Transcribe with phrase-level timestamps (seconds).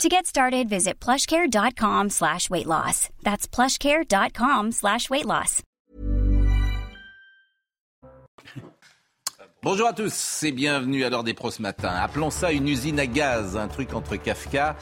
[0.00, 3.08] To get started, visit plushcare.com slash weight loss.
[3.22, 5.62] That's plushcare.com slash weight loss.
[9.62, 11.90] Bonjour à tous et bienvenue à l'heure des pros ce matin.
[11.90, 14.76] Appelons ça une usine à gaz, un truc entre Kafka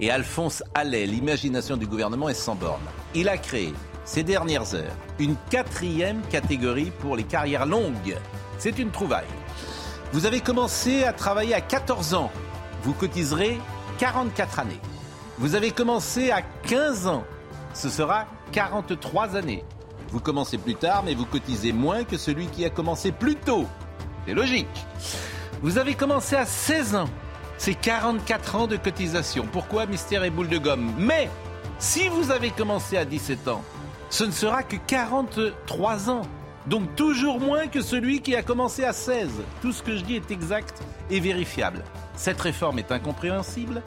[0.00, 1.04] et Alphonse Allais.
[1.04, 2.80] L'imagination du gouvernement est sans borne.
[3.14, 3.74] Il a créé
[4.06, 8.16] ces dernières heures une quatrième catégorie pour les carrières longues.
[8.58, 9.26] C'est une trouvaille.
[10.12, 12.30] Vous avez commencé à travailler à 14 ans.
[12.84, 13.58] Vous cotiserez
[14.02, 14.80] 44 années.
[15.38, 17.22] Vous avez commencé à 15 ans.
[17.72, 19.62] Ce sera 43 années.
[20.08, 23.64] Vous commencez plus tard, mais vous cotisez moins que celui qui a commencé plus tôt.
[24.26, 24.66] C'est logique.
[25.62, 27.08] Vous avez commencé à 16 ans.
[27.58, 29.46] C'est 44 ans de cotisation.
[29.52, 30.92] Pourquoi mystère et boule de gomme?
[30.98, 31.30] Mais
[31.78, 33.62] si vous avez commencé à 17 ans,
[34.10, 36.22] ce ne sera que 43 ans.
[36.66, 39.30] Donc toujours moins que celui qui a commencé à 16.
[39.60, 41.84] Tout ce que je dis est exact et vérifiable.
[42.14, 43.82] Cette réforme est incompréhensible,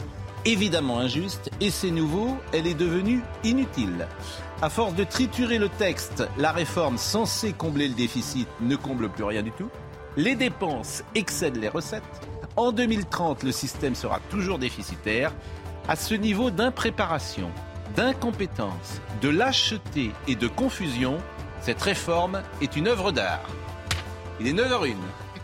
[0.45, 4.07] évidemment injuste, et c'est nouveau, elle est devenue inutile.
[4.61, 9.23] À force de triturer le texte, la réforme censée combler le déficit ne comble plus
[9.23, 9.69] rien du tout.
[10.17, 12.03] Les dépenses excèdent les recettes.
[12.55, 15.33] En 2030, le système sera toujours déficitaire.
[15.87, 17.51] À ce niveau d'impréparation,
[17.95, 21.17] d'incompétence, de lâcheté et de confusion,
[21.59, 23.49] cette réforme est une œuvre d'art.
[24.39, 24.95] Il est 9h01.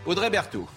[0.05, 0.67] Audrey Berthaud.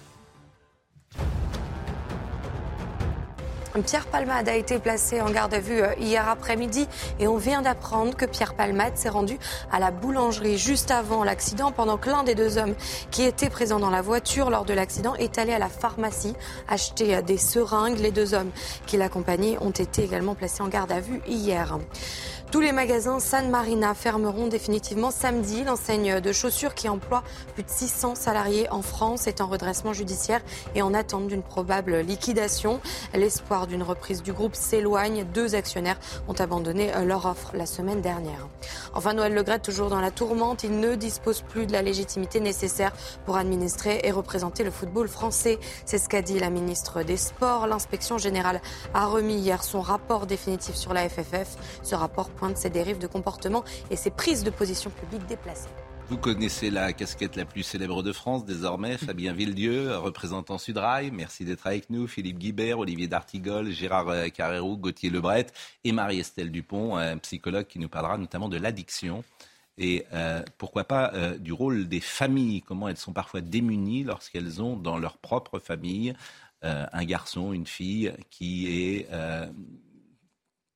[3.83, 6.87] Pierre Palmade a été placé en garde à vue euh, hier après-midi
[7.19, 9.37] et on vient d'apprendre que Pierre Palmade s'est rendu
[9.71, 12.75] à la boulangerie juste avant l'accident pendant que l'un des deux hommes
[13.11, 16.35] qui étaient présents dans la voiture lors de l'accident est allé à la pharmacie
[16.69, 17.99] acheter euh, des seringues.
[17.99, 18.51] Les deux hommes
[18.85, 21.77] qui l'accompagnaient ont été également placés en garde à vue hier.
[22.55, 25.65] Tous les magasins San Marina fermeront définitivement samedi.
[25.65, 27.21] L'enseigne de chaussures qui emploie
[27.53, 30.39] plus de 600 salariés en France est en redressement judiciaire
[30.73, 32.79] et en attente d'une probable liquidation.
[33.13, 35.25] L'espoir d'une reprise du groupe s'éloigne.
[35.33, 35.99] Deux actionnaires
[36.29, 38.47] ont abandonné leur offre la semaine dernière.
[38.93, 42.93] Enfin, Noël Legret, toujours dans la tourmente, il ne dispose plus de la légitimité nécessaire
[43.25, 45.59] pour administrer et représenter le football français.
[45.85, 47.67] C'est ce qu'a dit la ministre des Sports.
[47.67, 48.61] L'inspection générale
[48.93, 51.57] a remis hier son rapport définitif sur la FFF.
[51.83, 55.69] Ce rapport ses dérives de comportement et ses prises de position publiques déplacées.
[56.07, 61.09] Vous connaissez la casquette la plus célèbre de France désormais, Fabien Villedieu, représentant Sudrail.
[61.09, 62.05] Merci d'être avec nous.
[62.05, 65.47] Philippe Guibert, Olivier D'Artigol, Gérard euh, Carrérou, Gauthier Lebret
[65.83, 69.23] et Marie-Estelle Dupont, un psychologue qui nous parlera notamment de l'addiction
[69.79, 74.61] et euh, pourquoi pas euh, du rôle des familles, comment elles sont parfois démunies lorsqu'elles
[74.61, 76.13] ont dans leur propre famille
[76.61, 79.07] un garçon, une fille qui est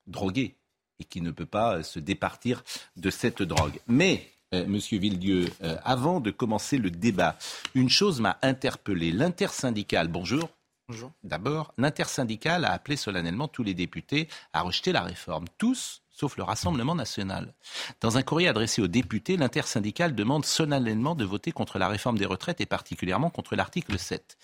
[0.06, 0.59] drogué
[1.00, 2.64] et qui ne peut pas se départir
[2.98, 3.80] de cette drogue.
[3.88, 7.38] Mais euh, Monsieur Villedieu, euh, avant de commencer le débat,
[7.76, 9.12] une chose m'a interpellé.
[9.12, 10.50] L'intersyndicale, bonjour.
[10.88, 11.12] Bonjour.
[11.24, 15.46] D'abord, l'intersyndicale a appelé solennellement tous les députés à rejeter la réforme.
[15.60, 17.54] Tous, sauf le Rassemblement national.
[18.02, 22.26] Dans un courrier adressé aux députés, l'intersyndicale demande solennellement de voter contre la réforme des
[22.26, 24.38] retraites et particulièrement contre l'article 7.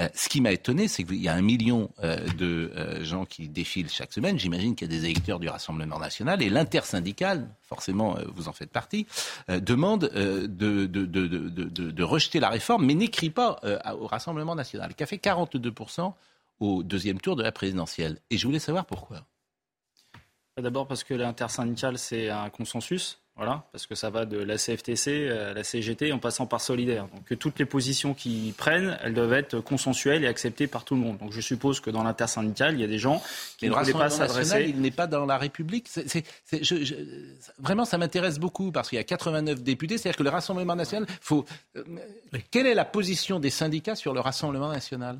[0.00, 3.26] Euh, ce qui m'a étonné, c'est qu'il y a un million euh, de euh, gens
[3.26, 4.38] qui défilent chaque semaine.
[4.38, 8.70] J'imagine qu'il y a des électeurs du Rassemblement national et l'intersyndicale, forcément vous en faites
[8.70, 9.06] partie,
[9.48, 13.60] demande de, de, rejeter la réforme, mais n'écrit pas
[14.00, 16.12] au Rassemblement national, qui a fait 42%
[16.58, 18.18] au deuxième tour de la présidentielle.
[18.30, 19.24] Et je voulais savoir pourquoi.
[20.60, 23.20] D'abord parce que l'intersyndicale, c'est un consensus.
[23.40, 27.06] Voilà, parce que ça va de la CFTC à la CGT en passant par Solidaire.
[27.14, 31.00] Donc toutes les positions qu'ils prennent, elles doivent être consensuelles et acceptées par tout le
[31.00, 31.16] monde.
[31.16, 33.22] Donc je suppose que dans l'intersyndicale, il y a des gens
[33.56, 34.66] qui ne voulaient pas s'adresser.
[34.68, 35.88] Il n'est pas dans la République.
[37.58, 39.96] vraiment, ça m'intéresse beaucoup parce qu'il y a 89 députés.
[39.96, 41.46] C'est-à-dire que le Rassemblement national, faut.
[41.76, 41.84] Euh,
[42.50, 45.18] quelle est la position des syndicats sur le Rassemblement national?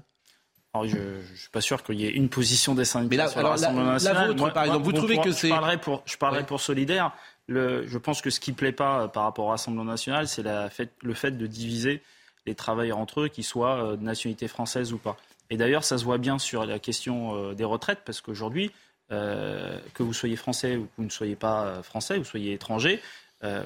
[0.75, 3.93] Je ne suis pas sûr qu'il y ait une position des syndicats sur le Rassemblement
[3.93, 4.37] national.
[4.53, 5.49] par exemple, vous trouvez que c'est...
[5.49, 7.13] Je parlerai pour, je parlerai pour Solidaire.
[7.49, 10.29] Le, je pense que ce qui ne plaît pas euh, par rapport au Rassemblement national,
[10.29, 12.03] c'est le fait de diviser
[12.47, 15.17] les travailleurs entre eux, qu'ils soient euh, de nationalité française ou pas.
[15.51, 18.71] Et d'ailleurs, ça se voit bien sur la question euh, des retraites, parce qu'aujourd'hui,
[19.09, 23.03] que vous soyez français ou que vous ne soyez pas français, vous soyez étranger,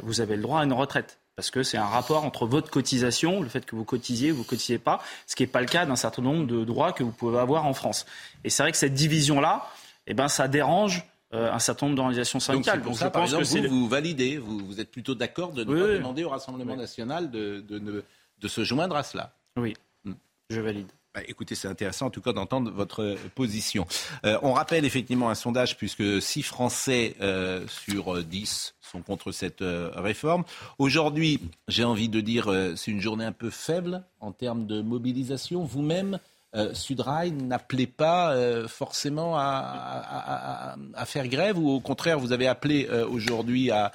[0.02, 3.40] vous avez le droit à une retraite parce que c'est un rapport entre votre cotisation,
[3.40, 5.86] le fait que vous cotisiez ou vous cotisiez pas, ce qui n'est pas le cas
[5.86, 8.06] d'un certain nombre de droits que vous pouvez avoir en France.
[8.44, 9.68] Et c'est vrai que cette division-là,
[10.06, 12.78] eh ben, ça dérange un certain nombre d'organisations syndicales.
[12.78, 15.80] Donc, pour ça, par exemple, vous, vous validez, vous, vous êtes plutôt d'accord de ne
[15.80, 18.04] pas demander au Rassemblement national de, de,
[18.38, 20.12] de, se joindre à cela Oui, hmm.
[20.50, 20.86] je valide.
[21.14, 23.86] Bah, écoutez, c'est intéressant en tout cas d'entendre votre position.
[24.26, 29.62] Euh, on rappelle effectivement un sondage puisque 6 Français euh, sur 10 sont contre cette
[29.62, 30.42] euh, réforme.
[30.78, 35.62] Aujourd'hui, j'ai envie de dire, c'est une journée un peu faible en termes de mobilisation.
[35.62, 36.18] Vous-même,
[36.72, 38.36] Sudrail, n'appelez pas
[38.68, 43.92] forcément à, faire grève ou au contraire, vous avez appelé aujourd'hui à,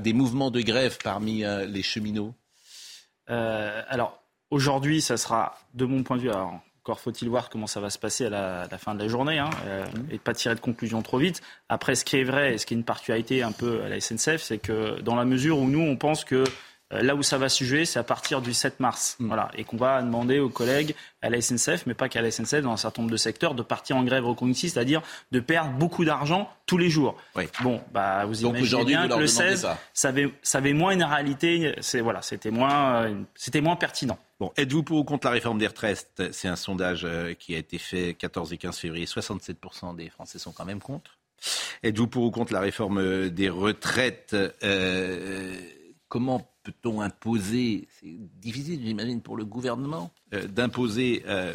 [0.00, 2.34] des mouvements de grève parmi les cheminots?
[3.26, 7.80] Alors, Aujourd'hui, ça sera, de mon point de vue, alors encore faut-il voir comment ça
[7.80, 10.60] va se passer à la, fin de la journée hein, euh, et pas tirer de
[10.60, 11.42] conclusion trop vite.
[11.68, 14.00] Après, ce qui est vrai et ce qui est une particularité un peu à la
[14.00, 16.44] SNCF, c'est que dans la mesure où nous, on pense que
[16.90, 19.16] là où ça va se jouer, c'est à partir du 7 mars.
[19.18, 19.26] Mm.
[19.26, 19.50] Voilà.
[19.56, 22.72] Et qu'on va demander aux collègues à la SNCF, mais pas qu'à la SNCF, dans
[22.72, 25.02] un certain nombre de secteurs, de partir en grève reconductive, c'est-à-dire
[25.32, 27.16] de perdre beaucoup d'argent tous les jours.
[27.62, 31.74] Bon, bah, vous imaginez bien que le 16, ça avait, ça avait, moins une réalité,
[32.02, 34.18] voilà, c'était moins, euh, c'était moins pertinent.
[34.38, 36.22] Bon, êtes-vous pour ou contre la réforme des retraites?
[36.30, 39.04] C'est un sondage euh, qui a été fait 14 et 15 février.
[39.04, 41.18] 67% des Français sont quand même contre.
[41.82, 44.36] Êtes-vous pour ou contre la réforme des retraites?
[46.08, 51.54] Comment peut-on imposer C'est difficile, j'imagine, pour le gouvernement euh, d'imposer, euh,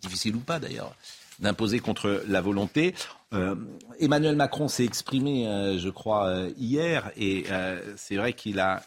[0.00, 0.94] difficile ou pas d'ailleurs,
[1.40, 2.94] d'imposer contre la volonté.
[3.32, 3.56] Euh,
[3.98, 5.44] Emmanuel Macron s'est exprimé,
[5.78, 7.44] je crois, hier, et
[7.96, 8.82] c'est vrai qu'il a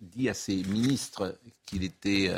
[0.00, 2.30] dit à ses ministres qu'il était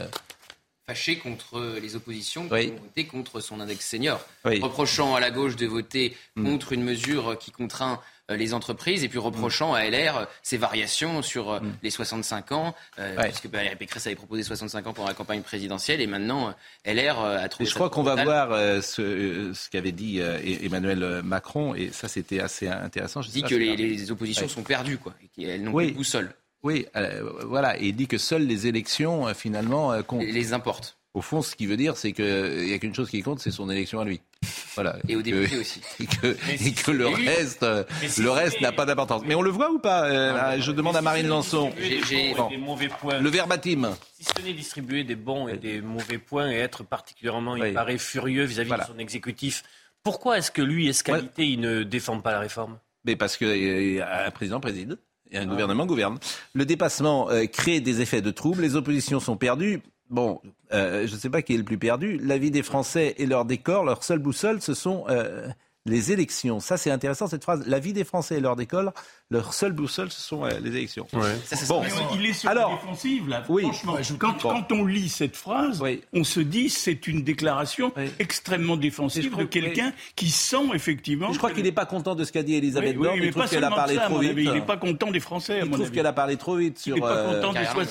[0.87, 5.56] fâché contre les oppositions qui ont voté contre son index senior, reprochant à la gauche
[5.56, 6.44] de voter mm.
[6.44, 8.00] contre une mesure qui contraint
[8.34, 11.73] les entreprises et puis reprochant à LR euh, ses variations sur euh, mm.
[11.82, 12.75] les 65 ans,
[13.19, 17.49] puisque bah, Pécresse avait proposé 65 ans pendant la campagne présidentielle et maintenant LR a
[17.49, 17.69] trouvé.
[17.69, 22.69] je crois qu'on va voir ce, ce qu'avait dit Emmanuel Macron et ça c'était assez
[22.69, 23.23] intéressant.
[23.23, 26.34] Je dit que les, oppositions sont perdues, quoi, et qu'elles n'ont plus de boussole.
[26.62, 26.87] Oui,
[27.44, 30.23] voilà, et il dit que seules les élections finalement comptent.
[30.23, 30.96] Les importent.
[31.17, 33.51] Au fond, ce qui veut dire, c'est qu'il n'y a qu'une chose qui compte, c'est
[33.51, 34.21] son élection à lui.
[34.75, 34.99] Voilà.
[35.09, 35.81] Et au député aussi.
[35.99, 37.65] Et que, le reste,
[38.19, 39.23] le reste n'a pas d'importance.
[39.25, 41.73] Mais on le voit ou pas euh, Je demande à Marine Lançon.
[43.01, 43.19] Points.
[43.19, 43.97] Le verbatim.
[44.13, 47.97] Si ce n'est distribuer des bons et des mauvais points et être particulièrement, il paraît
[47.97, 49.62] furieux vis-à-vis de son exécutif,
[50.03, 52.79] pourquoi est-ce que lui, escalité, il ne défend pas la réforme?
[53.07, 54.99] Mais parce qu'un euh, président préside.
[55.31, 56.19] Et un gouvernement gouverne.
[56.53, 59.81] Le dépassement euh, crée des effets de trouble, les oppositions sont perdues.
[60.08, 60.41] Bon,
[60.73, 62.19] euh, je ne sais pas qui est le plus perdu.
[62.19, 65.49] La vie des Français et leur décor, leur seule boussole, ce sont euh,
[65.85, 66.61] les élections.
[66.61, 67.67] Ça, c'est intéressant cette phrase.
[67.67, 68.93] La vie des Français et leur décor,
[69.28, 71.06] leur seule boussole, ce sont euh, les élections.
[71.12, 71.82] bon.
[72.14, 73.43] il est sur Alors, la défensive, là.
[73.49, 73.62] Oui.
[73.62, 75.82] Franchement, quand, on lit cette phrase,
[76.12, 81.32] on se dit c'est une déclaration extrêmement défensive de quelqu'un qui sent effectivement.
[81.32, 83.19] Je crois qu'il n'est pas content de ce qu'a dit Elisabeth Borne.
[83.20, 84.32] il trouve qu'elle a parlé trop vite.
[84.37, 85.61] Il n'est pas content des Français.
[85.64, 87.43] il trouve qu'elle a parlé trop vite sur euh,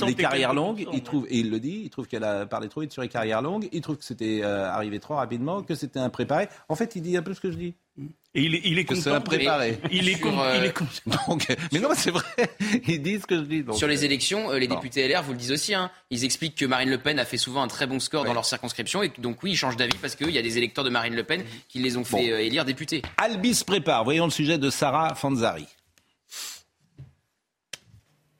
[0.07, 0.87] les carrières longues.
[0.93, 3.09] Il trouve, et il le dit, il trouve qu'elle a parlé trop vite sur les
[3.09, 3.67] carrières longues.
[3.71, 6.47] Il trouve que c'était euh, arrivé trop rapidement, que c'était impréparé.
[6.69, 7.75] En fait, il dit un peu ce que je dis.
[7.97, 9.21] Et il est, il est que content.
[9.21, 9.80] préparé.
[9.92, 10.74] Il est, con, il est
[11.27, 12.25] Donc, mais non, c'est vrai.
[12.88, 13.63] Ils disent ce que je dis.
[13.63, 15.74] Donc, Sur les euh, élections, euh, les députés LR vous le disent aussi.
[15.74, 18.33] Hein, ils expliquent que Marine Le Pen a fait souvent un très bon score dans
[18.33, 20.89] leur circonscription et donc oui, ils changent d'avis parce qu'il y a des électeurs de
[20.89, 23.03] Marine Le Pen qui les ont fait euh, élire députés.
[23.15, 24.03] Albis prépare.
[24.03, 25.68] Voyons le sujet de Sarah Fanzari.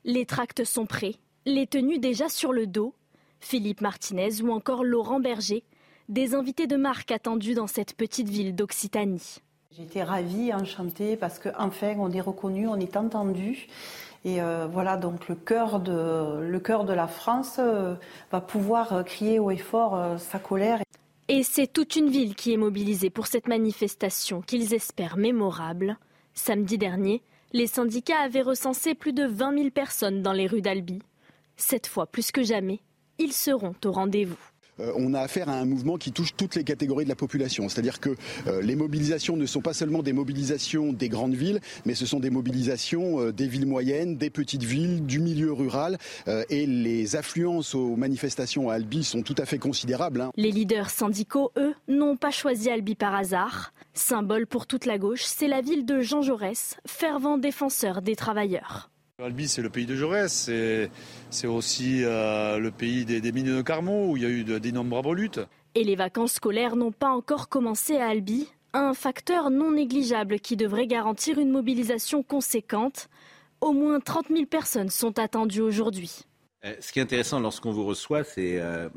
[0.04, 1.14] Les tracts sont prêts,
[1.46, 2.94] les tenues déjà sur le dos.
[3.40, 5.64] Philippe Martinez ou encore Laurent Berger,
[6.10, 9.40] des invités de marque attendus dans cette petite ville d'Occitanie.
[9.72, 13.68] J'étais ravie, enchantée, parce qu'enfin, on est reconnu, on est entendu.
[14.24, 17.94] Et euh, voilà, donc le cœur de, la France euh,
[18.32, 20.80] va pouvoir crier haut et fort euh, sa colère.
[21.28, 25.96] Et c'est toute une ville qui est mobilisée pour cette manifestation qu'ils espèrent mémorable.
[26.34, 31.00] Samedi dernier, les syndicats avaient recensé plus de 20 000 personnes dans les rues d'Albi.
[31.56, 32.80] Cette fois, plus que jamais,
[33.18, 34.38] ils seront au rendez-vous.
[34.80, 37.68] Euh, on a affaire à un mouvement qui touche toutes les catégories de la population.
[37.68, 38.10] C'est-à-dire que
[38.46, 42.20] euh, les mobilisations ne sont pas seulement des mobilisations des grandes villes, mais ce sont
[42.20, 45.98] des mobilisations euh, des villes moyennes, des petites villes, du milieu rural.
[46.50, 50.20] et les affluences aux manifestations à Albi sont tout à fait considérables.
[50.20, 50.30] Hein.
[50.36, 53.72] Les leaders syndicaux, eux, n'ont pas choisi Albi par hasard.
[53.94, 58.90] Symbole pour toute la gauche, c'est la ville de Jean Jaurès, fervent défenseur des travailleurs.
[59.18, 60.50] Albi, c'est le pays de Jaurès,
[61.30, 65.14] c'est aussi euh, le pays des, mines de Carmaux, où il y a eu d'innombrables
[65.14, 65.40] luttes.
[65.74, 70.54] Et les vacances scolaires n'ont pas encore commencé à Albi, un facteur non négligeable qui
[70.54, 73.08] devrait garantir une mobilisation conséquente.
[73.62, 76.26] Au moins 30 000 personnes sont attendues aujourd'hui.
[76.66, 78.90] Euh, ce qui est intéressant lorsqu'on vous reçoit, c'est euh,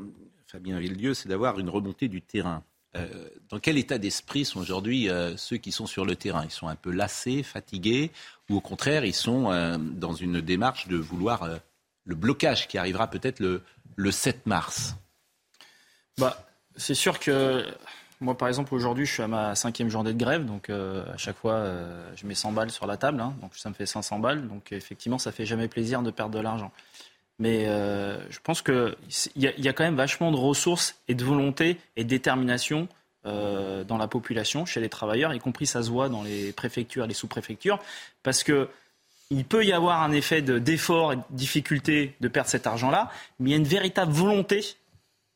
[0.48, 2.62] Fabien Villedieu, c'est d'avoir une remontée du terrain.
[3.48, 6.44] dans quel état d'esprit sont aujourd'hui ceux qui sont sur le terrain?
[6.44, 8.10] Ils sont un peu lassés, fatigués,
[8.50, 11.48] ou au contraire, ils sont dans une démarche de vouloir
[12.04, 13.62] le blocage qui arrivera peut-être le,
[13.96, 14.96] le 7 mars
[16.18, 16.36] bah,
[16.76, 17.64] C'est sûr que
[18.20, 21.16] moi, par exemple, aujourd'hui, je suis à ma cinquième journée de grève, donc euh, à
[21.16, 23.86] chaque fois, euh, je mets 100 balles sur la table, hein, donc ça me fait
[23.86, 26.70] 500 balles, donc effectivement, ça fait jamais plaisir de perdre de l'argent.
[27.38, 28.94] Mais euh, je pense qu'il
[29.36, 32.88] y, y, a quand même vachement de ressources et de volonté et de détermination
[33.24, 37.08] dans la population, chez les travailleurs, y compris ça se voit dans les préfectures et
[37.08, 37.78] les sous-préfectures,
[38.22, 38.68] parce que
[39.30, 43.50] il peut y avoir un effet d'effort et de difficulté de perdre cet argent-là, mais
[43.50, 44.64] il y a une véritable volonté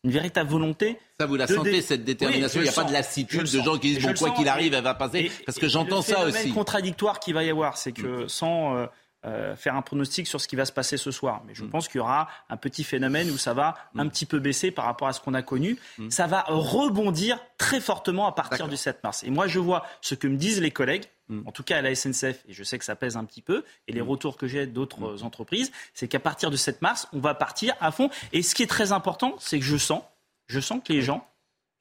[0.04, 0.98] une véritable volonté.
[1.18, 3.94] Ça, vous la sentez, cette détermination Il n'y a pas de lassitude de gens qui
[3.94, 5.32] disent, bon, quoi qu'il arrive, elle va passer.
[5.46, 6.48] parce que j'entends ça aussi.
[6.48, 8.28] Le contradictoire qu'il va y avoir, c'est que mm.
[8.28, 8.86] sans euh,
[9.26, 11.70] euh, faire un pronostic sur ce qui va se passer ce soir, mais je mm.
[11.70, 14.00] pense qu'il y aura un petit phénomène où ça va mm.
[14.00, 15.78] un petit peu baisser par rapport à ce qu'on a connu.
[16.10, 19.22] Ça va rebondir très fortement à partir du 7 mars.
[19.24, 21.04] Et moi, je vois ce que me disent les collègues,
[21.46, 23.64] en tout cas à la SNCF, et je sais que ça pèse un petit peu,
[23.88, 27.34] et les retours que j'ai d'autres entreprises, c'est qu'à partir du 7 mars, on va
[27.34, 28.10] partir à fond.
[28.32, 30.02] Et ce qui est très important, c'est que je sens,
[30.48, 31.26] je sens que les gens,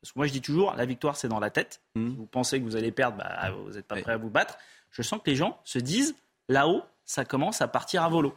[0.01, 1.81] parce que moi je dis toujours, la victoire c'est dans la tête.
[1.95, 4.57] Si vous pensez que vous allez perdre, bah, vous n'êtes pas prêt à vous battre.
[4.91, 6.15] Je sens que les gens se disent,
[6.49, 8.35] là-haut, ça commence à partir à volo.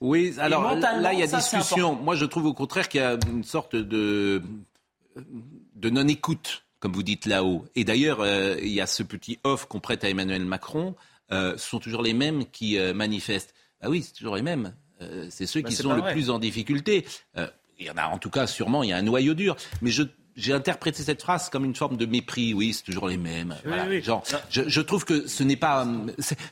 [0.00, 1.94] Oui, alors là, il y a discussion.
[1.94, 4.42] Moi, je trouve au contraire qu'il y a une sorte de,
[5.16, 7.64] de non-écoute comme vous dites là-haut.
[7.74, 10.94] Et d'ailleurs, euh, il y a ce petit off qu'on prête à Emmanuel Macron.
[11.32, 13.54] Euh, ce sont toujours les mêmes qui euh, manifestent.
[13.80, 14.74] Ah oui, c'est toujours les mêmes.
[15.30, 17.04] c'est ceux bah, qui sont le plus en difficulté.
[17.78, 19.56] il y en a en tout cas sûrement, il y a un noyau dur.
[19.82, 20.02] Mais je,
[20.38, 22.54] j'ai interprété cette phrase comme une forme de mépris.
[22.54, 23.54] Oui, c'est toujours les mêmes.
[24.02, 25.86] Genre, je, je, trouve que ce n'est pas.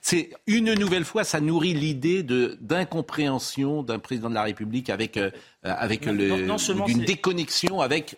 [0.02, 5.18] C'est une nouvelle fois, ça nourrit l'idée de d'incompréhension d'un président de la République avec
[5.62, 6.46] avec le,
[6.84, 8.16] d'une déconnexion avec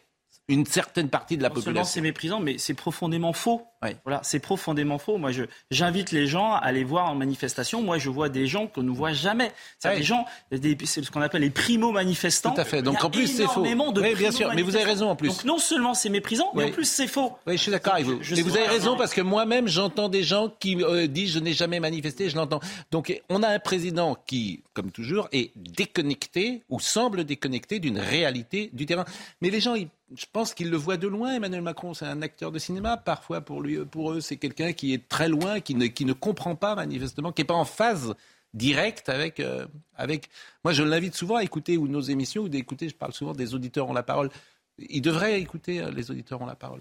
[0.48, 1.84] une certaine partie de la population.
[1.84, 3.62] c'est méprisant, mais c'est profondément faux.
[4.04, 5.18] Voilà, c'est profondément faux.
[5.18, 7.80] Moi, je, j'invite les gens à aller voir en manifestation.
[7.80, 9.52] Moi, je vois des gens qu'on ne voit jamais.
[9.78, 12.54] C'est des gens, c'est ce qu'on appelle les primo-manifestants.
[12.54, 12.82] Tout à fait.
[12.82, 13.62] Donc en plus, c'est faux.
[13.62, 14.52] oui, bien sûr.
[14.54, 15.28] Mais vous avez raison en plus.
[15.28, 17.36] Donc non seulement c'est méprisant, mais en plus c'est faux.
[17.46, 18.20] Oui, je suis d'accord avec vous.
[18.20, 21.52] et vous avez raison parce que moi-même, j'entends des gens qui euh, disent je n'ai
[21.52, 22.30] jamais manifesté.
[22.30, 22.60] Je l'entends.
[22.90, 28.70] Donc on a un président qui, comme toujours, est déconnecté ou semble déconnecté d'une réalité
[28.72, 29.04] du terrain.
[29.40, 31.34] Mais les gens, ils je pense qu'il le voit de loin.
[31.34, 32.96] Emmanuel Macron, c'est un acteur de cinéma.
[32.96, 36.74] Parfois, pour, lui, pour eux, c'est quelqu'un qui est très loin, qui ne, comprend pas
[36.74, 38.14] manifestement, qui n'est pas en phase
[38.54, 40.30] directe avec, euh, avec...
[40.64, 43.54] Moi, je l'invite souvent à écouter ou nos émissions ou d'écouter, je parle souvent des
[43.54, 44.30] auditeurs ont la parole.
[44.78, 46.80] Il devrait écouter euh, les auditeurs ont la parole.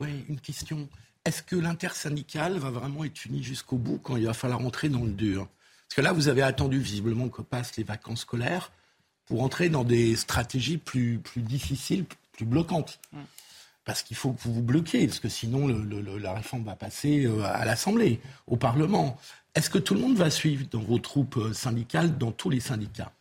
[0.00, 0.88] Oui, une question.
[1.24, 5.04] Est-ce que l'intersyndical va vraiment être uni jusqu'au bout quand il va falloir entrer dans
[5.04, 5.46] le dur?
[5.88, 8.72] Parce que là, vous avez attendu visiblement que passent les vacances scolaires
[9.26, 13.00] pour entrer dans des stratégies plus, plus difficiles, plus bloquante.
[13.84, 17.42] Parce qu'il faut que vous vous bloquiez, parce que sinon la réforme va passer euh,
[17.44, 19.18] à l'Assemblée, au Parlement.
[19.54, 22.60] Est-ce que tout le monde va suivre dans vos troupes euh, syndicales, dans tous les
[22.60, 23.12] syndicats?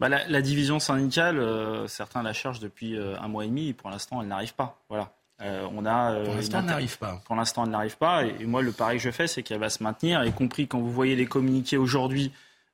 [0.00, 3.90] Bah, la, division syndicale, euh, certains la cherchent depuis un mois et demi, et pour
[3.90, 4.80] l'instant, elle n'arrive pas.
[4.88, 5.10] Voilà.
[5.40, 7.20] on a, pour l'instant, elle n'arrive pas.
[7.24, 8.24] Pour l'instant, elle n'arrive pas.
[8.24, 10.78] Et, moi, le pari que je fais, c'est qu'elle va se maintenir, y compris quand
[10.78, 12.32] vous voyez les communiqués aujourd'hui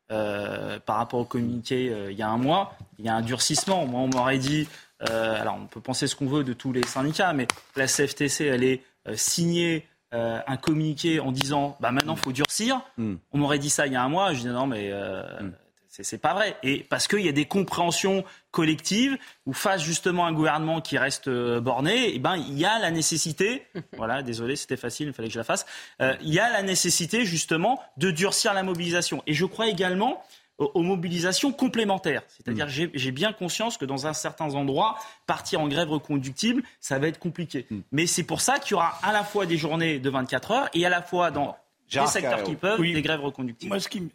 [0.08, 3.86] par rapport aux communiqués il y a un mois, il y a un durcissement.
[3.86, 4.68] Moi, on m'aurait dit
[5.02, 7.46] euh, alors, on peut penser ce qu'on veut de tous les syndicats, mais
[7.76, 12.80] la CFTC, elle est euh, signée euh, un communiqué en disant bah maintenant faut durcir.
[12.96, 13.16] Hmm.
[13.32, 15.50] On m'aurait dit ça il y a un mois, je dis non mais hmm.
[15.88, 16.56] c'est pas vrai.
[16.62, 21.28] Et parce qu'il y a des compréhensions collectives où face justement un gouvernement qui reste
[21.28, 23.66] borné, et eh ben il y a la nécessité.
[23.96, 25.66] voilà, désolé, c'était facile, il fallait que je la fasse.
[26.00, 29.20] il y a la nécessité justement de durcir la mobilisation.
[29.26, 30.22] Et je crois également
[30.58, 32.22] aux mobilisations complémentaires.
[32.28, 32.90] C'est-à-dire, mm.
[32.94, 37.18] j'ai bien conscience que dans un certain endroit, partir en grève reconductible, ça va être
[37.18, 37.66] compliqué.
[37.70, 37.78] Mm.
[37.92, 40.68] Mais c'est pour ça qu'il y aura à la fois des journées de 24 heures
[40.74, 41.56] et à la fois dans
[41.92, 43.68] les secteurs qui peuvent, des grèves reconductibles.
[43.68, 44.08] Moi, ce qui,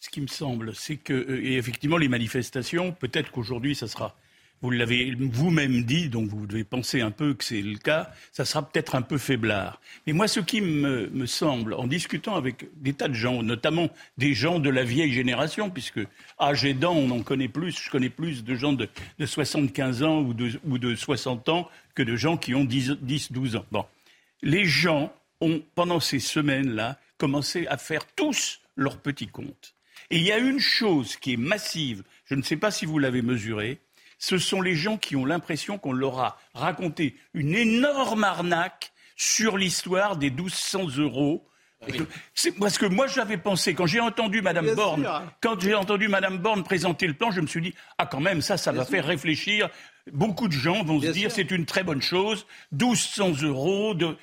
[0.00, 4.16] ce qui me semble, c'est que, euh, et effectivement, les manifestations, peut-être qu'aujourd'hui, ça sera
[4.62, 8.44] vous l'avez vous-même dit, donc vous devez penser un peu que c'est le cas, ça
[8.44, 9.80] sera peut-être un peu faiblard.
[10.06, 14.34] Mais moi, ce qui me, semble, en discutant avec des tas de gens, notamment des
[14.34, 16.00] gens de la vieille génération, puisque
[16.40, 18.88] âge aidant, on en connaît plus, je connais plus de gens de,
[19.24, 23.56] 75 ans ou de, de 60 ans que de gens qui ont 10, 10 12
[23.56, 23.66] ans.
[23.72, 23.84] Bon.
[24.42, 29.74] Les gens ont, pendant ces semaines-là, commencé à faire tous leurs petits comptes.
[30.10, 32.98] Et il y a une chose qui est massive, je ne sais pas si vous
[32.98, 33.78] l'avez mesurée,
[34.22, 39.58] ce sont les gens qui ont l'impression qu'on leur a raconté une énorme arnaque sur
[39.58, 41.44] l'histoire des 1200 euros.
[42.60, 45.08] Parce que moi, j'avais pensé, quand j'ai entendu Madame Borne,
[45.40, 48.42] quand j'ai entendu Madame Borne présenter le plan, je me suis dit, ah, quand même,
[48.42, 49.68] ça, ça va faire réfléchir.
[50.12, 54.16] Beaucoup de gens vont se dire c'est une très bonne chose, 1200 euros de...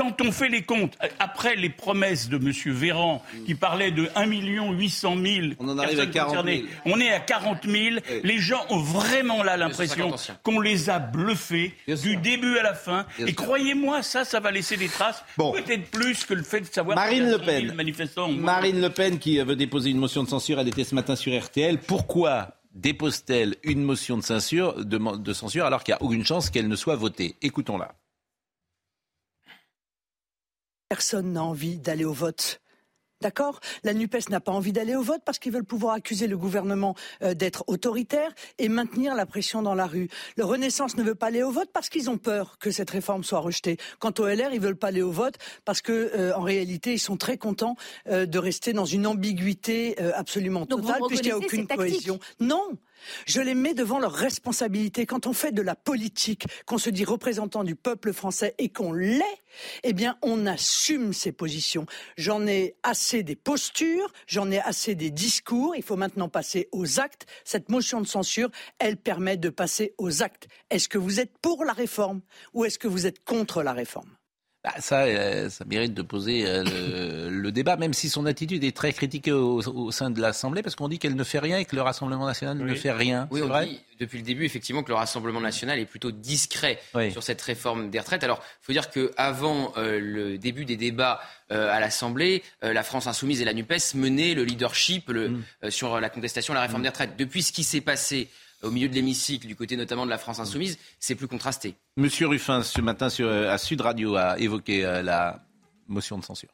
[0.00, 2.52] Quand on fait les comptes, après les promesses de M.
[2.74, 6.62] Véran, qui parlait de 1 800 000 on en arrive à 40 000.
[6.86, 7.96] on est à 40 000.
[8.24, 13.04] Les gens ont vraiment là l'impression qu'on les a bluffés du début à la fin.
[13.18, 15.22] et croyez-moi, ça, ça va laisser des traces.
[15.36, 17.74] Peut-être plus que le fait de savoir Marine Le Pen.
[18.38, 21.38] Marine Le Pen qui veut déposer une motion de censure, elle était ce matin sur
[21.38, 21.76] RTL.
[21.76, 26.48] Pourquoi dépose-t-elle une motion de censure, de, de censure alors qu'il n'y a aucune chance
[26.48, 27.36] qu'elle ne soit votée?
[27.42, 27.92] Écoutons-la.
[30.90, 32.60] Personne n'a envie d'aller au vote.
[33.20, 33.60] D'accord?
[33.84, 36.96] La NUPES n'a pas envie d'aller au vote parce qu'ils veulent pouvoir accuser le gouvernement
[37.22, 40.08] euh, d'être autoritaire et maintenir la pression dans la rue.
[40.36, 43.22] Le Renaissance ne veut pas aller au vote parce qu'ils ont peur que cette réforme
[43.22, 43.76] soit rejetée.
[44.00, 46.98] Quant au LR, ils veulent pas aller au vote parce que euh, en réalité, ils
[46.98, 47.76] sont très contents
[48.08, 52.18] euh, de rester dans une ambiguïté absolument totale puisqu'il n'y a aucune cohésion.
[52.40, 52.66] Non
[53.26, 55.06] je les mets devant leurs responsabilités.
[55.06, 58.92] Quand on fait de la politique, qu'on se dit représentant du peuple français et qu'on
[58.92, 59.42] l'est,
[59.82, 61.86] eh bien, on assume ses positions.
[62.16, 65.74] J'en ai assez des postures, j'en ai assez des discours.
[65.76, 67.26] Il faut maintenant passer aux actes.
[67.44, 70.48] Cette motion de censure, elle permet de passer aux actes.
[70.70, 72.20] Est-ce que vous êtes pour la réforme
[72.54, 74.19] ou est-ce que vous êtes contre la réforme?
[74.62, 78.76] Bah, ça, euh, ça mérite de poser euh, le, débat, même si son attitude est
[78.76, 81.74] très critiquée au, sein de l'Assemblée, parce qu'on dit qu'elle ne fait rien et que
[81.74, 83.26] le Rassemblement national ne fait rien.
[83.30, 86.78] Oui, on vrai dit depuis le début, effectivement, que le Rassemblement national est plutôt discret
[87.10, 88.24] sur cette réforme des retraites.
[88.24, 93.42] Alors, il faut dire qu'avant euh, le début des débats à l'Assemblée, la France insoumise
[93.42, 95.68] et la NUPES menaient le leadership mm.
[95.68, 96.84] sur la contestation de la réforme mm.
[96.84, 97.16] des retraites.
[97.18, 98.28] Depuis ce qui s'est passé
[98.62, 101.74] au milieu de l'hémicycle, du côté notamment de la France insoumise, c'est plus contrasté.
[101.96, 105.44] Monsieur Ruffin, ce matin sur, à Sud Radio, a évoqué euh, la
[105.86, 106.50] motion de censure.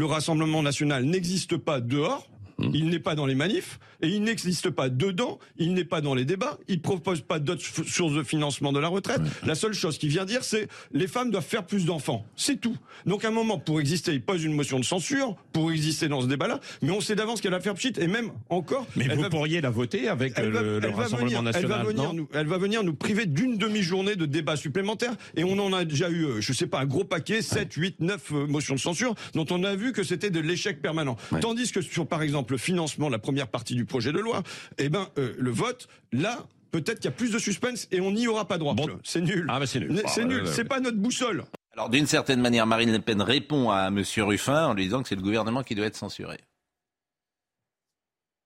[0.00, 2.28] Le Rassemblement national n'existe pas dehors.
[2.58, 5.38] Il n'est pas dans les manifs et il n'existe pas dedans.
[5.58, 6.58] Il n'est pas dans les débats.
[6.68, 9.20] Il propose pas d'autres sources de financement de la retraite.
[9.44, 12.24] La seule chose qu'il vient dire, c'est les femmes doivent faire plus d'enfants.
[12.36, 12.76] C'est tout.
[13.06, 16.20] Donc à un moment, pour exister, il pose une motion de censure pour exister dans
[16.20, 16.60] ce débat-là.
[16.82, 18.86] Mais on sait d'avance qu'elle va faire pchit et même encore.
[18.96, 21.54] Mais vous pourriez la voter avec le, Rassemblement national.
[21.54, 25.42] Elle va venir, nous, elle va venir nous priver d'une demi-journée de débat supplémentaire et
[25.42, 28.30] on en a déjà eu, euh, je sais pas, un gros paquet, 7, 8, 9
[28.48, 31.16] motions de censure dont on a vu que c'était de l'échec permanent.
[31.40, 34.42] Tandis que sur, par exemple, le financement, la première partie du projet de loi,
[34.78, 38.10] eh ben, euh, le vote, là, peut-être qu'il y a plus de suspense et on
[38.10, 38.74] n'y aura pas droit.
[39.02, 39.46] C'est nul.
[39.48, 40.02] Ah, c'est nul.
[40.08, 40.46] C'est nul.
[40.46, 41.44] C'est pas notre boussole.
[41.72, 44.02] Alors, d'une certaine manière, Marine Le Pen répond à M.
[44.18, 46.38] Ruffin en lui disant que c'est le gouvernement qui doit être censuré.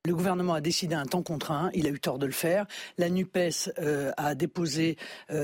[0.09, 2.65] Le gouvernement a décidé un temps contraint, il a eu tort de le faire.
[2.97, 4.97] La NUPES euh, a déposé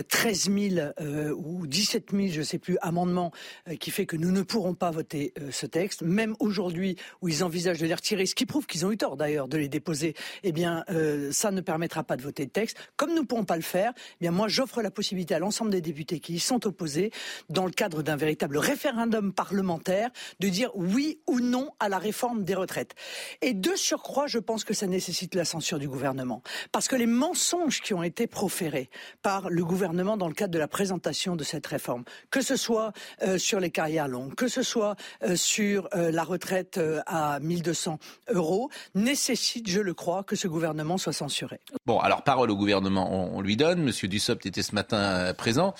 [0.08, 3.30] 13 euh, 000 euh, ou 17 000, je ne sais plus, amendements
[3.78, 6.00] qui fait que nous ne pourrons pas voter ce texte.
[6.00, 9.18] Même aujourd'hui où ils envisagent de les retirer, ce qui prouve qu'ils ont eu tort
[9.18, 10.82] d'ailleurs de les déposer, eh bien
[11.30, 12.78] ça ne permettra pas de voter le texte.
[12.96, 15.72] Comme nous ne pourrons pas le faire, eh bien moi j'offre la possibilité à l'ensemble
[15.72, 17.10] des députés qui y sont opposés,
[17.50, 20.08] dans le cadre d'un véritable référendum parlementaire,
[20.40, 22.94] de dire oui ou non à la réforme des retraites.
[23.42, 26.42] Et de surcroît, je pense que ça nécessite la censure du gouvernement.
[26.70, 28.90] Parce que les mensonges qui ont été proférés
[29.22, 32.92] par le gouvernement dans le cadre de la présentation de cette réforme, que ce soit
[33.22, 37.98] euh, sur les carrières longues, que ce soit euh, sur euh, la retraite à 1200
[38.28, 41.58] euros, nécessitent, je le crois, que ce gouvernement soit censuré.
[41.86, 43.82] Bon, alors parole au gouvernement, on, lui donne.
[43.82, 45.74] Monsieur Dussopt était ce matin présent,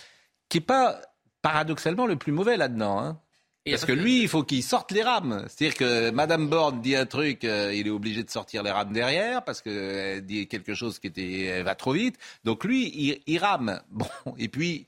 [0.49, 1.01] qui n'est pas
[1.43, 2.99] paradoxalement le plus mauvais là-dedans.
[2.99, 3.21] Hein.
[3.71, 5.47] Parce que lui, il faut qu'il sorte les rames.
[5.49, 8.93] C'est-à-dire que Madame Borne dit un truc, euh, il est obligé de sortir les rames
[8.93, 12.19] derrière parce qu'elle dit quelque chose qui était, va trop vite.
[12.45, 13.81] Donc lui, il, rame.
[13.91, 14.87] Bon, et puis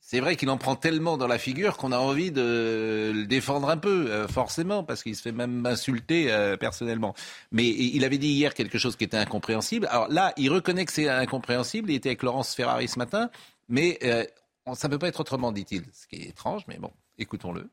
[0.00, 3.68] c'est vrai qu'il en prend tellement dans la figure qu'on a envie de le défendre
[3.68, 7.14] un peu, euh, forcément, parce qu'il se fait même insulter euh, personnellement.
[7.50, 9.88] Mais il avait dit hier quelque chose qui était incompréhensible.
[9.90, 11.90] Alors là, il reconnaît que c'est incompréhensible.
[11.90, 13.28] Il était avec Laurence Ferrari ce matin,
[13.68, 13.98] mais
[14.72, 15.82] ça ne peut pas être autrement, dit-il.
[15.92, 17.68] Ce qui est étrange, mais bon, écoutons-le.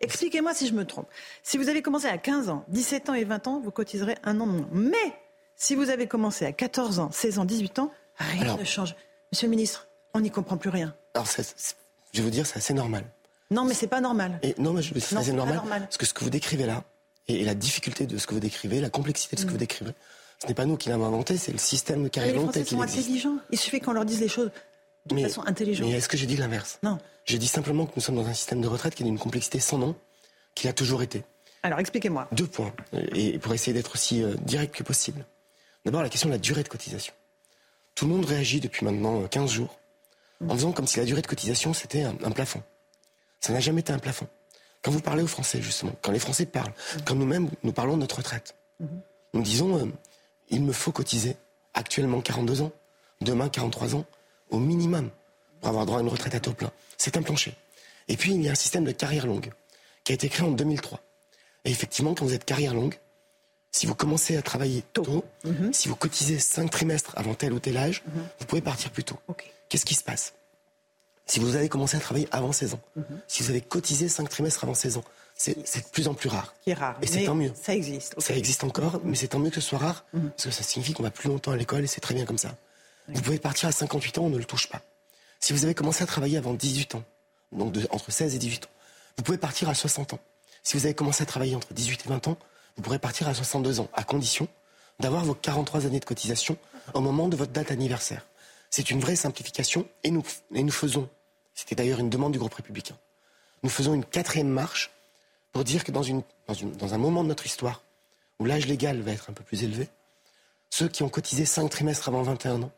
[0.00, 1.08] Expliquez-moi si je me trompe.
[1.42, 4.40] Si vous avez commencé à 15 ans, 17 ans et 20 ans, vous cotiserez un
[4.40, 4.68] an de moins.
[4.72, 5.12] Mais
[5.56, 8.94] si vous avez commencé à 14 ans, 16 ans, 18 ans, rien ne change.
[9.32, 10.94] Monsieur le ministre, on n'y comprend plus rien.
[11.14, 13.04] Alors, je vais vous dire, c'est assez normal.
[13.50, 14.38] Non, mais c'est pas normal.
[14.42, 16.84] Et non, mais c'est assez normal, Parce que ce que vous décrivez là,
[17.28, 19.60] et, la difficulté de ce que vous décrivez, la complexité de ce que vous mm.
[19.60, 19.92] décrivez,
[20.42, 22.60] ce n'est pas nous qui l'avons inventé, c'est le système qui a inventé.
[22.60, 23.38] Les Français sont intelligents.
[23.50, 24.50] Il suffit qu'on leur dise les choses
[25.06, 25.86] de façon intelligente.
[25.88, 26.78] Mais est-ce que j'ai dit l'inverse?
[26.82, 26.98] Non.
[27.24, 29.60] J'ai dit simplement que nous sommes dans un système de retraite qui a une complexité
[29.60, 29.96] sans nom,
[30.54, 31.24] qui a toujours été.
[31.62, 32.28] Alors expliquez-moi.
[32.32, 32.72] Deux points,
[33.14, 35.24] et pour essayer d'être aussi euh, direct que possible.
[35.84, 37.14] D'abord la question de la durée de cotisation.
[37.94, 39.78] Tout le monde réagit depuis maintenant 15 euh, jours
[40.46, 42.62] en faisant comme si la durée de cotisation c'était un, plafond.
[43.40, 44.28] Ça n'a jamais été un plafond.
[44.82, 48.00] Quand vous parlez aux Français, justement, quand les Français parlent, quand nous-mêmes nous parlons de
[48.00, 49.00] notre retraite, Mhm.
[49.34, 49.86] Nous disons, euh,
[50.48, 51.36] il me faut cotiser
[51.74, 52.72] actuellement 42 ans,
[53.20, 54.04] demain 43 ans,
[54.50, 55.10] au minimum,
[55.60, 56.70] pour avoir droit à une retraite à taux plein.
[56.96, 57.54] C'est un plancher.
[58.08, 59.50] Et puis, il y a un système de carrière longue
[60.04, 61.00] qui a été créé en 2003.
[61.64, 62.94] Et effectivement, quand vous êtes carrière longue,
[63.72, 65.72] si vous commencez à travailler tôt, mhm.
[65.72, 68.22] si vous cotisez 5 trimestres avant tel ou tel âge, mhm.
[68.38, 69.18] vous pouvez partir plus tôt.
[69.68, 70.34] Qu'est-ce qui se passe?
[71.26, 73.04] Si vous avez commencé à travailler avant 16 ans, mhm.
[73.26, 75.04] si vous avez cotisé 5 trimestres avant 16 ans,
[75.34, 76.54] c'est de plus en plus rare.
[76.62, 76.96] Qui est rare.
[77.02, 77.52] Et c'est tant mieux.
[77.60, 78.18] Ça existe.
[78.18, 80.94] Ça existe encore, mais c'est tant mieux que ce soit rare, parce que ça signifie
[80.94, 82.56] qu'on va plus longtemps à l'école et c'est très bien comme ça.
[83.08, 84.82] Vous pouvez partir à 58 ans, on ne le touche pas.
[85.40, 87.04] Si vous avez commencé à travailler avant 18 ans,
[87.52, 88.70] donc entre 16 et 18 ans,
[89.16, 90.20] vous pouvez partir à 60 ans.
[90.62, 92.36] Si vous avez commencé à travailler entre 18 et 20 ans,
[92.76, 94.48] vous pourrez partir à 62 ans, à condition
[94.98, 96.56] d'avoir vos 43 années de cotisation
[96.94, 98.26] au moment de votre date anniversaire.
[98.70, 101.08] C'est une vraie simplification et nous, et nous faisons,
[101.54, 102.96] c'était d'ailleurs une demande du groupe républicain,
[103.62, 104.90] nous faisons une quatrième marche
[105.52, 107.82] pour dire que dans, une, dans, un moment de notre histoire
[108.38, 109.88] où l'âge légal va être un peu plus élevé,
[110.68, 112.72] ceux qui ont cotisé 5 trimestres avant 21 ans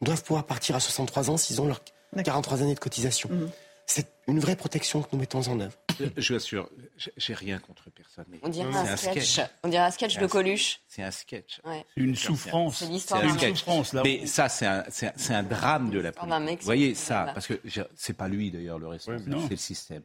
[0.00, 1.82] doivent pouvoir partir à 63 ans s'ils ont leurs
[2.22, 3.28] 43 années de cotisation.
[3.30, 3.50] Mhm.
[3.86, 5.74] C'est une vraie protection que nous mettons en œuvre.
[6.16, 6.68] Je vous assure,
[7.16, 8.24] j'ai rien contre personne.
[8.28, 9.40] Mais on dirait un, sketch.
[9.62, 10.80] On dirait un sketch de Coluche.
[10.88, 11.60] C'est un sketch.
[11.94, 12.78] Une souffrance.
[12.78, 13.92] C'est l'histoire d'un souffrance.
[13.92, 14.02] Là.
[14.04, 14.84] Mais ça, c'est un,
[15.30, 16.60] un, drame de la politique.
[16.60, 17.60] Vous voyez ça, parce que
[17.94, 20.02] c'est pas lui d'ailleurs le responsable, c'est le système.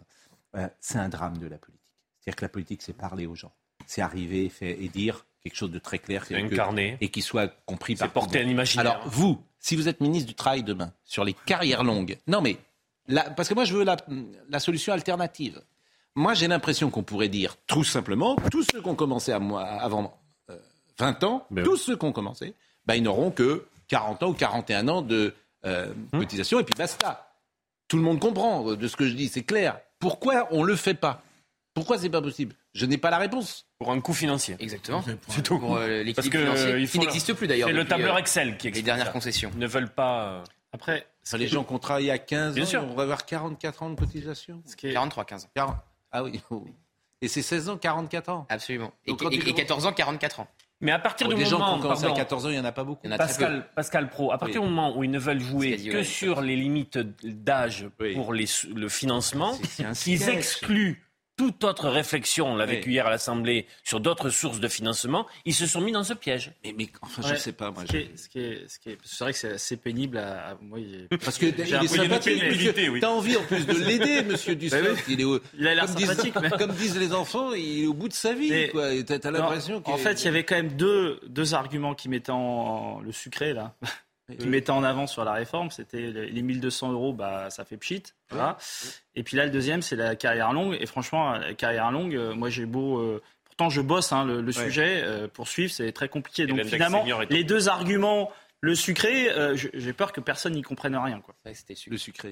[0.55, 1.81] Euh, c'est un drame de la politique.
[2.19, 3.53] C'est-à-dire que la politique, c'est parler aux gens.
[3.87, 6.25] C'est arriver fait, et dire quelque chose de très clair.
[6.31, 6.97] Incarné.
[7.01, 8.07] Et qui soit compris par.
[8.07, 8.91] C'est porter un imaginaire.
[8.91, 12.57] Alors, vous, si vous êtes ministre du Travail demain, sur les carrières longues, non mais
[13.35, 15.61] parce que moi, je veux la, solution alternative.
[16.15, 19.63] Moi, j'ai l'impression qu'on pourrait dire tout simplement, tous ceux qui ont commencé à moi,
[19.63, 20.19] avant
[20.99, 22.53] 20 euh, ans, ben tous ceux qui ont commencé,
[22.85, 25.33] ben, ils n'auront que 40 ans ou 41 ans de
[25.65, 26.19] euh, hum.
[26.19, 27.33] cotisation, et puis basta.
[27.87, 29.79] Tout le monde comprend de ce que je dis, c'est clair.
[29.99, 31.23] Pourquoi on ne le fait pas?
[31.73, 32.55] Pourquoi c'est pas possible?
[32.73, 33.67] Je n'ai pas la réponse.
[33.79, 34.55] Pour un coût financier.
[34.59, 35.03] Exactement.
[35.27, 35.59] C'est tout.
[35.59, 37.67] Pour euh, l'équilibre financier, qui n'existe plus d'ailleurs.
[37.67, 38.85] C'est le tableur Excel qui existe.
[38.85, 39.51] Les dernières concessions.
[39.53, 40.43] Ils ne veulent pas.
[40.71, 43.95] Après, les gens qui ont travaillé à 15 ans, on va avoir 44 ans de
[43.95, 44.61] cotisation.
[44.65, 44.93] Ce qui est...
[44.93, 45.75] 43, 15 ans.
[46.11, 46.41] Ah oui.
[47.21, 48.45] Et c'est 16 ans, 44 ans.
[48.49, 48.91] Absolument.
[49.05, 50.47] Et, 14 ans, 44 ans.
[50.79, 51.43] Mais à partir du moment.
[51.43, 53.07] Les gens qui ont commencé à 14 ans, il n'y en a pas beaucoup.
[53.07, 56.55] Pascal, Pascal Pro, à partir du moment où ils ne veulent jouer que sur les
[56.55, 59.57] limites d'âge pour les, le financement,
[60.07, 61.03] ils excluent
[61.41, 65.55] toute autre réflexion, on l'a vécu hier à l'Assemblée, sur d'autres sources de financement, ils
[65.55, 66.51] se sont mis dans ce piège.
[66.63, 67.71] Mais, mais enfin, je ne sais pas.
[67.71, 70.77] Moi, c'est vrai que c'est assez pénible à, moi.
[71.23, 72.43] Parce que il est sympathique.
[72.75, 75.03] Tu as envie en plus de l'aider, Monsieur Dussopt.
[75.07, 76.35] il, est il a l'air sympathique.
[76.39, 76.51] mais...
[76.51, 78.49] Comme disent les enfants, il est au bout de sa vie.
[78.71, 79.81] Tu as, l'impression.
[79.85, 83.53] En fait, il y avait quand même deux, deux arguments qui mettaient en le sucré
[83.53, 83.73] là
[84.37, 88.03] qui mettait en avant sur la réforme, c'était les 1200 euros, bah, ça fait pchit.
[88.29, 88.57] Voilà.
[89.15, 90.77] Et puis là, le deuxième, c'est la carrière longue.
[90.79, 92.99] Et franchement, la carrière longue, euh, moi j'ai beau.
[92.99, 95.01] Euh, pourtant, je bosse hein, le, sujet.
[95.03, 96.45] Euh, pour suivre, c'est très compliqué.
[96.45, 101.19] Donc finalement, les deux arguments, le sucré, j'ai peur que personne n'y comprenne rien.
[101.21, 101.35] Quoi.
[101.53, 102.31] c'était le sucré.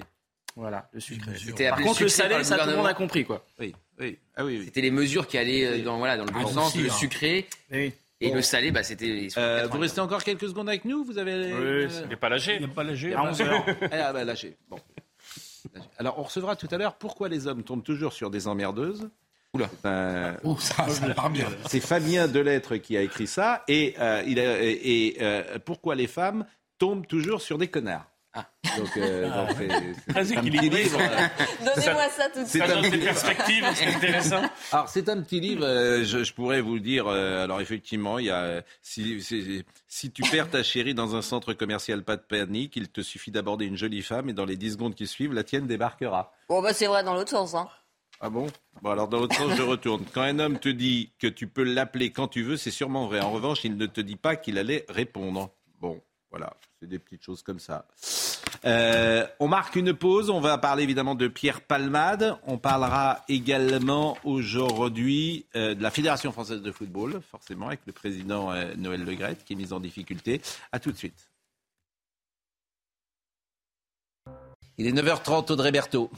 [0.56, 1.32] Voilà, le sucré.
[1.68, 3.24] Par contre, le salé, ça, tout le monde a compris.
[3.24, 3.44] Quoi.
[3.58, 4.18] Oui, oui.
[4.34, 6.76] Ah, oui, C'était les mesures qui allaient dans, voilà, dans le bon ah, sens.
[6.76, 6.92] le hein.
[6.92, 7.46] sucré.
[7.70, 7.92] Oui.
[8.20, 9.28] Et le salé, bah, c'était.
[9.38, 11.52] Euh, vous restez encore quelques secondes avec nous Vous avez.
[11.54, 12.56] Oui, il n'est pas lâché.
[12.56, 13.14] Il n'est pas lâché.
[13.14, 13.66] À 11 heures.
[13.92, 14.56] ah, bah, lâché.
[14.68, 14.78] Bon.
[15.98, 19.08] Alors, on recevra tout à l'heure pourquoi les hommes tombent toujours sur des emmerdeuses.
[19.52, 19.68] Oula.
[19.84, 21.46] Euh, oh, ça, ça part bien.
[21.66, 23.64] C'est Fabien Delettre qui a écrit ça.
[23.68, 26.46] Et, euh, il a, et euh, pourquoi les femmes
[26.78, 28.09] tombent toujours sur des connards.
[28.32, 28.46] Ah.
[28.78, 29.48] Donc, euh, ah.
[30.24, 30.98] c'est un petit livre.
[31.64, 32.62] Donnez-moi ça tout de suite.
[32.64, 34.42] C'est un petit perspective, c'est intéressant.
[34.70, 37.08] Alors, c'est un petit livre, euh, je, je, pourrais vous le dire.
[37.08, 39.20] Euh, alors, effectivement, il y a, si,
[39.88, 43.32] si, tu perds ta chérie dans un centre commercial, pas de panique, il te suffit
[43.32, 46.32] d'aborder une jolie femme et dans les 10 secondes qui suivent, la tienne débarquera.
[46.48, 47.68] Bon, bah, c'est vrai dans l'autre sens, hein.
[48.20, 48.46] Ah bon?
[48.82, 50.04] Bon, alors dans l'autre sens, je retourne.
[50.12, 53.20] Quand un homme te dit que tu peux l'appeler quand tu veux, c'est sûrement vrai.
[53.20, 55.50] En revanche, il ne te dit pas qu'il allait répondre.
[55.80, 57.86] Bon, voilà, c'est des petites choses comme ça.
[58.64, 60.30] Euh, on marque une pause.
[60.30, 62.36] On va parler évidemment de Pierre Palmade.
[62.46, 68.52] On parlera également aujourd'hui euh, de la Fédération française de football, forcément, avec le président
[68.52, 70.40] euh, Noël Legrette qui est mis en difficulté.
[70.72, 71.30] À tout de suite.
[74.78, 76.10] Il est 9h30, Audrey Berthaud.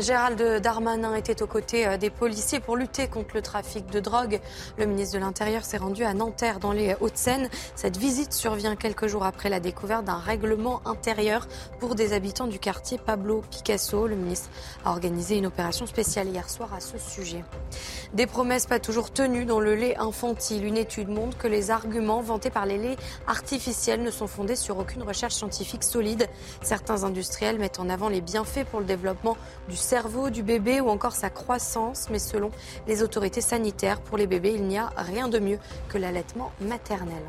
[0.00, 4.40] Gérald Darmanin était aux côtés euh, des policiers pour lutter contre le trafic de drogue.
[4.76, 7.48] Le ministre de l'Intérieur s'est rendu à Nanterre dans les Hauts-de-Seine.
[7.76, 11.46] Cette visite survient quelques jours après la découverte d'un règlement intérieur
[11.78, 14.06] pour des habitants du quartier Pablo Picasso.
[14.06, 14.50] Le ministre
[14.84, 17.44] a organisé une opération spéciale hier soir à ce sujet.
[18.14, 20.64] Des promesses pas toujours tenues dans le lait infantile.
[20.64, 24.78] Une étude montre que les arguments vantés par les laits artificiels ne sont fondés sur
[24.78, 26.28] aucune recherche scientifique solide.
[26.62, 29.36] Certains industriels mettent en avant les bienfaits pour le développement
[29.68, 32.50] du cerveau du bébé ou encore sa croissance, mais selon
[32.88, 37.22] les autorités sanitaires, pour les bébés, il n'y a rien de mieux que l'allaitement maternel.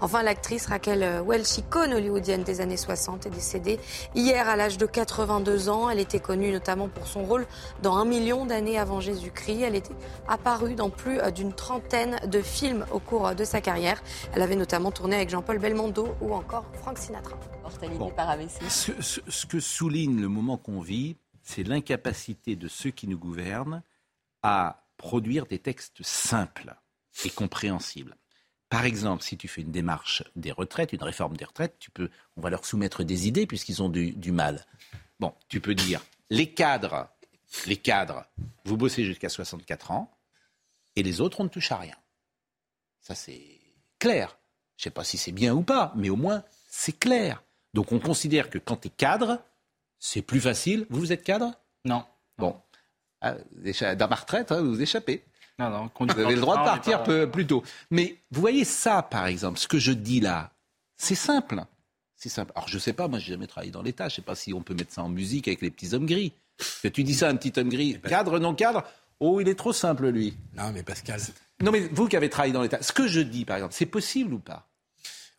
[0.00, 3.78] Enfin, l'actrice Raquel Welch, icône hollywoodienne des années 60, est décédée
[4.14, 5.90] hier à l'âge de 82 ans.
[5.90, 7.46] Elle était connue notamment pour son rôle
[7.82, 9.60] dans Un million d'années avant Jésus-Christ.
[9.60, 9.94] Elle était
[10.26, 14.02] apparue dans plus d'une trentaine de films au cours de sa carrière.
[14.34, 17.36] Elle avait notamment tourné avec Jean-Paul Belmondo ou encore Frank Sinatra.
[19.28, 23.82] ce que souligne le moment qu'on vit, c'est l'incapacité de ceux qui nous gouvernent
[24.42, 26.74] à produire des textes simples
[27.24, 28.16] et compréhensibles.
[28.68, 32.08] Par exemple, si tu fais une démarche des retraites, une réforme des retraites, tu peux,
[32.36, 34.64] on va leur soumettre des idées puisqu'ils ont du, mal.
[35.18, 36.00] Bon, tu peux dire,
[36.30, 37.08] les cadres,
[37.66, 38.24] les cadres,
[38.64, 40.16] vous bossez jusqu'à 64 ans
[40.94, 41.96] et les autres, on ne touche à rien.
[43.00, 43.60] Ça, c'est
[43.98, 44.38] clair.
[44.76, 47.42] Je ne sais pas si c'est bien ou pas, mais au moins, c'est clair.
[47.74, 49.42] Donc, on considère que quand tu es cadre,
[50.00, 50.86] c'est plus facile.
[50.90, 51.52] Vous, vous êtes cadre?
[51.84, 52.04] Non.
[52.38, 52.56] Bon.
[53.20, 53.34] Ah,
[53.94, 55.22] dans ma retraite, hein, vous vous échappez.
[55.58, 57.62] Non, vous avez le droit de partir plus tôt.
[57.90, 60.52] Mais vous voyez ça, par exemple, ce que je dis là,
[60.96, 61.62] c'est simple.
[62.16, 62.52] C'est simple.
[62.54, 64.34] Alors je ne sais pas, moi j'ai jamais travaillé dans l'État, je ne sais pas
[64.34, 66.32] si on peut mettre ça en musique avec les petits hommes gris.
[66.82, 68.84] Que tu dis ça à un petit homme gris, cadre, non cadre,
[69.20, 70.36] oh il est trop simple lui.
[70.54, 71.20] Non mais Pascal.
[71.62, 73.86] Non mais vous qui avez travaillé dans l'État, ce que je dis par exemple, c'est
[73.86, 74.69] possible ou pas?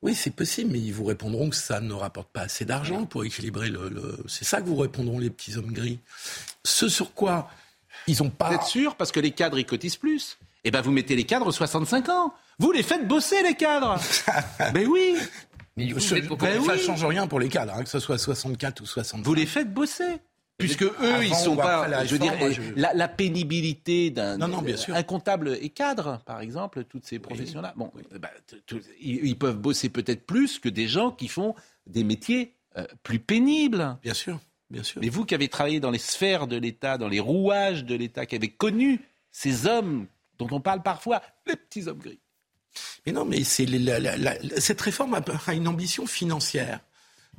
[0.01, 3.23] Oui, c'est possible, mais ils vous répondront que ça ne rapporte pas assez d'argent pour
[3.23, 4.17] équilibrer le.
[4.27, 5.99] C'est ça que vous répondront les petits hommes gris.
[6.63, 7.49] Ce sur quoi
[8.07, 8.49] ils ont pas.
[8.49, 10.39] Vous êtes sûr Parce que les cadres, ils cotisent plus?
[10.63, 12.33] Eh bien, vous mettez les cadres 65 ans.
[12.57, 13.99] Vous les faites bosser, les cadres.
[14.73, 15.17] Mais oui.
[15.77, 19.25] Mais ça ne change rien pour les cadres, hein, que ce soit 64 ou 65.
[19.25, 20.19] Vous les faites bosser.
[20.57, 22.05] Puisque eux, ils sont pas.
[22.05, 22.33] je veux dire,
[22.75, 27.73] la, pénibilité d'un un comptable et cadre, par exemple, toutes ces professions-là.
[27.75, 28.29] Bon, bah,
[29.01, 31.55] ils, peuvent bosser peut-être plus que des gens qui font
[31.87, 33.97] des métiers euh, plus pénibles.
[34.03, 34.39] Bien sûr.
[35.01, 38.25] Mais vous qui avez travaillé dans les sphères de l'État, dans les rouages de l'État,
[38.25, 42.19] qui avez connu ces hommes dont on parle parfois, les petits hommes gris.
[43.05, 43.67] Mais non, mais c'est
[44.59, 46.79] cette réforme a une ambition financière.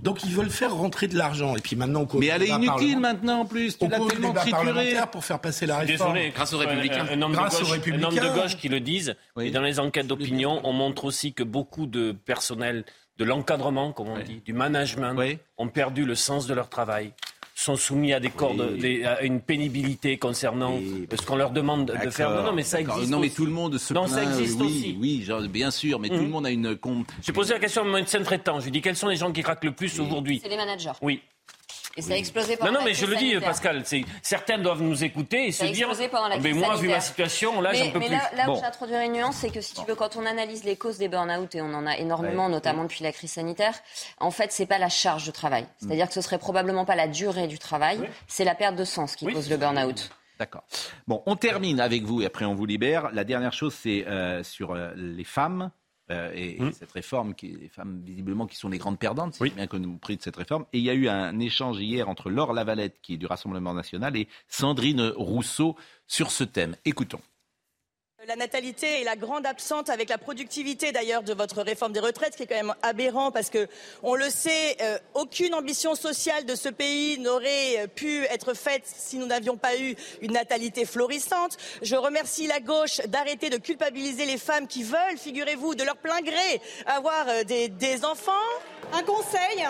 [0.01, 1.55] Donc ils veulent faire rentrer de l'argent.
[1.57, 3.79] Et puis maintenant, mais elle est inutile maintenant en plus.
[3.79, 6.15] Tu l'as tellement trituré pour faire passer la réforme.
[6.15, 7.07] Désolé, grâce aux républicains.
[7.11, 9.15] Un, homme, de gauche, qui le disent.
[9.41, 12.85] Et dans les enquêtes d'opinion, on montre aussi que beaucoup de personnel
[13.19, 15.17] de l'encadrement, comme on dit, du management,
[15.57, 17.13] ont perdu le sens de leur travail
[17.55, 18.61] sont soumis à des cordes,
[19.05, 20.79] à une pénibilité concernant
[21.11, 22.31] ce qu'on leur demande de faire.
[22.31, 23.11] Non, non, mais ça existe.
[23.11, 24.97] Non, mais tout le monde se Non, ça existe aussi.
[25.01, 26.29] Oui, bien sûr, mais tout le mm.
[26.29, 27.09] monde a une compte.
[27.23, 28.59] J'ai posé la question à mon médecin traitant.
[28.59, 30.57] Je lui ai dit quels sont les gens qui craquent le plus aujourd'hui C'est les
[30.57, 30.93] managers.
[31.03, 31.21] Oui.
[31.97, 33.85] Et ça a explosé pendant non, non, mais je le dis, Pascal,
[34.23, 35.89] certains doivent nous écouter et se dire.
[36.41, 38.15] mais moi, vu ma situation, là, j'en peux mais plus.
[38.15, 40.77] Là, là où j'introduirais une nuance, c'est que si tu veux, quand on analyse les
[40.77, 43.75] causes des burn-out, et on en a énormément, notamment depuis la crise sanitaire,
[44.19, 45.63] en fait, c'est pas la charge de travail.
[45.63, 45.67] Mm.
[45.79, 49.17] C'est-à-dire que ce serait probablement pas la durée du travail, c'est la perte de sens
[49.17, 50.11] qui cause le burn-out.
[50.39, 50.65] D'accord.
[51.07, 53.11] Bon, on termine avec vous et après on vous libère.
[53.13, 55.71] La dernière chose, c'est euh, sur euh, les femmes.
[56.13, 56.73] Euh, et, mmh.
[56.73, 60.17] cette réforme, qui, les femmes visiblement qui sont les grandes perdantes, c'est bien connu prix
[60.17, 60.67] de cette réforme.
[60.73, 63.75] Et il y a eu un échange hier entre Laure Lavalette, qui est du Rassemblement
[63.75, 66.77] national, et Sandrine Rousseau sur ce thème.
[66.85, 67.21] Écoutons.
[68.29, 72.37] La natalité est la grande absente avec la productivité d'ailleurs de votre réforme des retraites,
[72.37, 73.67] qui est quand même aberrant parce que,
[74.05, 78.85] on le sait, euh, aucune ambition sociale de ce pays n'aurait euh, pu être faite
[78.85, 81.57] si nous n'avions pas eu une natalité florissante.
[81.83, 86.21] Je remercie la gauche d'arrêter de culpabiliser les femmes qui veulent, figurez-vous, de leur plein
[86.21, 88.31] gré avoir euh, des, des enfants.
[88.93, 89.67] Un conseil,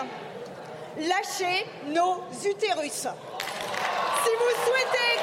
[0.99, 3.07] lâchez nos utérus.
[4.23, 5.22] Si vous souhaitez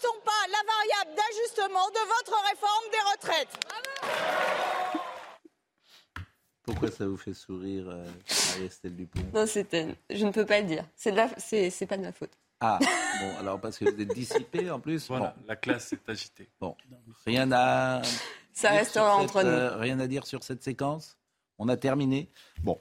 [0.00, 3.54] sont pas la variable d'ajustement de votre réforme des retraites.
[6.62, 8.06] Pourquoi ça vous fait sourire, euh,
[8.52, 10.84] Marie-Estelle Dupont Non, je ne peux pas le dire.
[10.96, 11.20] C'est, de
[11.70, 12.32] c'est pas de ma faute.
[12.60, 12.78] Ah,
[13.20, 15.08] bon, alors parce que vous êtes dissipé en plus.
[15.08, 16.48] Voilà, la classe est agitée.
[16.60, 16.74] Bon,
[17.26, 18.00] rien à.
[18.54, 19.48] Ça restera entre nous.
[19.48, 21.18] Euh, rien à dire sur cette séquence
[21.58, 22.30] On a terminé
[22.62, 22.80] Bon.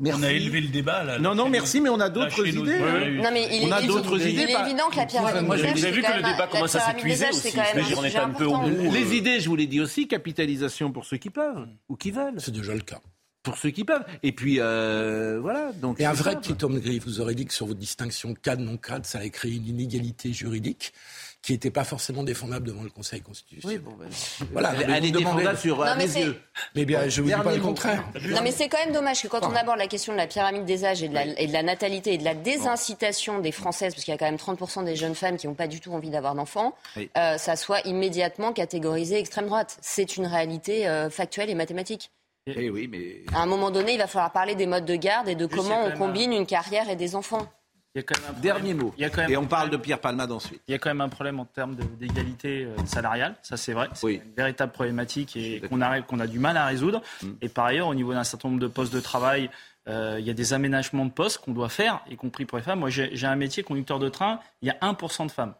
[0.00, 0.20] Merci.
[0.20, 1.18] On a élevé le débat là.
[1.18, 2.78] Non, non, merci, mais on a d'autres idées.
[3.20, 4.42] Non, mais il on a d'autres idées.
[4.42, 7.26] Il est évident que la pyramide Moi, j'ai vu que le débat commence à s'épuiser
[7.30, 7.56] aussi.
[7.96, 8.92] on est un peu au bout.
[8.92, 12.36] Les idées, je vous l'ai dit aussi, capitalisation pour ceux qui peuvent ou qui veulent.
[12.38, 13.00] C'est déjà le cas
[13.42, 14.04] pour ceux qui peuvent.
[14.22, 15.72] Et puis, euh, voilà.
[15.72, 19.06] Donc et un vrai petit homme gris, vous aurez dit que sur votre distinction cadre-non-cadre,
[19.06, 20.92] ça a créé une inégalité juridique.
[21.40, 23.78] Qui n'était pas forcément défendable devant le Conseil constitutionnel.
[23.78, 24.08] Oui, bon, ben,
[24.52, 26.40] voilà, elle est défendable sur Non, mes mais yeux.
[26.74, 28.04] Mais bien, je vous dis pas le contraire.
[28.28, 30.64] Non, mais c'est quand même dommage que quand on aborde la question de la pyramide
[30.64, 33.94] des âges et de la, et de la natalité et de la désincitation des Françaises,
[33.94, 35.92] parce qu'il y a quand même 30% des jeunes femmes qui n'ont pas du tout
[35.92, 37.08] envie d'avoir d'enfants, Oui.
[37.16, 39.78] euh, ça soit immédiatement catégorisé extrême droite.
[39.80, 42.10] C'est une réalité euh, factuelle et mathématique.
[42.46, 45.28] Eh oui, mais À un moment donné, il va falloir parler des modes de garde
[45.28, 47.46] et de comment on combine une carrière et des enfants.
[47.94, 48.42] Il y a quand même un problème.
[48.54, 48.94] dernier mot.
[48.96, 50.60] Il y a quand même Et on parle de Pierre Palmade ensuite.
[50.68, 53.88] Il y a quand même un problème en termes d'égalité euh, salariale, ça c'est vrai.
[53.94, 54.20] C'est Oui.
[54.24, 57.00] une véritable problématique et qu'on a, qu'on a du mal à résoudre.
[57.40, 59.50] Et par ailleurs, au niveau d'un certain nombre de postes de travail,
[59.88, 62.64] euh, il y a des aménagements de postes qu'on doit faire, y compris pour les
[62.64, 62.80] femmes.
[62.80, 65.54] Moi, j'ai un métier conducteur de train, il y a 1% de femmes.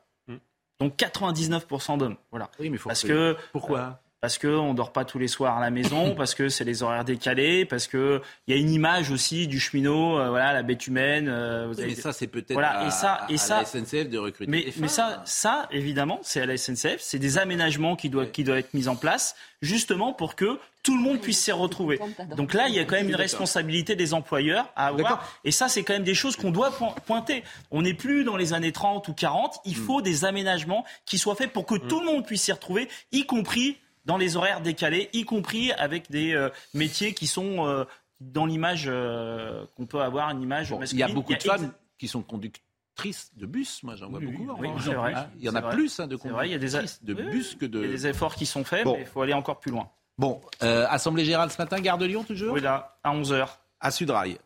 [0.81, 2.17] Donc 99% d'hommes.
[2.31, 2.51] Voilà.
[2.61, 4.01] Oui, mais faut Parce que Pourquoi?
[4.21, 6.83] Parce qu'on ne dort pas tous les soirs à la maison, parce que c'est les
[6.83, 10.87] horaires décalés, parce qu'il y a une image aussi du cheminot, euh, voilà, la bête
[10.87, 11.29] humaine.
[11.29, 13.57] euh, vous avez- mais ça, c'est peut-être Voilà, à, et ça- à- et à ça-
[13.61, 17.39] la SNCF de recruter mais, mais ça, ça, évidemment, c'est à la SNCF, c'est des
[17.39, 21.21] aménagements qui doivent, qui doivent être mis en place, justement pour que tout le monde
[21.21, 22.01] puisse s'y retrouver.
[22.37, 25.39] Donc là, il y a quand même une responsabilité des employeurs à avoir.
[25.45, 27.45] Et ça, c'est quand même des choses qu'on doit po- pointer.
[27.71, 29.59] On n'est plus dans les années 30 ou 40.
[29.65, 32.89] Il faut des aménagements qui soient faits pour que tout le monde puisse s'y retrouver,
[33.13, 37.85] y compris dans les horaires décalés, y compris avec des euh, métiers qui sont euh,
[38.21, 41.05] dans l'image euh, qu'on peut avoir, une image Bon, il y masculine.
[41.05, 43.83] a beaucoup de femmes qui sont conductrices de bus.
[43.83, 44.61] Moi, j'en vois Oui, beaucoup.
[44.61, 45.15] oui, en c'est vrai.
[45.15, 45.75] Hein, Il y en a vrai.
[45.75, 47.79] plus hein, de conductrices de Oui, bus que de.
[47.81, 48.95] Il y a des efforts qui sont faits, Bon.
[48.95, 49.89] mais il faut aller encore plus loin.
[50.17, 53.47] Bon, Assemblée Générale ce matin, Gare de Lyon toujours Oui, là, à 11h.
[53.81, 54.37] À Sudrail.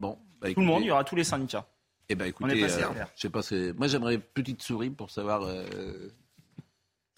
[0.00, 1.66] Bon, bah, Tout le monde, écoutez, il y aura tous les syndicats.
[2.08, 2.68] Eh ben, écoutez, je
[3.14, 3.40] sais pas,
[3.76, 5.42] moi j'aimerais une petite souris pour savoir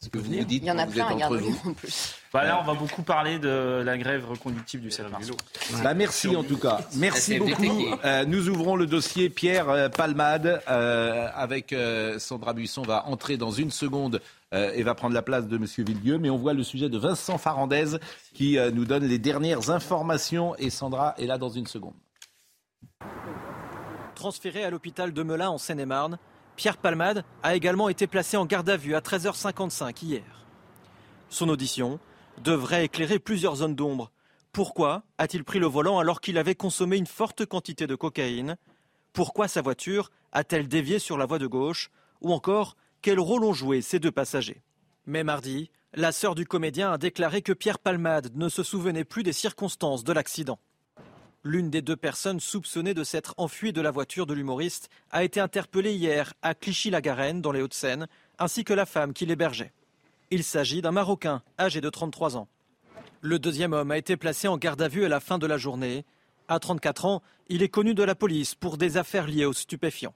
[0.02, 1.14] ce que vous vous dites Il y en a plein à.
[1.14, 2.16] Lyon en plus.
[2.32, 5.30] Bah, là, on va beaucoup parler de la grève reconductible du 7 mars.
[5.82, 6.80] Bah, merci en tout cas.
[6.96, 7.86] Merci beaucoup.
[8.04, 13.36] Euh, nous ouvrons le dossier Pierre euh, Palmade euh, avec euh, Sandra Buisson va entrer
[13.36, 14.20] dans une seconde
[14.54, 16.18] euh, et va prendre la place de Monsieur Villedieu.
[16.18, 17.98] Mais on voit le sujet de Vincent Farandez
[18.34, 21.94] qui euh, nous donne les dernières informations et Sandra est là dans une seconde.
[24.14, 26.18] Transféré à l'hôpital de Melun en Seine-et-Marne,
[26.56, 30.46] Pierre Palmade a également été placé en garde à vue à 13h55 hier.
[31.28, 31.98] Son audition
[32.42, 34.10] devrait éclairer plusieurs zones d'ombre.
[34.52, 38.56] Pourquoi a-t-il pris le volant alors qu'il avait consommé une forte quantité de cocaïne?
[39.12, 41.90] Pourquoi sa voiture a-t-elle dévié sur la voie de gauche?
[42.20, 44.62] Ou encore, quel rôle ont joué ces deux passagers?
[45.06, 49.22] Mais mardi, la sœur du comédien a déclaré que Pierre Palmade ne se souvenait plus
[49.22, 50.58] des circonstances de l'accident.
[51.44, 55.40] L'une des deux personnes soupçonnées de s'être enfuie de la voiture de l'humoriste a été
[55.40, 58.06] interpellée hier à Clichy-la-Garenne, dans les Hauts-de-Seine,
[58.38, 59.72] ainsi que la femme qui l'hébergeait.
[60.30, 62.46] Il s'agit d'un Marocain âgé de 33 ans.
[63.22, 65.58] Le deuxième homme a été placé en garde à vue à la fin de la
[65.58, 66.04] journée.
[66.46, 70.14] À 34 ans, il est connu de la police pour des affaires liées aux stupéfiants.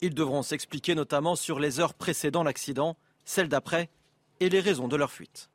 [0.00, 3.90] Ils devront s'expliquer notamment sur les heures précédant l'accident, celles d'après
[4.38, 5.50] et les raisons de leur fuite.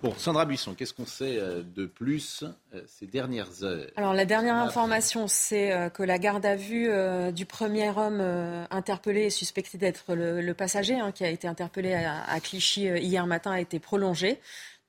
[0.00, 3.90] Bon, Sandra Buisson, qu'est-ce qu'on sait euh, de plus euh, ces dernières heures?
[3.96, 6.88] Alors la dernière information, c'est euh, que la garde à vue
[7.32, 8.20] du premier homme
[8.70, 12.82] interpellé et suspecté d'être le, le passager, hein, qui a été interpellé à, à Clichy
[12.82, 14.38] hier matin, a été prolongée.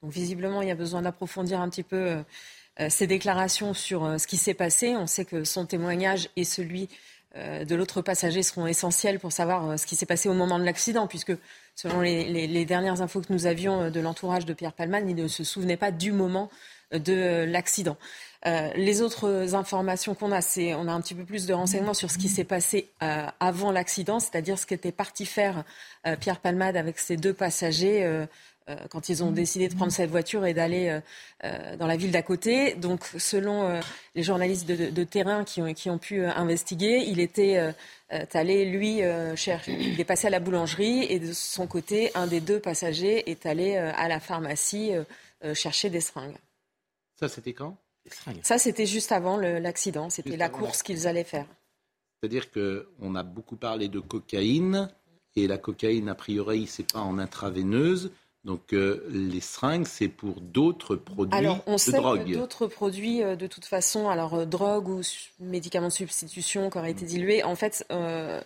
[0.04, 2.24] Donc visiblement, il y a besoin d'approfondir un petit peu
[2.88, 4.95] ses déclarations sur ce qui s'est passé.
[4.95, 6.88] On sait que son témoignage et celui
[7.36, 11.08] de l'autre passager seront essentiels pour savoir ce qui s'est passé au moment de l'accident,
[11.08, 11.34] puisque
[11.79, 15.27] selon les, dernières infos que nous avions euh, de l'entourage de Pierre Palman, il ne
[15.29, 16.49] se souvenait pas du moment
[16.93, 17.97] euh, de euh, l'accident.
[18.45, 22.09] Les autres informations qu'on a, c'est on a un petit peu plus de renseignements sur
[22.09, 25.65] ce qui s'est passé avant l'accident, c'est-à-dire ce qu'était parti faire
[26.21, 28.25] Pierre Palmade avec ses deux passagers
[28.89, 30.99] quand ils ont décidé de prendre cette voiture et d'aller euh,
[31.43, 32.73] euh, dans la ville d'à côté.
[32.75, 33.79] Donc, selon euh,
[34.15, 37.58] les journalistes de, de- de terrain qui ont, qui ont pu euh, investiguer, il était
[37.58, 37.71] euh,
[38.13, 42.12] euh, allé, lui, euh, chercher, il est passé à la boulangerie et de son côté,
[42.15, 45.03] un des deux passagers est allé euh, à la pharmacie euh,
[45.43, 46.38] euh, chercher des seringues.
[47.19, 47.77] Ça, c'était quand?
[48.43, 50.10] Ça, c'était juste avant l'accident.
[50.10, 51.45] C'était la course qu'ils allaient faire.
[52.19, 54.89] C'est-à-dire qu'on a beaucoup parlé de cocaïne,
[55.36, 58.12] et la cocaïne, a priori, c'est pas en intraveineuse.
[58.45, 62.23] Donc euh, les seringues, c'est pour d'autres produits Alors, on de sait drogue.
[62.25, 66.69] que d'autres produits, euh, de toute façon, alors euh, drogue ou su- médicaments de substitution
[66.69, 67.86] qui auraient été dilués, en fait,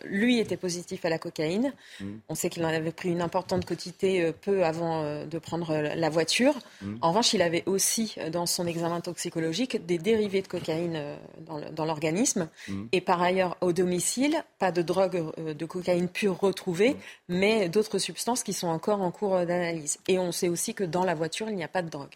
[0.04, 1.74] lui était positif à la cocaïne.
[2.02, 2.06] Mm.
[2.28, 6.56] On sait qu'il en avait pris une importante quantité peu avant de prendre la voiture.
[6.82, 6.96] Mm.
[7.02, 11.00] En revanche, il avait aussi, dans son examen toxicologique, des dérivés de cocaïne
[11.46, 12.50] dans le- dans l'organisme.
[12.68, 12.86] Mm.
[12.94, 16.96] Et par ailleurs, au domicile, pas de drogue de cocaïne pure retrouvée,
[17.30, 19.93] mais d'autres substances qui sont encore en cours d'analyse.
[20.08, 22.16] Et on sait aussi que dans la voiture, il n'y a pas de drogue.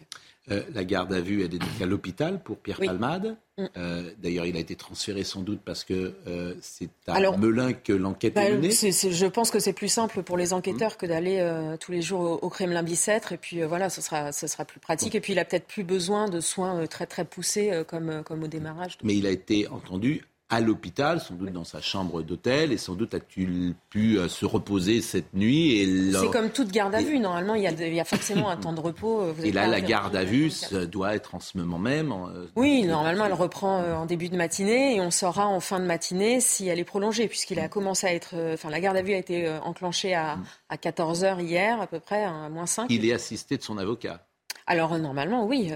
[0.50, 3.36] Euh, la garde à vue, elle est à l'hôpital pour Pierre Palmade.
[3.58, 3.64] Mm.
[3.76, 7.92] Euh, d'ailleurs, il a été transféré sans doute parce que euh, c'est à Melun que
[7.92, 8.70] l'enquête est bah, menée.
[8.70, 11.44] je pense que c'est plus simple pour les enquêteurs que d'aller
[11.80, 13.32] tous les jours au, Kremlin-Bicêtre.
[13.32, 15.14] Et puis voilà, ce sera, ce sera plus pratique.
[15.14, 18.48] Et puis il a peut-être plus besoin de soins très très poussés comme, comme au
[18.48, 18.96] démarrage.
[19.02, 22.94] Mais il a été entendu à l'hôpital, sans doute dans sa chambre d'hôtel, et sans
[22.94, 25.76] doute a-t-il pu euh, se reposer cette nuit.
[25.76, 27.18] Et C'est comme toute garde à vue.
[27.18, 29.20] Normalement, il y, a, il y a forcément un temps de repos.
[29.20, 30.50] Euh, et là, la garde à vue
[30.90, 32.12] doit être en ce moment même.
[32.12, 35.84] Euh, oui, normalement, elle reprend en début de matinée et on saura en fin de
[35.84, 38.34] matinée si elle est prolongée, puisqu'il a commencé à être.
[38.54, 40.38] Enfin, la garde à vue a été enclenchée à,
[40.70, 42.86] à 14 h hier, à peu près, à moins 5.
[42.88, 44.24] Il est assisté de son avocat.
[44.66, 45.72] Alors, normalement, oui.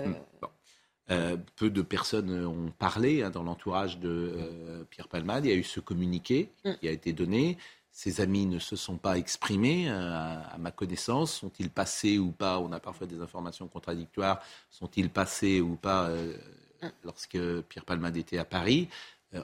[1.13, 5.45] Euh, peu de personnes ont parlé hein, dans l'entourage de euh, Pierre Palmade.
[5.45, 6.73] Il y a eu ce communiqué mm.
[6.81, 7.59] qui a été donné.
[7.91, 11.35] Ses amis ne se sont pas exprimés, euh, à, ma connaissance.
[11.35, 12.59] Sont-ils passés ou pas?
[12.59, 14.41] On a parfois des informations contradictoires.
[14.71, 16.89] Sont-ils passés ou pas mm.
[17.05, 17.39] lorsque
[17.69, 18.89] Pierre Palmade était à Paris?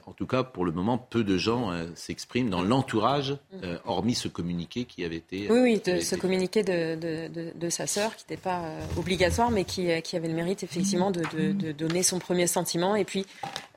[0.05, 4.13] En tout cas, pour le moment, peu de gens euh, s'expriment dans l'entourage, euh, hormis
[4.13, 5.47] ce communiqué qui avait été.
[5.51, 8.63] Oui, oui, de, ce communiqué de, sa sœur, qui n'était pas
[8.97, 13.25] obligatoire, mais qui, avait le mérite, effectivement, de, donner son premier sentiment et puis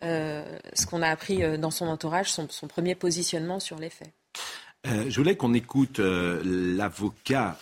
[0.02, 4.10] ce qu'on a appris dans son entourage, son, premier positionnement sur les faits.
[4.84, 7.58] je voulais qu'on écoute l'avocat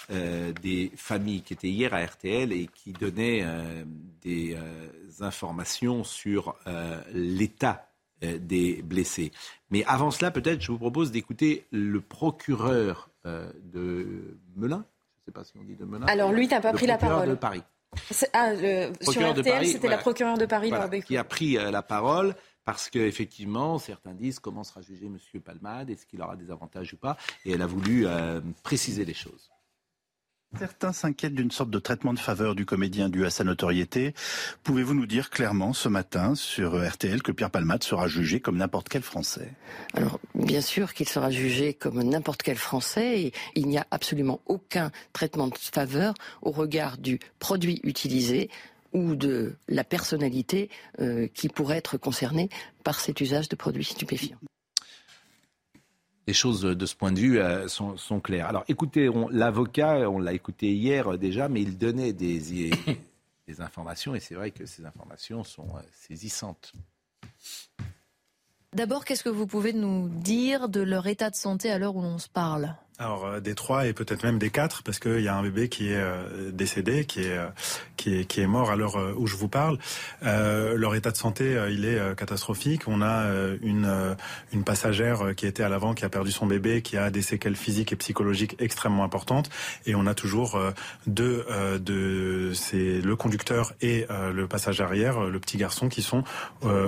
[0.63, 3.45] des familles qui était hier à RTL et qui donnait
[4.23, 4.57] des
[5.21, 6.57] informations sur
[7.13, 7.90] l'état euh,
[8.23, 9.33] des blessés.
[9.71, 14.85] Mais avant cela, peut-être, je vous propose d'écouter le procureur euh, de Melun.
[15.17, 16.07] Je ne sais pas si on dit de Melun.
[16.07, 17.29] Alors lui, tu n'as pas pris la parole.
[17.29, 17.63] de Paris.
[18.33, 18.55] Ah,
[19.01, 20.73] sur RTL, c'était la procureure de Paris,
[21.05, 25.19] qui a pris euh, la parole parce qu'effectivement, certains disent comment sera jugé M.
[25.41, 28.07] Palmade, est-ce qu'il aura des avantages ou pas, et elle a voulu
[28.63, 29.51] préciser les choses.
[30.59, 34.15] Certains s'inquiètent d'une sorte de traitement de faveur du comédien dû à sa notoriété.
[34.65, 38.89] Pouvez-vous nous dire clairement ce matin sur RTL que Pierre Palmade sera jugé comme n'importe
[38.89, 39.53] quel Français?
[39.95, 44.41] Alors, bien sûr qu'il sera jugé comme n'importe quel Français et il n'y a absolument
[44.47, 48.51] aucun traitement de faveur au regard du produit utilisé
[48.93, 50.69] ou de la personnalité
[51.01, 52.49] euh, qui pourrait être concernée
[52.83, 54.39] par cet usage de produits stupéfiants
[56.31, 58.47] les choses de ce point de vue euh, sont, claires.
[58.47, 62.71] Alors écoutez, l'avocat, on l'a écouté hier euh, déjà, mais il donnait des,
[63.49, 66.73] des informations et c'est vrai que ces informations sont euh, saisissantes.
[68.73, 72.03] D'abord, qu'est-ce que vous pouvez nous dire de leur état de santé à l'heure où
[72.03, 72.77] l'on se parle?
[73.01, 75.69] Alors euh, des trois et peut-être même des quatre parce qu'il y a un bébé
[75.69, 77.49] qui est euh, décédé, qui est, euh,
[77.97, 79.79] qui est qui est mort à l'heure où je vous parle.
[80.23, 82.87] leur état de santé, il est catastrophique.
[82.87, 83.27] On a
[83.63, 84.17] une
[84.53, 87.57] une passagère qui était à l'avant, qui a perdu son bébé, qui a des séquelles
[87.57, 89.49] physiques et psychologiques extrêmement importantes,
[89.87, 90.61] et on a toujours
[91.07, 91.47] deux
[91.81, 96.25] de c'est le conducteur et le passager arrière, le petit garçon, qui sont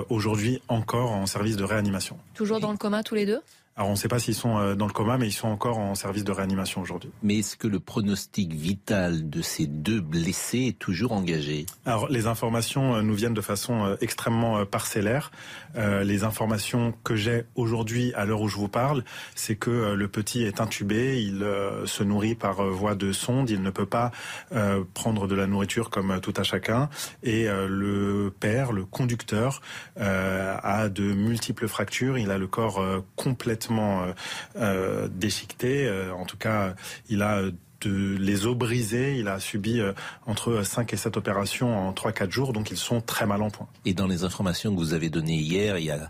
[0.09, 2.17] aujourd'hui encore en service de réanimation.
[2.35, 3.41] Toujours dans le coma tous les deux?
[3.75, 5.79] Alors on ne sait pas s'ils sont euh, dans le coma, mais ils sont encore
[5.79, 7.09] en service de réanimation aujourd'hui.
[7.23, 11.65] Mais est-ce que le pronostic vital de ces deux blessés est toujours engagé?
[11.87, 15.31] Alors les informations euh, nous viennent de façon euh, extrêmement parcellaire.
[15.75, 19.03] les informations que j'ai aujourd'hui, à l'heure où je vous parle,
[19.33, 21.45] c'est que le petit est intubé, il
[21.85, 24.11] se nourrit par voie de sonde, il ne peut pas
[24.93, 26.89] prendre de la nourriture comme tout à chacun,
[27.23, 29.61] et le père, le conducteur,
[29.97, 32.83] a de multiples fractures, il a le corps
[33.15, 34.13] complètement euh,
[34.57, 35.87] euh, déchiqueté.
[35.87, 36.75] Euh, en tout cas,
[37.09, 37.41] il a
[37.85, 39.17] les os brisés.
[39.17, 39.81] Il a subi
[40.25, 43.67] entre 5 et 7 opérations en 3-4 jours, donc ils sont très mal en point.
[43.85, 46.09] Et dans les informations que vous avez données hier, il y a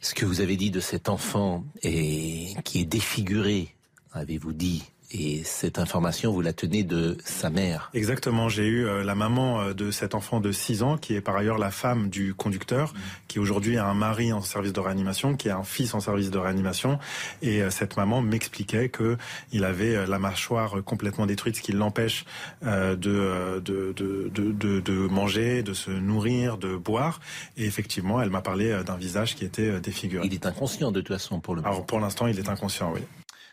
[0.00, 3.74] ce que vous avez dit de cet enfant et qui est défiguré,
[4.12, 7.90] avez-vous dit et cette information, vous la tenez de sa mère.
[7.94, 8.48] Exactement.
[8.48, 11.36] J'ai eu euh, la maman euh, de cet enfant de 6 ans, qui est par
[11.36, 12.98] ailleurs la femme du conducteur, mmh.
[13.28, 16.30] qui aujourd'hui a un mari en service de réanimation, qui a un fils en service
[16.30, 16.98] de réanimation.
[17.40, 19.16] Et euh, cette maman m'expliquait que
[19.52, 22.24] il avait la mâchoire complètement détruite, ce qui l'empêche
[22.62, 27.20] de, de, de, de, de manger, de se nourrir, de boire.
[27.56, 30.26] Et effectivement, elle m'a parlé d'un visage qui était défiguré.
[30.26, 31.72] Il est inconscient de toute façon pour le moment.
[31.72, 33.02] Alors pour l'instant, il est inconscient, oui.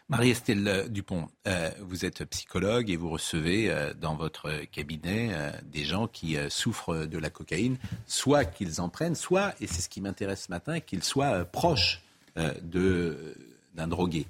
[0.09, 5.85] Marie-Estelle Dupont, euh, vous êtes psychologue et vous recevez euh, dans votre cabinet euh, des
[5.85, 10.01] gens qui souffrent de la cocaïne, soit qu'ils en prennent, soit, et c'est ce qui
[10.01, 12.01] m'intéresse ce matin, qu'ils soient proches
[12.35, 14.25] d'un drogué.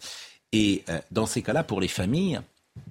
[0.52, 2.42] Et dans ces cas-là, pour les familles,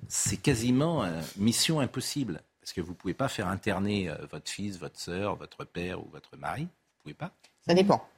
[0.09, 1.07] c'est quasiment
[1.37, 2.41] mission impossible.
[2.61, 6.09] Parce que vous ne pouvez pas faire interner votre fils, votre sœur, votre père ou
[6.11, 6.62] votre mari.
[6.62, 7.30] Vous ne pouvez pas.
[7.66, 8.09] Ça dépend.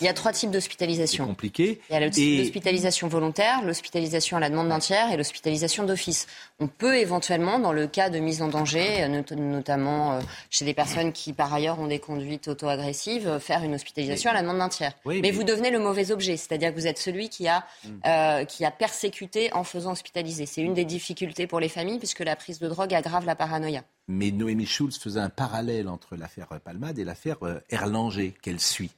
[0.00, 1.26] Il y a trois types d'hospitalisation.
[1.26, 1.80] compliqué.
[1.90, 6.26] Il y a l'hospitalisation volontaire, l'hospitalisation à la demande d'un tiers et l'hospitalisation d'office.
[6.60, 10.20] On peut éventuellement, dans le cas de mise en danger, euh, notamment euh,
[10.50, 14.34] chez des personnes qui par ailleurs ont des conduites auto-agressives, euh, faire une hospitalisation à
[14.34, 14.92] la demande d'un tiers.
[15.04, 18.46] mais, vous devenez le mauvais objet, c'est-à-dire que vous êtes celui qui a, mm.
[18.46, 20.46] qui a persécuté en faisant hospitaliser.
[20.46, 23.82] C'est une des difficultés pour les familles puisque la prise de drogue aggrave la paranoïa.
[24.08, 27.36] Mais Noémie Schulz faisait un parallèle entre l'affaire Palmade et l'affaire
[27.70, 28.92] Erlanger qu'elle suit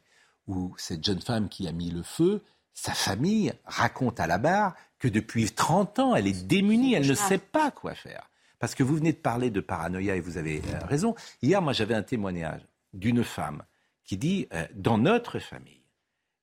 [0.49, 2.43] où cette jeune femme qui a mis le feu,
[2.75, 7.15] sa famille raconte à la barre que depuis 30 ans, elle est démunie, elle ne
[7.15, 8.31] sait pas quoi faire.
[8.59, 11.15] Parce que vous venez de parler de paranoïa et vous avez euh, raison.
[11.43, 12.61] Hier, moi, j'avais un témoignage
[12.93, 13.63] d'une femme
[14.05, 15.83] qui dit, euh, dans notre famille,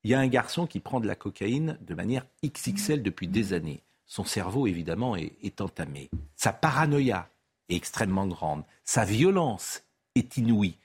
[0.03, 3.53] il y a un garçon qui prend de la cocaïne de manière XXL depuis des
[3.53, 3.83] années.
[4.05, 6.09] Son cerveau, évidemment, est, est entamé.
[6.35, 7.27] Sa paranoïa
[7.69, 8.63] est extrêmement grande.
[8.83, 9.83] Sa violence
[10.13, 10.77] est inouïe.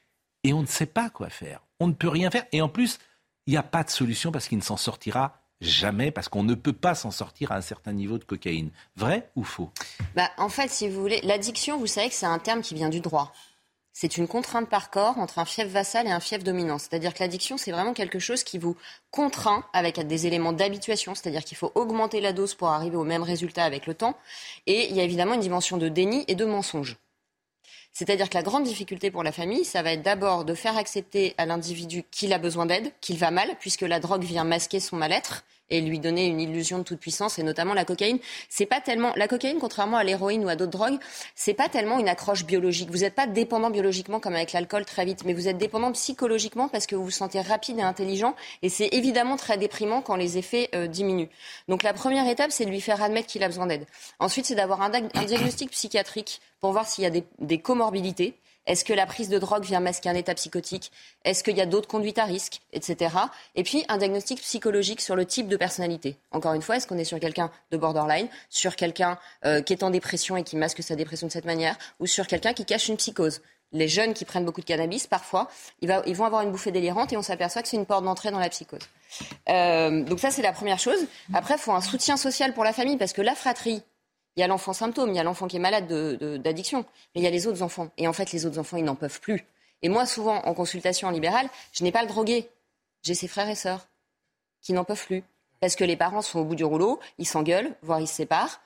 [0.42, 1.60] Et on ne sait pas quoi faire.
[1.80, 2.46] On ne peut rien faire.
[2.52, 2.98] Et en plus,
[3.50, 6.54] il n'y a pas de solution parce qu'il ne s'en sortira jamais, parce qu'on ne
[6.54, 8.70] peut pas s'en sortir à un certain niveau de cocaïne.
[8.94, 9.70] Vrai ou faux?
[10.14, 12.90] Bah, En fait, si vous voulez, l'addiction, vous savez que c'est un terme qui vient
[12.90, 13.32] du droit.
[13.92, 16.78] C'est une contrainte par corps entre un fief vassal et un fief dominant.
[16.78, 18.76] C'est-à-dire que l'addiction, c'est vraiment quelque chose qui vous
[19.10, 23.24] contraint avec des éléments d'habituation, c'est-à-dire qu'il faut augmenter la dose pour arriver au même
[23.24, 24.16] résultat avec le temps.
[24.68, 26.98] Et il y a évidemment une dimension de déni et de mensonge.
[27.92, 31.34] C'est-à-dire que la grande difficulté pour la famille, ça va être d'abord de faire accepter
[31.38, 34.96] à l'individu qu'il a besoin d'aide, qu'il va mal, puisque la drogue vient masquer son
[34.96, 38.18] mal-être et lui donner une illusion de toute puissance, et notamment la cocaïne.
[38.48, 40.98] C'est pas tellement la cocaïne, contrairement à l'héroïne ou à d'autres drogues,
[41.34, 42.90] c'est pas tellement une accroche biologique.
[42.90, 46.68] Vous n'êtes pas dépendant biologiquement comme avec l'alcool très vite, mais vous êtes dépendant psychologiquement
[46.68, 50.38] parce que vous vous sentez rapide et intelligent, et c'est évidemment très déprimant quand les
[50.38, 51.28] effets euh, diminuent.
[51.68, 53.86] Donc la première étape, c'est de lui faire admettre qu'il a besoin d'aide.
[54.18, 58.34] Ensuite, c'est d'avoir un, diagnostic psychiatrique pour voir s'il y a des, des comorbidités.
[58.66, 60.92] Est-ce que la prise de drogue vient masquer un état psychotique?
[61.24, 63.14] Est-ce qu'il y a d'autres conduites à risque, etc.
[63.54, 66.16] Et puis un diagnostic psychologique sur le type de personnalité.
[66.30, 69.82] Encore une fois, est-ce qu'on est sur quelqu'un de borderline, sur quelqu'un euh, qui est
[69.82, 72.88] en dépression et qui masque sa dépression de cette manière, ou sur quelqu'un qui cache
[72.88, 73.40] une psychose?
[73.72, 75.48] Les jeunes qui prennent beaucoup de cannabis, parfois,
[75.80, 78.40] ils, vont avoir une bouffée délirante et on s'aperçoit que c'est une porte d'entrée dans
[78.40, 78.80] la psychose.
[79.48, 80.98] Euh, donc ça, c'est la première chose.
[81.34, 83.82] Après, il faut un soutien social pour la famille parce que la fratrie,
[84.36, 85.86] il y a l'enfant symptôme, il y a l'enfant qui est malade
[86.42, 87.90] d'addiction, mais il y a les autres enfants.
[87.96, 89.44] Et en fait, les autres enfants, ils n'en peuvent plus.
[89.82, 92.48] Et moi, souvent, en consultation en libéral, je n'ai pas le drogué.
[93.02, 93.86] J'ai ses frères et sœurs
[94.60, 95.24] qui n'en peuvent plus.
[95.60, 98.60] Parce que les parents sont au bout du rouleau, ils s'engueulent, voire ils se séparent.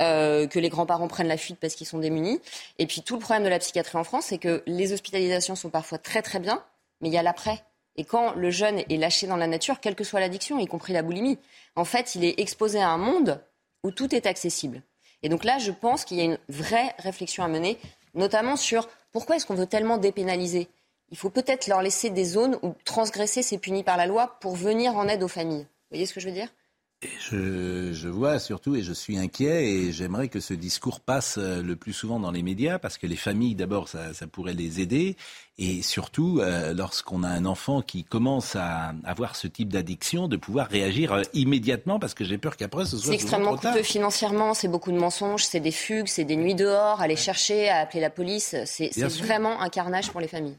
[0.00, 2.40] Euh, que les grands-parents prennent la fuite parce qu'ils sont démunis.
[2.78, 5.68] Et puis tout le problème de la psychiatrie en France, c'est que les hospitalisations sont
[5.68, 6.64] parfois très très bien,
[7.02, 7.62] mais il y a l'après.
[7.96, 10.94] Et quand le jeune est lâché dans la nature, quelle que soit l'addiction, y compris
[10.94, 11.38] la boulimie,
[11.76, 13.44] en fait, il est exposé à un monde
[13.84, 14.82] où tout est accessible.
[15.22, 17.78] Et donc là, je pense qu'il y a une vraie réflexion à mener,
[18.14, 20.68] notamment sur pourquoi est-ce qu'on veut tellement dépénaliser
[21.10, 24.56] Il faut peut-être leur laisser des zones où transgresser c'est puni par la loi pour
[24.56, 25.62] venir en aide aux familles.
[25.64, 26.48] Vous voyez ce que je veux dire?
[27.02, 31.62] Je, je, vois surtout et je suis inquiet et j'aimerais que ce discours passe euh,
[31.62, 34.82] le plus souvent dans les médias parce que les familles, d'abord, ça, ça, pourrait les
[34.82, 35.16] aider
[35.56, 40.36] et surtout, euh, lorsqu'on a un enfant qui commence à avoir ce type d'addiction, de
[40.36, 44.52] pouvoir réagir euh, immédiatement parce que j'ai peur qu'après ce soit C'est extrêmement coûteux financièrement,
[44.52, 48.00] c'est beaucoup de mensonges, c'est des fugues, c'est des nuits dehors, aller chercher, à appeler
[48.00, 48.54] la police.
[48.66, 48.90] C'est
[49.22, 50.58] vraiment un carnage pour les familles.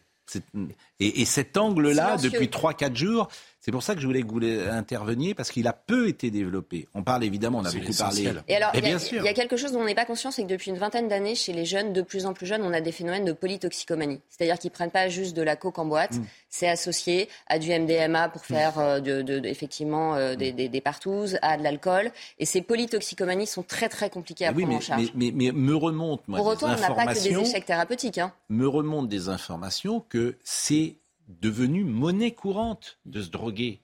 [1.00, 3.28] Et, et cet angle-là, depuis 3-4 jours,
[3.62, 4.42] c'est pour ça que je voulais que vous
[4.72, 6.88] interveniez, parce qu'il a peu été développé.
[6.96, 8.34] On parle évidemment, on a beaucoup parlé.
[8.48, 10.72] Et alors, il y, a quelque chose dont on n'est pas conscient, c'est que depuis
[10.72, 13.24] une vingtaine d'années, chez les jeunes, de plus en plus jeunes, on a des phénomènes
[13.24, 14.20] de polytoxicomanie.
[14.30, 16.26] C'est-à-dire qu'ils prennent pas juste de la coke en boîte, mm.
[16.50, 21.56] c'est associé à du MDMA pour faire euh, de, effectivement euh, des, des, partouzes, à
[21.58, 22.12] de l'alcool.
[22.40, 25.12] Et ces polytoxicomanies sont très très compliquées à prendre en charge.
[25.14, 28.18] Mais, mais, me remonte, moi, Pour autant, on n'a pas que des échecs thérapeutiques.
[28.18, 28.34] Hein.
[28.50, 30.96] Me remonte des informations que c'est
[31.40, 33.82] devenu monnaie courante de se droguer.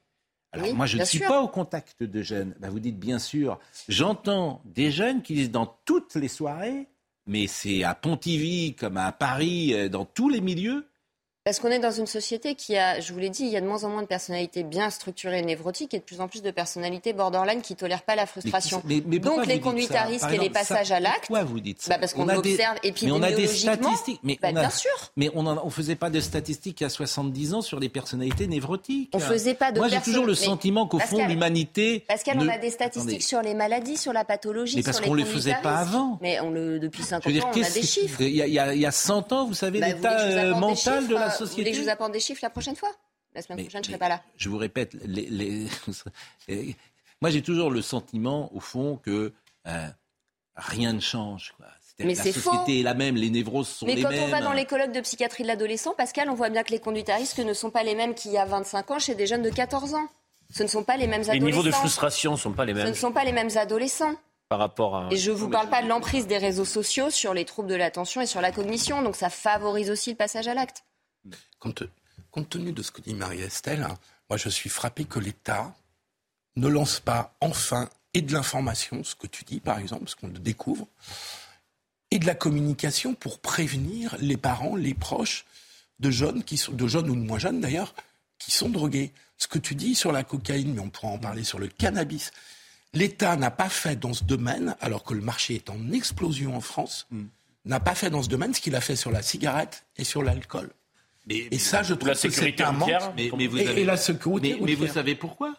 [0.51, 2.55] Alors moi, je ne suis pas au contact de jeunes.
[2.59, 3.59] Bah, vous dites bien sûr.
[3.87, 6.87] J'entends des jeunes qui disent dans toutes les soirées,
[7.25, 10.87] mais c'est à Pontivy comme à Paris, euh, dans tous les milieux,
[11.47, 13.61] parce qu'on est dans une société qui a, je vous l'ai dit, il y a
[13.61, 16.51] de moins en moins de personnalités bien structurées, névrotiques, et de plus en plus de
[16.51, 18.83] personnalités borderline qui tolèrent pas la frustration.
[18.83, 21.27] Donc les conduites à risque et les passages à l'acte.
[21.27, 22.89] Pourquoi vous dites ça bah Parce qu'on observe des...
[22.89, 23.19] épidémiologiquement.
[23.19, 24.19] Mais on a des statistiques.
[24.23, 24.59] Mais bah, on a...
[24.59, 24.91] bien sûr.
[25.15, 28.47] Mais on ne faisait pas de statistiques il y a 70 ans sur les personnalités
[28.47, 29.11] névrotiques.
[29.13, 29.79] On faisait pas de.
[29.79, 32.03] Moi j'ai toujours le sentiment qu'au fond l'humanité.
[32.09, 34.75] Pascal, on a des statistiques sur les maladies, sur la pathologie.
[34.75, 36.19] Mais parce qu'on ne les faisait pas avant.
[36.21, 38.19] Mais on le depuis 50 ans, on a des chiffres.
[38.19, 42.19] Il y a 100 ans, vous savez bah, l'état euh, mental de la société des
[42.19, 42.91] chiffres la prochaine fois?
[43.35, 44.21] La semaine prochaine, je ne serai pas là.
[44.35, 45.67] Je vous répète, les,
[47.21, 49.33] moi j'ai toujours le sentiment, au fond, que
[49.67, 49.87] euh,
[50.55, 51.53] rien ne change.
[51.99, 54.07] Mais la société est la même, les névroses sont les mêmes.
[54.09, 56.63] Mais quand on va dans les colloques de psychiatrie de l'adolescent, Pascal, on voit bien
[56.63, 58.99] que les conduites à risque ne sont pas les mêmes qu'il y a 25 ans
[58.99, 60.07] chez des jeunes de 14 ans.
[60.53, 61.45] Ce ne sont pas les mêmes adolescents.
[61.45, 62.85] Les niveaux de frustration ne sont pas les mêmes.
[62.85, 64.15] Ce ne sont pas les mêmes adolescents.
[64.47, 65.09] Par rapport à...
[65.11, 67.75] Et je ne vous parle pas de l'emprise des réseaux sociaux sur les troubles de
[67.75, 69.01] l'attention et sur la cognition.
[69.01, 70.83] Donc ça favorise aussi le passage à l'acte.
[71.59, 71.83] Compte,
[72.31, 73.97] compte tenu de ce que dit Marie-Estelle, hein,
[74.29, 75.75] moi je suis frappé que l'État
[76.55, 80.27] ne lance pas enfin et de l'information, ce que tu dis par exemple, ce qu'on
[80.27, 80.87] le découvre,
[82.11, 85.45] et de la communication pour prévenir les parents, les proches
[85.99, 87.93] de jeunes, qui sont, de jeunes ou de moins jeunes d'ailleurs,
[88.39, 89.11] qui sont drogués.
[89.37, 92.31] Ce que tu dis sur la cocaïne, mais on pourra en parler sur le cannabis.
[92.93, 96.61] L'État n'a pas fait dans ce domaine, alors que le marché est en explosion en
[96.61, 97.25] France, hmm.
[97.65, 100.23] n'a pas fait dans ce domaine ce qu'il a fait sur la cigarette et sur
[100.23, 100.71] l'alcool.
[101.29, 102.89] Et ça, je trouve que c'est un manque.
[103.15, 104.57] Mais, vous et, la sécurité.
[104.61, 105.53] Mais, vous savez pourquoi?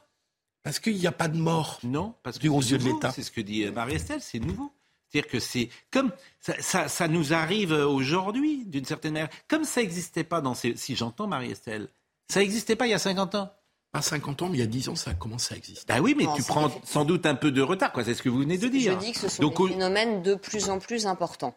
[0.63, 1.79] Parce qu'il n'y a pas de mort.
[1.83, 3.11] Non, parce que aux yeux de l'État.
[3.11, 4.73] C'est ce que dit Marie-Estelle, c'est nouveau.
[5.09, 9.31] C'est-à-dire que c'est comme ça, ça, nous arrive aujourd'hui, d'une certaine manière.
[9.49, 10.77] Comme ça n'existait pas dans ces.
[10.77, 11.89] Si j'entends Marie-Estelle,
[12.29, 13.51] ça n'existait pas il y a 50 ans.
[13.91, 15.91] Pas 50 ans, mais il y a 10 ans, ça a commencé à exister.
[15.95, 18.05] Ah oui, mais tu prends sans doute un peu de retard, quoi.
[18.05, 19.01] C'est ce que vous venez de dire.
[19.01, 21.57] Je dis que ce sont des phénomènes de plus en plus importants,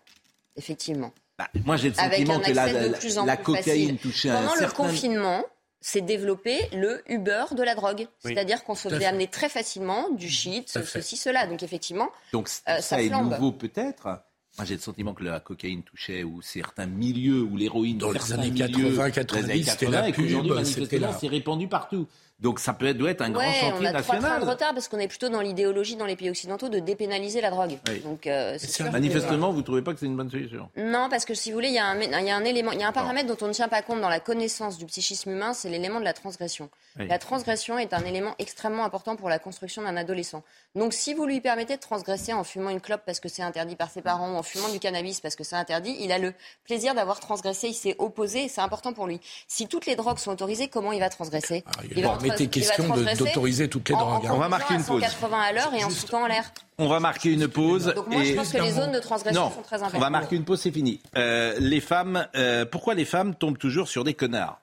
[0.55, 1.11] effectivement.
[1.53, 5.43] Bah, moi, j'ai le sentiment que la, la cocaïne touchait un Pendant le confinement,
[5.81, 8.07] s'est développé le Uber de la drogue.
[8.19, 11.47] C'est-à-dire qu'on se fait amener très facilement du shit, ceci, cela.
[11.47, 14.23] Donc effectivement, Donc, euh, ça, ça est nouveau peut-être.
[14.57, 18.33] Moi, j'ai le sentiment que la cocaïne touchait ou certains milieux ou l'héroïne dans les
[18.33, 21.17] années 80, 90, c'était la pub, c'était là.
[21.19, 22.07] C'est répandu partout.
[22.41, 24.21] Donc ça peut être, doit être un grand chantier on a national.
[24.23, 27.39] Trois de retard parce qu'on est plutôt dans l'idéologie dans les pays occidentaux de dépénaliser
[27.39, 27.77] la drogue.
[28.03, 28.57] Donc euh,
[28.91, 31.57] manifestement, vous ne trouvez pas que c'est une bonne solution Non, parce que si vous
[31.57, 33.53] voulez, y, il y a un élément, il y a un paramètre dont on ne
[33.53, 36.69] tient pas compte dans la connaissance du psychisme humain, c'est l'élément de la transgression.
[36.97, 40.43] La transgression est un élément extrêmement important pour la construction d'un adolescent.
[40.73, 43.75] Donc si vous lui permettez de transgresser en fumant une clope parce que c'est interdit
[43.75, 46.33] par ses parents ou en fumant du cannabis parce que c'est interdit, il a le
[46.63, 49.19] plaisir d'avoir transgressé, il s'est opposé et c'est important pour lui.
[49.49, 51.65] Si toutes les drogues sont autorisées, comment il va transgresser?
[51.67, 52.17] Ah, il va
[52.47, 54.25] question d'autoriser toutes les drogues.
[54.25, 54.31] Hein.
[54.33, 55.01] on va marquer une pause.
[55.01, 56.53] 180 à l'heure et en foutant en l'air.
[56.77, 57.93] On va marquer une pause.
[57.93, 59.97] Donc moi, je pense que les zones de transgression sont très importantes.
[59.97, 61.01] On va marquer une pause, c'est fini.
[61.17, 64.61] Euh, les femmes, euh, pourquoi les femmes tombent toujours sur des connards?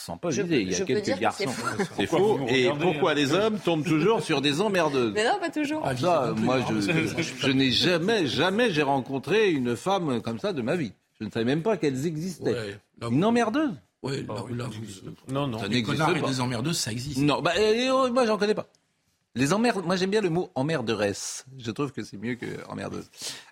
[0.00, 1.44] Sans pas viser, il y a quelques garçons.
[1.96, 2.40] C'est faux.
[2.48, 5.82] Et pourquoi les hommes tombent toujours sur des emmerdeuses Mais non, pas toujours.
[5.84, 10.62] Ah, ça, moi, je, je, n'ai jamais, jamais j'ai rencontré une femme comme ça de
[10.62, 10.92] ma vie.
[11.20, 12.78] Je ne savais même pas qu'elles existaient.
[13.10, 14.64] une emmerdeuse oui, là, là,
[15.28, 15.58] non, non.
[15.58, 17.18] Ça des connards et des emmerdeuses, ça existe.
[17.18, 18.66] Non, bah, euh, moi, j'en connais pas.
[19.36, 21.46] Les emmerdes, moi j'aime bien le mot emmerderesse.
[21.56, 23.08] Je trouve que c'est mieux que emmerdeuse.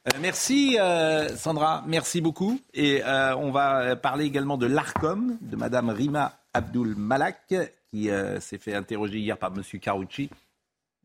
[0.09, 2.61] Euh, merci euh, Sandra, merci beaucoup.
[2.74, 7.55] Et euh, on va parler également de l'ARCOM, de Madame Rima Abdul Malak,
[7.90, 8.09] qui
[8.40, 10.30] s'est fait interroger hier par Monsieur Carucci.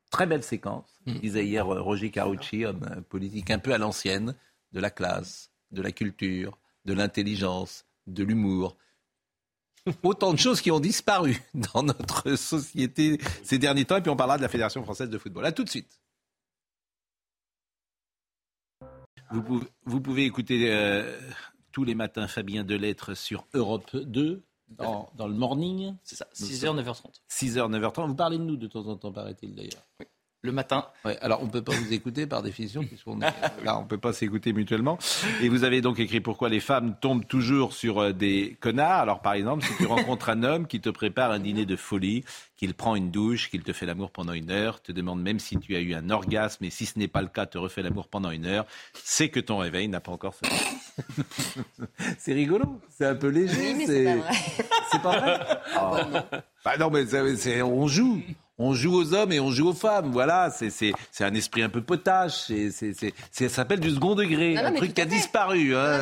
[0.10, 1.14] Très belle séquence, mm.
[1.20, 4.36] disait hier Roger Carucci, homme politique un peu à l'ancienne,
[4.72, 8.78] de la classe, de la culture, de l'intelligence, de l'humour.
[10.04, 13.98] Autant de choses qui ont disparu dans notre société ces derniers temps.
[13.98, 15.46] Et puis on parlera de la Fédération française de football.
[15.46, 16.00] À tout de suite.
[19.32, 21.20] Vous pouvez, écouter euh,
[21.72, 24.44] tous les matins Fabien Delettre sur Europe 2
[24.78, 25.96] dans, le morning.
[26.04, 27.22] C'est ça, 6h, 9h30.
[27.30, 28.08] 6h, 9h30.
[28.08, 29.84] Vous parlez de nous de temps en temps, paraît-il d'ailleurs.
[30.00, 30.06] Oui
[30.44, 30.86] le matin.
[31.22, 34.12] alors on ne peut pas vous écouter par définition, puisqu'on là, on ne peut pas
[34.12, 35.00] s'écouter mutuellement.
[35.42, 39.00] Et vous avez donc écrit pourquoi les femmes tombent toujours sur euh, des connards.
[39.00, 42.26] Alors par exemple, si tu rencontres un homme qui te prépare un dîner de folie,
[42.58, 45.58] qu'il prend une douche, qu'il te fait l'amour pendant une heure, te demande même si
[45.58, 48.10] tu as eu un orgasme, et si ce n'est pas le cas, te refait l'amour
[48.10, 50.48] pendant une heure, c'est que ton réveil n'a pas encore fait.
[52.18, 53.76] c'est rigolo, c'est un peu léger.
[53.78, 55.40] Oui, c'est pas vrai.
[55.74, 56.38] pas vrai oh.
[56.66, 58.22] bah non, mais on joue
[58.58, 60.12] on joue aux hommes et on joue aux femmes.
[60.12, 62.34] Voilà, c'est un esprit un peu potage.
[62.34, 62.94] C'est
[63.32, 65.76] ça s'appelle du second degré, un truc qui a disparu.
[65.76, 66.00] Hein.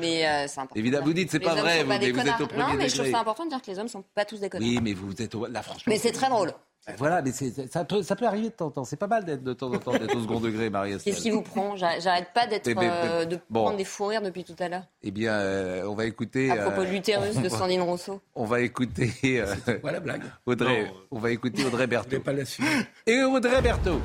[0.00, 0.46] mais, euh.
[0.74, 3.20] Évidemment, vous dites c'est pas vrai, vous, êtes au premier Non, mais je trouve ça
[3.20, 4.68] important de dire que les hommes sont pas tous des connards.
[4.68, 5.46] Oui, mais vous êtes au...
[5.46, 5.84] là franchement.
[5.86, 6.52] Mais c'est très drôle.
[6.96, 8.84] Voilà, mais ça peut, ça peut arriver de temps en temps.
[8.84, 10.96] C'est pas mal d'être de temps en temps d'être au second degré, Marie.
[10.98, 11.76] Qu'est-ce qui vous prend?
[11.76, 14.84] J'arrête pas d'être euh, de prendre des fous rires depuis tout à l'heure.
[15.02, 16.50] Eh bien, euh, on va écouter.
[16.50, 18.20] À propos de l'utérus de Sandrine Rousseau.
[18.34, 19.42] On va écouter.
[19.82, 20.22] voilà blague?
[20.46, 20.90] Audrey.
[21.10, 22.20] on va écouter Audrey Berthaud.
[22.20, 22.44] pas la
[23.06, 24.00] Et Audrey Berthaud.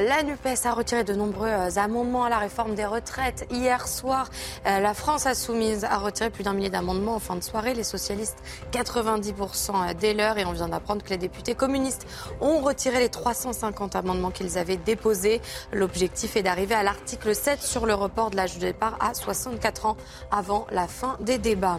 [0.00, 3.46] La NUPES a retiré de nombreux euh, amendements à la réforme des retraites.
[3.52, 4.28] Hier soir,
[4.66, 7.74] euh, la France Insoumise a retiré plus d'un millier d'amendements en fin de soirée.
[7.74, 8.38] Les socialistes,
[8.72, 10.36] 90% dès l'heure.
[10.36, 12.08] Et on vient d'apprendre que les députés communistes
[12.40, 15.40] ont retiré les 350 amendements qu'ils avaient déposés.
[15.72, 19.86] L'objectif est d'arriver à l'article 7 sur le report de l'âge de départ à 64
[19.86, 19.96] ans
[20.32, 21.78] avant la fin des débats.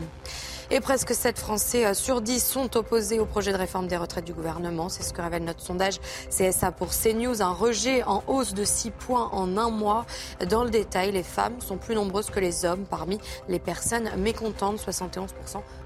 [0.71, 4.33] Et presque 7 Français sur 10 sont opposés au projet de réforme des retraites du
[4.33, 4.89] gouvernement.
[4.89, 5.99] C'est ce que révèle notre sondage
[6.31, 7.43] CSA pour CNews.
[7.43, 10.07] Un rejet en hausse de 6 points en un mois.
[10.49, 14.79] Dans le détail, les femmes sont plus nombreuses que les hommes parmi les personnes mécontentes,
[14.79, 15.29] 71%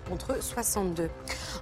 [0.10, 1.10] contre 62.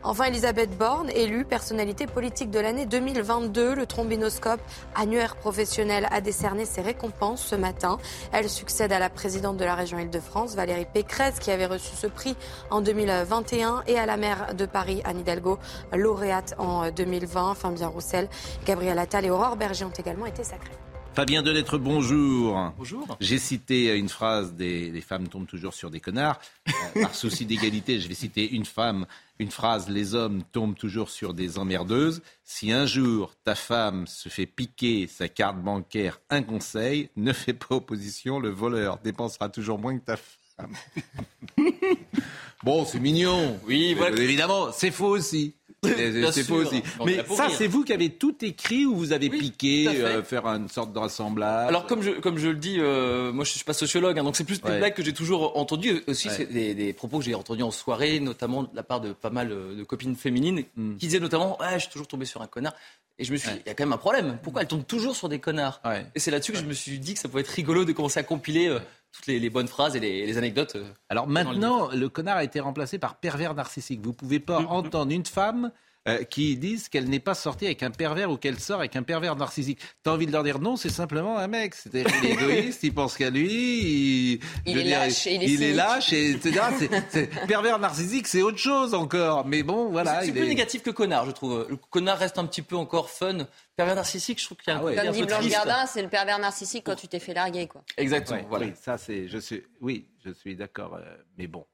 [0.04, 3.76] Enfin, Elisabeth Borne, élue personnalité politique de l'année 2022.
[3.76, 4.62] Le trombinoscope
[4.96, 7.98] annuaire professionnel a décerné ses récompenses ce matin.
[8.32, 12.08] Elle succède à la présidente de la région Île-de-France, Valérie Pécresse, qui avait reçu ce
[12.08, 12.36] prix
[12.70, 15.60] en 2021, et à la maire de Paris, Anne Hidalgo,
[15.94, 17.56] lauréate en 2020.
[17.56, 18.30] Fabien Roussel,
[18.66, 20.78] Gabriel Attal et Aurore Berger ont également été sacrés.
[21.18, 22.74] Fabien Delettre, bonjour.
[22.78, 23.18] Bonjour.
[23.20, 26.40] J'ai cité une phrase des les femmes tombent toujours sur des connards.
[26.68, 29.08] Euh, par souci d'égalité, je vais citer une femme,
[29.40, 32.22] une phrase les hommes tombent toujours sur des emmerdeuses.
[32.44, 37.54] Si un jour ta femme se fait piquer sa carte bancaire, un conseil, ne fais
[37.54, 40.76] pas opposition, le voleur dépensera toujours moins que ta femme.
[42.64, 43.60] bon, c'est mignon.
[43.66, 44.22] Oui, voilà.
[44.22, 45.56] évidemment, c'est faux aussi.
[46.32, 46.82] C'est faux aussi.
[47.06, 50.68] Mais ça, c'est vous qui avez tout écrit ou vous avez piqué, euh, faire une
[50.68, 53.74] sorte de rassemblage Alors, comme je, comme je le dis, euh, moi je suis pas
[53.74, 56.04] sociologue, hein, donc c'est plus des blagues que j'ai toujours entendues.
[56.08, 59.30] Aussi, c'est des, propos que j'ai entendus en soirée, notamment de la part de pas
[59.30, 60.98] mal euh, de copines féminines, hmm.
[60.98, 62.74] qui disaient notamment ouais, Je suis toujours tombé sur un connard.
[63.20, 64.38] Et je me suis dit, il y a quand même un problème.
[64.44, 65.82] Pourquoi elles tombent toujours sur des connards
[66.14, 68.20] Et c'est là-dessus que je me suis dit que ça pouvait être rigolo de commencer
[68.20, 68.78] à compiler
[69.12, 70.78] toutes les, bonnes phrases et les, anecdotes.
[71.10, 74.02] Alors maintenant, le, connard a été remplacé par pervers narcissique.
[74.02, 74.68] Vous pouvez pas mm-hmm.
[74.68, 75.72] entendre une femme
[76.08, 79.04] euh, qui disent qu'elle n'est pas sortie avec un pervers ou qu'elle sort avec un
[79.04, 79.80] pervers narcissique.
[80.04, 81.76] T'as envie de leur dire non, c'est simplement un mec.
[81.76, 81.94] C'est
[82.24, 84.40] égoïste, il pense qu'à lui.
[84.66, 86.62] Il, est lâche, il, est, il est lâche, etc.
[87.48, 89.46] pervers narcissique, c'est autre chose encore.
[89.46, 90.24] Mais bon, voilà.
[90.24, 91.66] C'est plus négatif que connard, je trouve.
[91.70, 93.40] Le connard reste un petit peu encore fun.
[93.76, 96.10] Pervers narcissique, je trouve qu'il y a un ah Comme dit Blanche Gardin, c'est le
[96.10, 97.84] pervers narcissique quand tu t'es fait larguer, quoi.
[97.98, 98.42] Exactement.
[98.50, 98.66] voilà.
[98.68, 100.96] Oui, ça c'est, je suis, oui, je suis d'accord.
[100.96, 101.66] Euh, mais bon,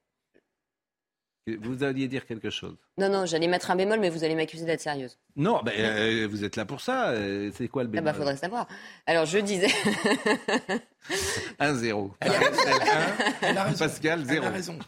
[1.46, 2.76] vous alliez dire quelque chose.
[2.96, 5.18] Non, non, j'allais mettre un bémol, mais vous allez m'accuser d'être sérieuse.
[5.36, 7.10] Non, ben, euh, vous êtes là pour ça.
[7.10, 8.66] Euh, c'est quoi le bémol Ah bah, faudrait savoir.
[9.06, 9.68] Alors, je disais...
[11.60, 12.10] 1-0.
[13.78, 14.36] Pascal, 0.
[14.42, 14.78] Elle a raison.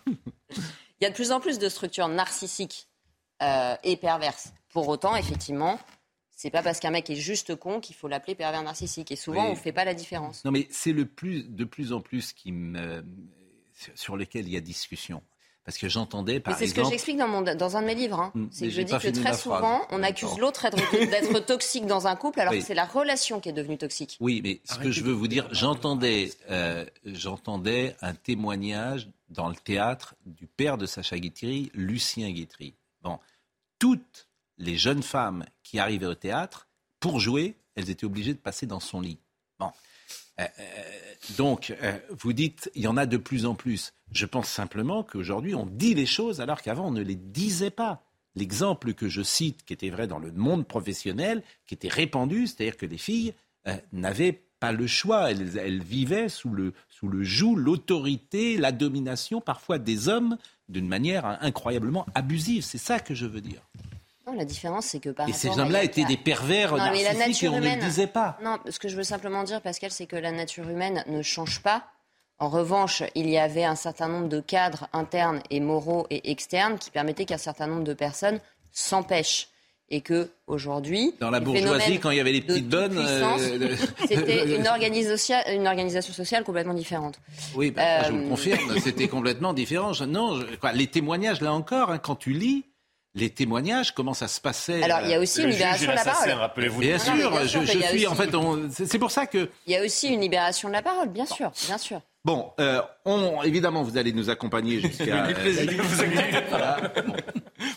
[0.49, 2.89] Il y a de plus en plus de structures narcissiques
[3.43, 4.55] euh, et perverses.
[4.71, 5.79] Pour autant, effectivement,
[6.31, 9.13] c'est pas parce qu'un mec est juste con qu'il faut l'appeler pervers narcissique.
[9.13, 10.43] Et souvent, on ne fait pas la différence.
[10.47, 13.05] Non, mais c'est le plus, de plus en plus qui me,
[13.95, 15.23] sur lequel il y a discussion.
[15.67, 18.21] Parce que j'entendais, par C'est ce que j'explique dans, dans un de mes livres.
[18.21, 18.31] Hein.
[18.35, 22.15] Hmm, c'est que je dis que très souvent, on accuse l'autre d'être toxique dans un
[22.15, 24.17] couple, alors que c'est la relation qui est devenue toxique.
[24.21, 29.57] Oui, mais ce que je veux vous dire, j'entendais, euh, j'entendais un témoignage dans le
[29.57, 32.75] théâtre du père de Sacha Guitry, Lucien Guitry.
[33.03, 33.19] Bon,
[33.81, 36.69] toutes les jeunes femmes qui arrivaient au théâtre,
[37.01, 39.19] pour jouer, elles étaient obligées de passer dans son lit.
[39.59, 39.73] Bon.
[40.41, 40.63] Euh, euh,
[41.37, 43.93] donc, euh, vous dites, il y en a de plus en plus.
[44.13, 48.03] Je pense simplement qu'aujourd'hui, on dit les choses alors qu'avant, on ne les disait pas.
[48.35, 52.77] L'exemple que je cite, qui était vrai dans le monde professionnel, qui était répandu, c'est-à-dire
[52.77, 53.33] que les filles
[53.93, 55.31] n'avaient pas le choix.
[55.31, 60.37] Elles, vivaient sous le, sous le joug, l'autorité, la domination parfois des hommes
[60.69, 62.63] d'une manière incroyablement abusive.
[62.63, 63.63] C'est ça que je veux dire.
[64.27, 67.49] Non, la différence, c'est que par Et ces hommes-là étaient des pervers non, narcissiques et
[67.49, 68.37] on ne le disait pas.
[68.43, 71.63] Non, ce que je veux simplement dire, Pascal, c'est que la nature humaine ne change
[71.63, 71.85] pas.
[72.39, 76.77] En revanche, il y avait un certain nombre de cadres internes et moraux et externes
[76.77, 78.41] qui permettaient qu'un certain nombre de personnes
[78.73, 79.49] s'empêchent.
[79.89, 83.77] Et que aujourd'hui, dans la bourgeoisie, quand il y avait les petites bonnes, euh,
[84.09, 87.21] c'était une, une, organisation sociale complètement différente.
[87.55, 89.93] Oui, bah, je vous euh, confirme, c'était complètement différent.
[90.09, 90.41] non,
[90.75, 92.65] les témoignages là encore, hein, quand tu lis,
[93.17, 96.05] les témoignages, comment ça se passait Alors, il y a aussi une libération de la
[96.05, 96.31] parole.
[96.31, 96.81] Rappelez-vous.
[96.81, 97.15] Bien, sûr,
[97.47, 98.31] je, suis en fait.
[98.71, 99.49] C'est pour ça que.
[99.67, 102.01] Il y a aussi une libération de la parole, bien sûr, bien sûr.
[102.27, 105.29] Bon, euh, on, évidemment, vous allez nous accompagner jusqu'à.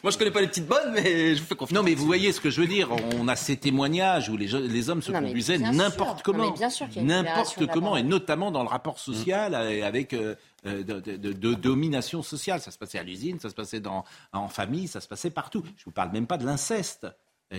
[0.02, 1.78] Moi, je connais pas les petites bonnes, mais je vous fais confiance.
[1.78, 2.90] Non, mais vous voyez ce que je veux dire.
[3.16, 6.54] On a ces témomages où les, les hommes se conduisaient n'importe comment,
[6.98, 10.36] n'importe comment, et notamment dans le rapport social euh, avec euh,
[10.66, 12.62] de, domination sociale.
[12.62, 15.64] Ça se passait à l'usine, ça se passait dans, en famille, ça se passait partout.
[15.78, 17.07] Je vous parle même pas de l'inceste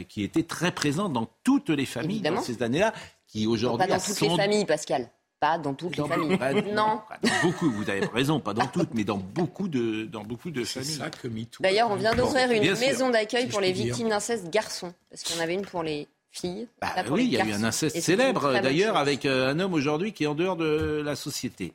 [0.09, 2.92] qui était très présent dans toutes les familles dans ces années-là,
[3.26, 3.88] qui aujourd'hui.
[3.88, 5.11] Pas dans toutes les familles, Pascal.
[5.40, 6.38] Pas dans toutes les familles.
[6.74, 7.01] non.
[7.42, 10.96] beaucoup, vous avez raison, pas dans toutes, mais dans beaucoup de, dans beaucoup de familles.
[10.96, 11.28] Ça que
[11.61, 15.55] D'ailleurs, on vient d'ouvrir une maison d'accueil pour les victimes d'inceste garçons, parce qu'on avait
[15.55, 16.68] une pour les filles.
[16.80, 20.12] Bah oui, il y a eu un inceste célèbre d'ailleurs avec euh, un homme aujourd'hui
[20.12, 21.72] qui est en dehors de la société.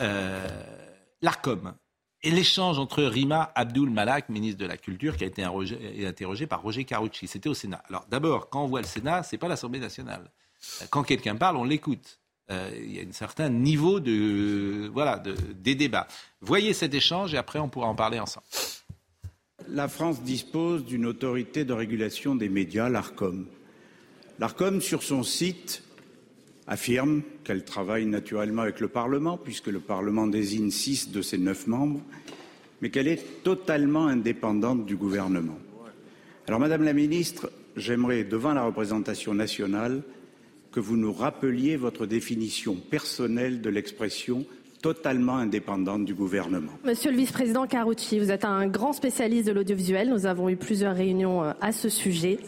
[0.00, 0.46] Euh,
[1.22, 1.74] L'ARCOM.
[2.22, 6.62] Et l'échange entre Rima Abdul Malak, ministre de la Culture, qui a été interrogé par
[6.62, 7.28] Roger Carucci.
[7.28, 7.82] C'était au Sénat.
[7.88, 10.30] Alors d'abord, quand on voit le Sénat, c'est pas l'Assemblée nationale.
[10.90, 12.18] Quand quelqu'un parle, on l'écoute.
[12.50, 16.06] euh, il y a un certain niveau de, voilà, de, des débats.
[16.40, 18.46] Voyez cet échange et après on pourra en parler ensemble.
[19.68, 23.46] La France dispose d'une autorité de régulation des médias, l'ARCOM.
[24.38, 25.82] L'ARCOM, sur son site,
[26.66, 31.66] affirme qu'elle travaille naturellement avec le Parlement, puisque le Parlement désigne six de ses neuf
[31.66, 32.00] membres,
[32.80, 35.58] mais qu'elle est totalement indépendante du gouvernement.
[36.48, 40.02] Alors, Madame la Ministre, j'aimerais, devant la représentation nationale,
[40.72, 44.44] que vous nous rappeliez votre définition personnelle de l'expression
[44.82, 46.72] totalement indépendante du gouvernement.
[46.84, 50.10] Monsieur le vice-président Carucci, vous êtes un grand spécialiste de l'audiovisuel.
[50.10, 52.38] Nous avons eu plusieurs réunions euh, à ce sujet.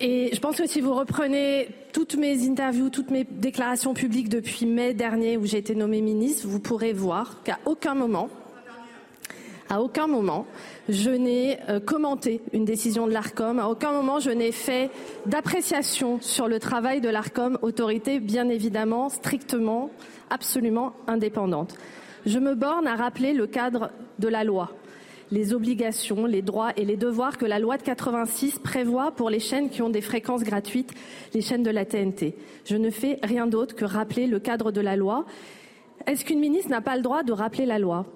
[0.00, 4.64] Et je pense que si vous reprenez toutes mes interviews, toutes mes déclarations publiques depuis
[4.64, 8.28] mai dernier où j'ai été nommé ministre, vous pourrez voir qu'à aucun moment,
[9.70, 10.46] à aucun moment,
[10.88, 13.58] je n'ai euh, commenté une décision de l'ARCOM.
[13.58, 14.90] À aucun moment, je n'ai fait
[15.26, 19.90] d'appréciation sur le travail de l'ARCOM, autorité bien évidemment strictement,
[20.30, 21.74] absolument indépendante.
[22.24, 24.70] Je me borne à rappeler le cadre de la loi
[25.30, 29.40] les obligations, les droits et les devoirs que la loi de 86 prévoit pour les
[29.40, 30.92] chaînes qui ont des fréquences gratuites,
[31.34, 32.34] les chaînes de la TNT.
[32.64, 35.26] Je ne fais rien d'autre que rappeler le cadre de la loi.
[36.06, 38.06] Est-ce qu'une ministre n'a pas le droit de rappeler la loi?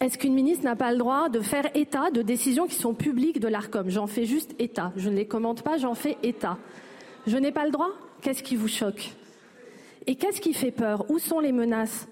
[0.00, 3.38] Est-ce qu'une ministre n'a pas le droit de faire état de décisions qui sont publiques
[3.38, 4.92] de l'ARCOM J'en fais juste état.
[4.96, 6.58] Je ne les commente pas, j'en fais état.
[7.26, 7.90] Je n'ai pas le droit?
[8.20, 9.12] Qu'est-ce qui vous choque?
[10.06, 11.08] Et qu'est-ce qui fait peur?
[11.10, 12.08] Où sont les menaces?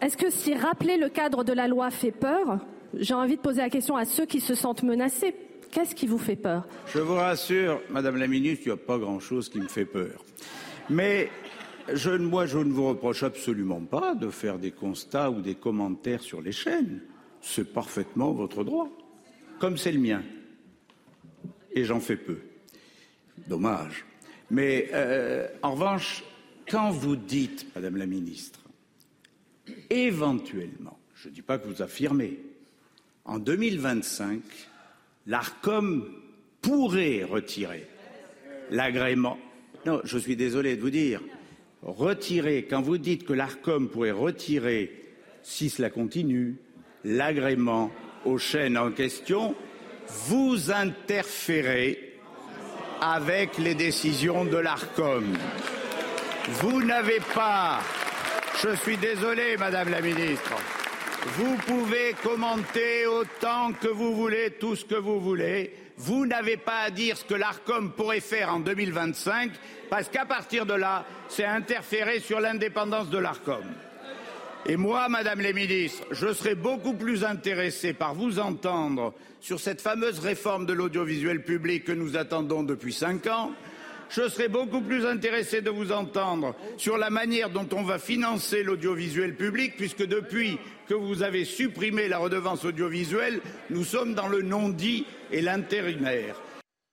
[0.00, 2.58] Est-ce que si rappeler le cadre de la loi fait peur,
[2.98, 5.34] j'ai envie de poser la question à ceux qui se sentent menacés.
[5.70, 6.66] Qu'est-ce qui vous fait peur?
[6.86, 10.24] Je vous rassure, Madame la Ministre, il n'y a pas grand-chose qui me fait peur.
[10.88, 11.28] Mais
[11.92, 16.22] je, moi, je ne vous reproche absolument pas de faire des constats ou des commentaires
[16.22, 17.00] sur les chaînes.
[17.40, 18.88] C'est parfaitement votre droit,
[19.58, 20.22] comme c'est le mien.
[21.72, 22.38] Et j'en fais peu.
[23.46, 24.04] Dommage.
[24.50, 26.24] Mais euh, en revanche,
[26.68, 28.60] quand vous dites, Madame la Ministre,
[29.90, 32.38] éventuellement, je ne dis pas que vous affirmez,
[33.26, 34.40] en 2025,
[35.26, 36.08] l'ARCOM
[36.62, 37.86] pourrait retirer
[38.70, 39.38] l'agrément.
[39.84, 41.20] Non, je suis désolé de vous dire,
[41.82, 44.92] retirer, quand vous dites que l'ARCOM pourrait retirer,
[45.42, 46.56] si cela continue,
[47.04, 47.90] l'agrément
[48.24, 49.54] aux chaînes en question,
[50.28, 52.18] vous interférez
[53.00, 55.36] avec les décisions de l'ARCOM.
[56.48, 57.80] Vous n'avez pas,
[58.62, 60.54] je suis désolé, Madame la Ministre,
[61.26, 65.72] vous pouvez commenter autant que vous voulez tout ce que vous voulez.
[65.98, 69.50] Vous n'avez pas à dire ce que l'ARCOM pourrait faire en 2025,
[69.90, 73.64] parce qu'à partir de là, c'est interférer sur l'indépendance de l'ARCOM.
[74.66, 79.80] Et moi, Madame les ministres, je serais beaucoup plus intéressé par vous entendre sur cette
[79.80, 83.52] fameuse réforme de l'audiovisuel public que nous attendons depuis cinq ans,
[84.08, 88.62] je serais beaucoup plus intéressé de vous entendre sur la manière dont on va financer
[88.62, 90.58] l'audiovisuel public, puisque depuis
[90.88, 96.36] que vous avez supprimé la redevance audiovisuelle, nous sommes dans le non-dit et l'intérimaire.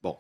[0.02, 0.18] Bon,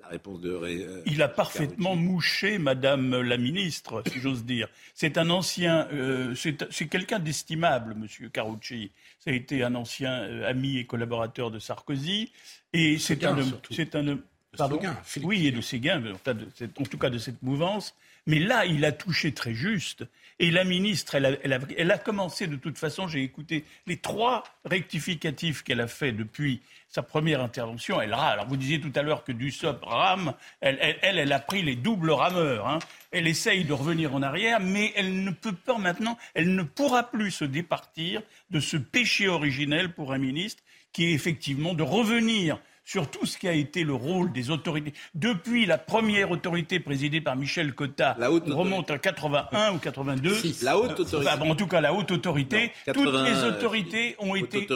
[0.00, 0.50] la réponse de.
[0.50, 4.68] Euh, Il a parfaitement mouché Madame la ministre, si j'ose dire.
[4.94, 8.90] C'est un ancien, euh, c'est quelqu'un d'estimable, Monsieur Carucci.
[9.18, 12.32] Ça a été un ancien euh, ami et collaborateur de Sarkozy,
[12.72, 13.36] et c'est un,
[13.70, 14.18] c'est un
[14.56, 14.80] Pardon
[15.22, 17.94] oui, et de ses gains, en tout cas de cette mouvance.
[18.26, 20.04] Mais là, il a touché très juste.
[20.42, 25.82] Et la ministre, elle a, commencé de toute façon, j'ai écouté les trois rectificatifs qu'elle
[25.82, 28.00] a fait depuis sa première intervention.
[28.00, 28.32] Elle rame.
[28.32, 30.32] Alors vous disiez tout à l'heure que Dussopt rame.
[30.62, 32.66] Elle, elle, elle, a pris les doubles rameurs.
[32.66, 32.78] Hein.
[33.10, 37.02] Elle essaye de revenir en arrière, mais elle ne peut pas maintenant, elle ne pourra
[37.10, 40.62] plus se départir de ce péché originel pour un ministre
[40.94, 42.58] qui est effectivement de revenir
[42.90, 44.92] sur tout ce qui a été le rôle des autorités.
[45.14, 50.36] Depuis la première autorité présidée par Michel Cotta, la haute remonte à 81 ou 82.
[50.62, 51.30] la haute euh, autorité.
[51.40, 52.72] en tout cas, la haute autorité.
[52.92, 54.66] toutes les autorités ont été,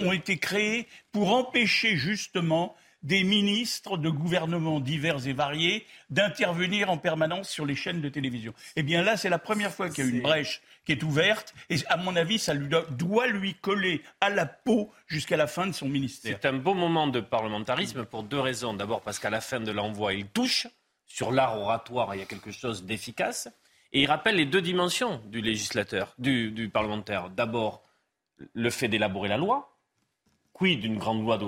[0.00, 2.74] ont été créées pour empêcher justement
[3.04, 8.52] des ministres de gouvernements divers et variés d'intervenir en permanence sur les chaînes de télévision.
[8.74, 11.54] Eh bien là, c'est la première fois qu'il y a une brèche qui est ouverte
[11.70, 15.66] et à mon avis, ça lui doit, lui coller à la peau jusqu'à la fin
[15.66, 16.38] de son ministère.
[16.40, 18.74] C'est un beau moment de parlementarisme pour deux raisons.
[18.74, 20.66] D'abord parce qu'à la fin de l'envoi, il touche
[21.06, 23.48] sur l'art oratoire, il y a quelque chose d'efficace.
[23.92, 27.30] Et il rappelle les deux dimensions du législateur, du, parlementaire.
[27.30, 27.84] D'abord,
[28.52, 29.78] le fait d'élaborer la loi,
[30.52, 31.44] quid d'une grande loi de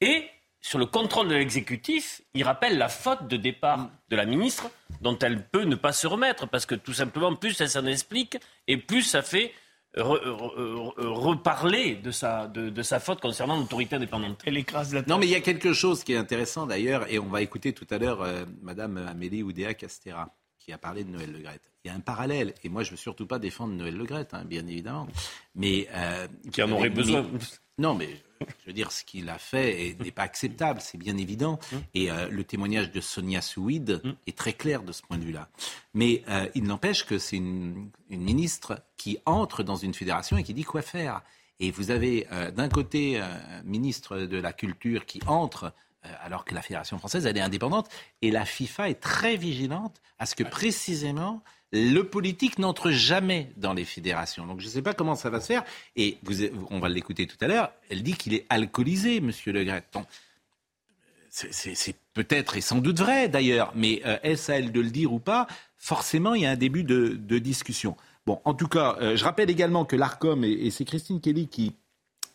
[0.00, 0.30] et
[0.60, 5.18] sur le contrôle de l'exécutif, il rappelle la faute de départ de la ministre dont
[5.18, 8.76] elle peut ne pas se remettre parce que tout simplement, plus elle s'en explique et
[8.76, 9.52] plus ça fait
[9.96, 14.42] reparler de sa, de, sa faute concernant l'autorité indépendante.
[14.44, 17.18] Elle écrase la Non, mais il y a quelque chose qui est intéressant d'ailleurs, et
[17.18, 21.08] on va écouter tout à l'heure euh, Madame Amélie Oudéa Castera qui a parlé de
[21.08, 21.60] Noël Le Gret.
[21.82, 24.04] Il y a un parallèle, et moi je ne veux surtout pas défendre Noël Le
[24.04, 25.08] Gret, hein, bien évidemment,
[25.54, 27.26] mais euh, qui en aurait besoin.
[27.78, 28.08] Non, mais
[28.40, 31.58] je veux dire, ce qu'il a fait n'est pas acceptable, c'est bien évident.
[31.94, 35.48] Et euh, le témoignage de Sonia Souid est très clair de ce point de vue-là.
[35.94, 40.54] Mais euh, il n'empêche que c'est une, ministre qui entre dans une fédération et qui
[40.54, 41.22] dit quoi faire.
[41.60, 45.72] Et vous avez euh, d'un côté un ministre de la Culture qui entre
[46.22, 47.88] alors que la Fédération française, elle est indépendante,
[48.22, 53.74] et la FIFA est très vigilante à ce que précisément le politique n'entre jamais dans
[53.74, 54.46] les fédérations.
[54.46, 55.64] Donc je ne sais pas comment ça va se faire.
[55.96, 56.18] Et
[56.70, 57.72] on va l'écouter tout à l'heure.
[57.90, 59.84] Elle dit qu'il est alcoolisé, Monsieur Le Gret.
[61.30, 65.12] C'est peut-être et sans doute vrai d'ailleurs, mais euh, est-ce à elle de le dire
[65.12, 65.46] ou pas?
[65.76, 67.96] Forcément, il y a un début de, discussion.
[68.26, 71.74] Bon, en tout cas, euh, je rappelle également que l'ARCOM, et c'est Christine Kelly qui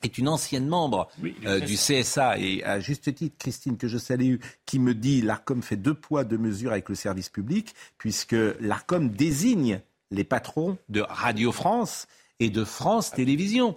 [0.04, 1.10] est une ancienne membre
[1.46, 4.36] euh, du CSA et à juste titre, Christine, que je salue,
[4.66, 9.10] qui me dit l'ARCOM fait deux poids, deux mesures avec le service public, puisque l'ARCOM
[9.10, 9.82] désigne
[10.12, 12.08] les patrons de Radio France
[12.40, 13.76] et de France Télévisions.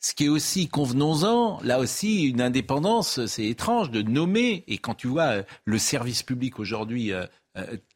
[0.00, 4.94] Ce qui est aussi, convenons-en, là aussi, une indépendance, c'est étrange de nommer, et quand
[4.94, 7.26] tu vois euh, le service public aujourd'hui euh,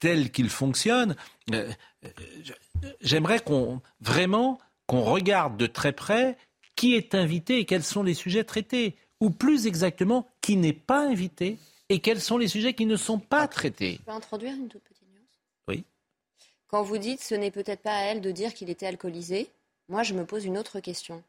[0.01, 1.15] tel qu'il fonctionne,
[3.01, 6.37] j'aimerais qu'on vraiment qu'on regarde de très près
[6.77, 11.07] qui est invité et quels sont les sujets traités, ou plus exactement, qui n'est pas
[11.07, 11.59] invité
[11.89, 13.99] et quels sont les sujets qui ne sont pas traités.
[14.01, 15.41] Je peux introduire une toute petite nuance?
[15.69, 15.85] Oui.
[16.67, 19.49] Quand vous dites ce n'est peut-être pas à elle de dire qu'il était alcoolisé,
[19.89, 21.23] moi je me pose une autre question.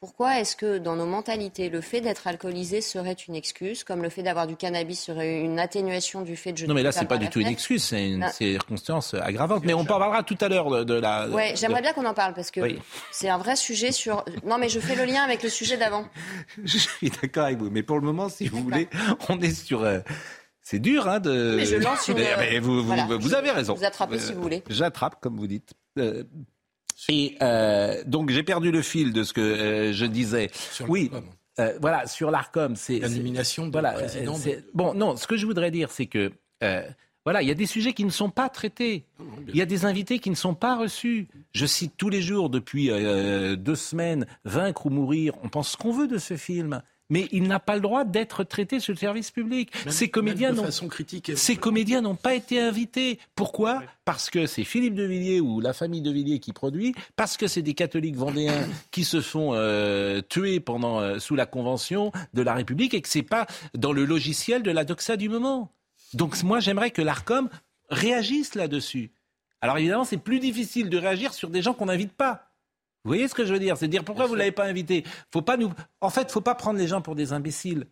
[0.00, 4.08] Pourquoi est-ce que dans nos mentalités, le fait d'être alcoolisé serait une excuse, comme le
[4.08, 7.18] fait d'avoir du cannabis serait une atténuation du fait de Non, mais là, c'est pas
[7.18, 8.32] du tout une excuse, c'est une bah.
[8.32, 9.62] circonstance aggravante.
[9.66, 11.28] Mais on parlera tout à l'heure de, la.
[11.28, 12.62] Oui, j'aimerais bien qu'on en parle parce que
[13.10, 14.24] c'est un vrai sujet sur.
[14.46, 16.06] Non, mais je fais le lien avec le sujet d'avant.
[16.64, 18.88] je suis d'accord avec vous, mais pour le moment, si vous voulez,
[19.28, 19.82] on est sur.
[19.82, 19.98] Euh,
[20.62, 21.56] c'est dur, hein, de.
[21.58, 22.16] Mais je lance sur.
[22.16, 23.74] Mais, vous, vous, avez raison.
[23.74, 24.62] Vous attrapez si vous voulez.
[24.70, 25.74] J'attrape, comme vous dites.
[25.98, 26.24] Euh,
[27.08, 30.50] et euh, donc j'ai perdu le fil de ce que euh, je disais.
[30.52, 31.10] Sur oui.
[31.58, 34.36] Euh, voilà, sur l'Arcom, c'est l'animation de voilà, président.
[34.72, 36.32] Bon, non, ce que je voudrais dire, c'est que
[37.24, 39.04] voilà, il y a des sujets qui ne sont pas traités.
[39.48, 41.28] il y a des invités qui ne sont pas reçus.
[41.52, 45.34] Je cite tous les jours depuis deux semaines Vaincre ou mourir.
[45.42, 48.44] On pense ce qu'on veut de ce film mais il n'a pas le droit d'être
[48.44, 49.70] traité sur le service public.
[49.88, 50.68] ces comédiens n'ont,
[51.34, 53.18] ces comédiens n'ont pas été invités.
[53.34, 57.36] Pourquoi Parce que c'est Philippe de Villiers ou la famille de Villiers qui produit, parce
[57.36, 62.12] que c'est des catholiques vendéens qui se font euh, tuer pendant euh, sous la convention
[62.32, 65.72] de la République et que c'est pas dans le logiciel de la doxa du moment.
[66.14, 67.48] Donc moi j'aimerais que l'Arcom
[67.90, 69.12] réagisse là-dessus.
[69.60, 72.49] Alors évidemment c'est plus difficile de réagir sur des gens qu'on n'invite pas.
[73.04, 73.76] Vous voyez ce que je veux dire?
[73.76, 75.04] C'est dire pourquoi vous ne l'avez pas invité?
[75.32, 75.72] Faut pas nous...
[76.00, 77.86] En fait, il ne faut pas prendre les gens pour des imbéciles.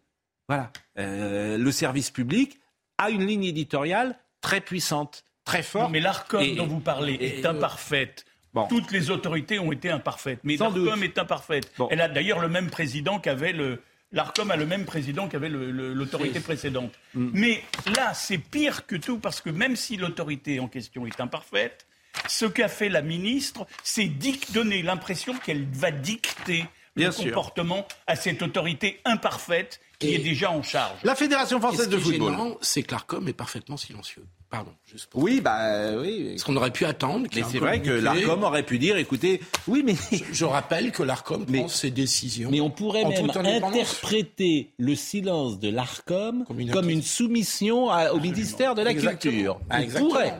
[0.48, 0.70] Voilà.
[0.98, 2.58] Euh, le service public
[2.98, 5.90] a une ligne éditoriale très puissante, très forte.
[5.90, 8.24] mais l'ARCOM dont vous parlez est imparfaite.
[8.68, 10.40] Toutes les autorités ont été imparfaites.
[10.42, 11.72] Mais l'ARCOM est imparfaite.
[11.90, 13.80] Elle a d'ailleurs le même président qu'avait le.
[14.10, 16.92] L'ARCOM a le même président qu'avait l'autorité précédente.
[17.12, 17.28] Mm.
[17.34, 17.62] Mais
[17.94, 21.86] là, c'est pire que tout parce que même si l'autorité en question est imparfaite,
[22.26, 24.10] ce qu'a fait la ministre, c'est
[24.52, 26.64] donner l'impression qu'elle va dicter
[26.96, 30.98] le comportement à cette autorité imparfaite qui est déjà en charge.
[31.02, 32.56] La Fédération française de football.
[32.60, 34.24] C'est que l'ARCOM est parfaitement silencieux.
[34.50, 34.70] Pardon.
[34.86, 36.30] Juste pour oui, bah oui.
[36.30, 37.26] Parce qu'on aurait pu attendre.
[37.34, 39.94] Mais c'est vrai que l'Arcom aurait pu dire, écoutez, oui, mais
[40.32, 42.50] je rappelle que l'Arcom prend ses décisions.
[42.50, 48.82] Mais on pourrait même interpréter le silence de l'Arcom comme, une, soumission au ministère de
[48.82, 49.60] la Culture.
[49.70, 50.34] On pourrait.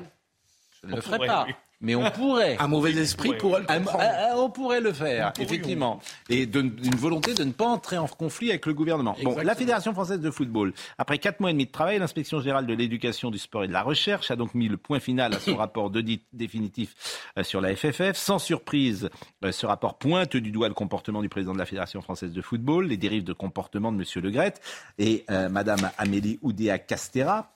[0.83, 1.47] Je ne le ferai pas.
[1.81, 2.57] Mais on pourrait.
[2.59, 4.05] Un mauvais esprit pourrait le comprendre.
[4.37, 6.01] on pourrait le faire, effectivement.
[6.29, 9.16] Et d'une volonté de ne pas entrer en conflit avec le gouvernement.
[9.22, 12.66] Bon, la Fédération française de football, après quatre mois et demi de travail, l'inspection générale
[12.66, 15.39] de l'éducation, du sport et de la recherche a donc mis le point final à
[15.39, 16.95] son rapport d'audit définitif
[17.39, 18.16] euh, sur la FFF.
[18.16, 19.09] Sans surprise,
[19.45, 22.43] euh, ce rapport pointe du doigt le comportement du président de la Fédération française de
[22.43, 24.05] football, les dérives de comportement de M.
[24.22, 24.55] Le Gret
[24.99, 27.53] et euh, Mme Amélie Oudéa Castera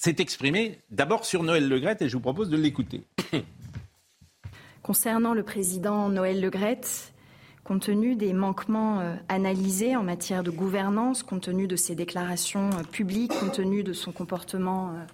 [0.00, 3.04] s'est exprimé d'abord sur Noël Legrette et je vous propose de l'écouter.
[4.82, 7.12] Concernant le président Noël Legrette,
[7.64, 12.70] compte tenu des manquements euh, analysés en matière de gouvernance, compte tenu de ses déclarations
[12.70, 15.04] euh, publiques, compte tenu de son comportement euh,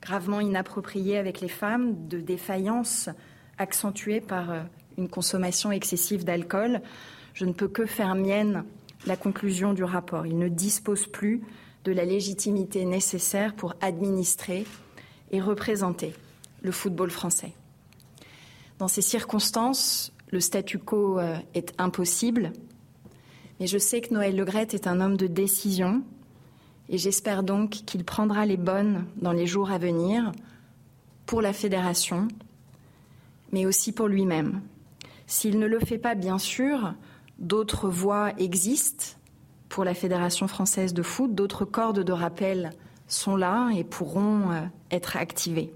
[0.00, 3.10] gravement inapproprié avec les femmes, de défaillances
[3.58, 4.64] accentuées par
[4.96, 6.82] une consommation excessive d'alcool,
[7.34, 8.64] je ne peux que faire mienne
[9.06, 10.24] la conclusion du rapport.
[10.24, 11.42] Il ne dispose plus
[11.84, 14.66] de la légitimité nécessaire pour administrer
[15.30, 16.14] et représenter
[16.62, 17.52] le football français.
[18.78, 22.52] Dans ces circonstances, le statu quo euh, est impossible.
[23.58, 26.02] Mais je sais que Noël Legrette est un homme de décision
[26.88, 30.32] et j'espère donc qu'il prendra les bonnes dans les jours à venir
[31.24, 32.26] pour la fédération,
[33.52, 34.62] mais aussi pour lui-même.
[35.26, 36.94] S'il ne le fait pas, bien sûr,
[37.38, 39.16] d'autres voies existent
[39.70, 42.70] pour la Fédération française de foot, d'autres cordes de rappel
[43.06, 44.60] sont là et pourront euh,
[44.90, 45.72] être activées.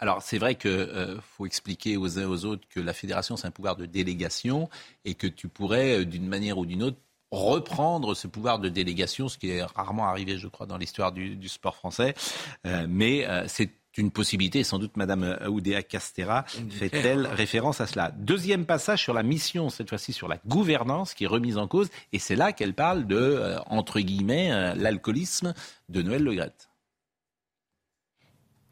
[0.00, 3.46] Alors c'est vrai qu'il euh, faut expliquer aux uns aux autres que la fédération c'est
[3.46, 4.68] un pouvoir de délégation
[5.04, 6.98] et que tu pourrais euh, d'une manière ou d'une autre
[7.30, 11.48] reprendre ce pouvoir de délégation, ce qui est rarement arrivé, je crois, dans l'histoire du,
[11.48, 12.14] sport français.
[12.62, 18.12] Mais c'est une possibilité, sans doute Madame Oudéa Castera fait-elle référence à cela.
[18.16, 21.88] Deuxième passage sur la mission, cette fois-ci sur la gouvernance qui est remise en cause,
[22.12, 25.54] et c'est là qu'elle parle de, entre guillemets, l'alcoolisme
[25.88, 26.68] de Noël Legrette.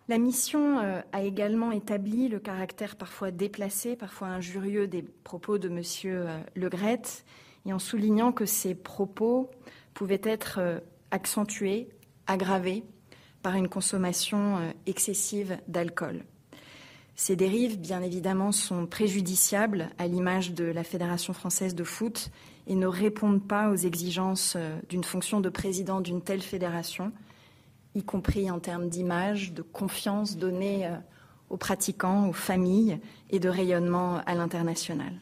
[0.08, 5.68] La mission euh, a également établi le caractère parfois déplacé, parfois injurieux des propos de
[5.68, 5.82] M.
[6.04, 6.70] Euh, Le
[7.64, 9.50] et en soulignant que ces propos
[9.94, 10.80] pouvaient être euh,
[11.12, 11.88] accentués,
[12.26, 12.82] aggravés
[13.42, 16.24] par une consommation excessive d'alcool.
[17.14, 22.30] Ces dérives, bien évidemment, sont préjudiciables à l'image de la Fédération française de foot
[22.66, 24.56] et ne répondent pas aux exigences
[24.88, 27.12] d'une fonction de président d'une telle fédération,
[27.94, 30.96] y compris en termes d'image, de confiance donnée euh,
[31.50, 32.98] aux pratiquants, aux familles
[33.30, 35.12] et de rayonnement à l'international.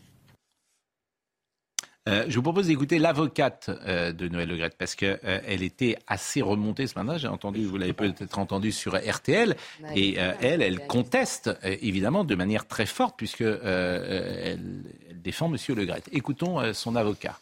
[2.11, 6.43] Euh, je vous propose d'écouter l'avocate euh, de Noël Legrette parce qu'elle elle était assez
[6.43, 7.19] remontée ce matin.
[7.19, 9.57] J'ai entendu, vous l'avez peut-être entendu sur RTL,
[9.95, 14.61] et elle, elle conteste évidemment de manière très forte puisque elle,
[15.15, 16.09] défend Monsieur Legrette.
[16.13, 17.39] Écoutons son avocat.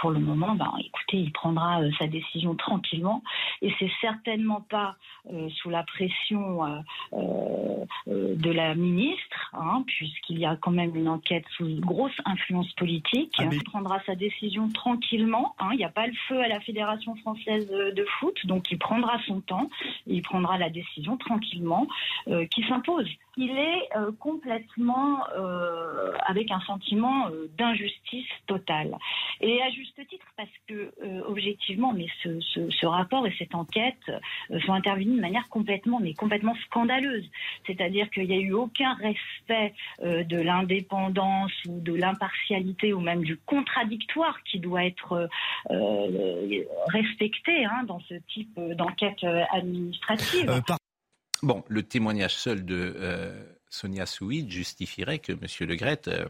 [0.00, 3.22] Pour le moment, ben, écoutez, il prendra euh, sa décision tranquillement.
[3.62, 4.96] Et c'est certainement pas
[5.32, 6.64] euh, sous la pression
[7.14, 12.72] euh, de la ministre, hein, puisqu'il y a quand même une enquête sous grosse influence
[12.74, 13.34] politique.
[13.38, 15.54] Ah, il prendra sa décision tranquillement.
[15.58, 15.70] Hein.
[15.72, 19.18] il n'y a pas le feu à la Fédération française de foot, donc il prendra
[19.26, 19.68] son temps
[20.06, 21.86] il prendra la décision tranquillement
[22.50, 28.98] qui s'impose il est euh, complètement euh, avec un sentiment euh, d'injustice totale.
[29.40, 30.92] Et à juste titre, parce que
[31.28, 34.10] objectivement, mais ce, rapport et cette enquête
[34.66, 37.24] sont intervenus de manière complètement, mais complètement scandaleuse.
[37.66, 43.36] C'est-à-dire qu'il n'y a eu aucun respect de l'indépendance ou de l'impartialité ou même du
[43.36, 45.28] contradictoire qui doit être
[46.88, 49.22] respecté hein, dans ce type d'enquête
[49.52, 50.60] administrative.
[51.42, 55.46] Bon, le témoignage seul de euh, Sonia Souid justifierait que M.
[55.60, 56.26] Le Gret euh,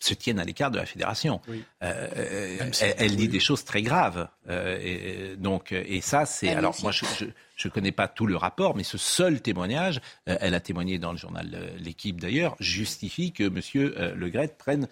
[0.00, 1.40] se tienne à l'écart de la fédération.
[1.82, 4.28] Euh, elle, dit des choses très graves.
[4.48, 6.50] et, donc, et ça, c'est.
[6.50, 7.24] Alors, moi, je
[7.64, 11.18] ne connais pas tout le rapport, mais ce seul témoignage, elle a témoigné dans le
[11.18, 14.14] journal L'équipe d'ailleurs, justifie que M.
[14.16, 14.88] Le Gret prenne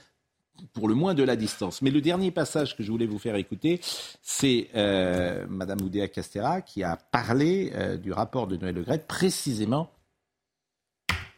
[0.73, 1.83] pour le moins de la distance.
[1.83, 3.81] Mais le dernier passage que je voulais vous faire écouter,
[4.23, 9.91] c'est euh, Madame Oudéa Castera qui a parlé euh, du rapport de Noël Le précisément.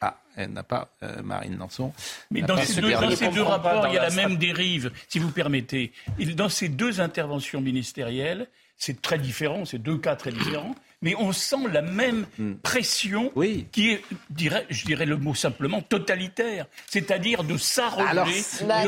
[0.01, 1.93] Ah, elle n'a pas euh, Marine Lançon.
[2.31, 5.19] Mais dans ces, deux, dans ces deux rapports, il y a la même dérive, si
[5.19, 5.93] vous permettez.
[6.37, 8.49] Dans ces deux interventions ministérielles,
[8.79, 12.55] c'est très différent, c'est deux cas très différents mais on sent la même hmm.
[12.55, 13.33] pression
[13.73, 14.03] qui est,
[14.71, 16.67] je dirais le mot simplement, totalitaire.
[16.87, 18.83] C'est-à-dire de s'arroger, bah,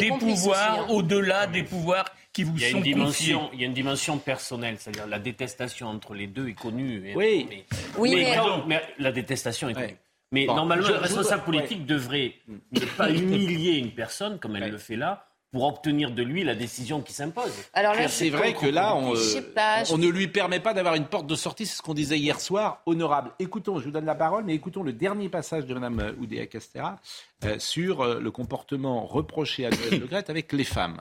[0.00, 0.86] des pouvoirs hein.
[0.88, 3.36] au-delà des pouvoirs qui vous sont confiés.
[3.54, 7.14] Il y a une dimension personnelle, c'est-à-dire la détestation entre les deux est connue.
[7.16, 7.64] Oui, mais,
[7.98, 8.26] oui,
[8.66, 9.96] mais, la détestation est connue.
[10.32, 12.34] Mais normalement, le responsable politique devrait
[12.72, 16.54] ne pas humilier une personne comme elle le fait là pour obtenir de lui la
[16.54, 17.52] décision qui s'impose.
[17.72, 19.14] Alors c'est vrai que là, on,
[19.90, 22.40] on, ne lui permet pas d'avoir une porte de sortie, c'est ce qu'on disait hier
[22.40, 23.32] soir, honorable.
[23.38, 26.96] Écoutons, je vous donne la parole, mais écoutons le dernier passage de Mme Oudéa Castera
[27.44, 31.00] euh, sur euh, le comportement reproché à Noël Le avec les femmes.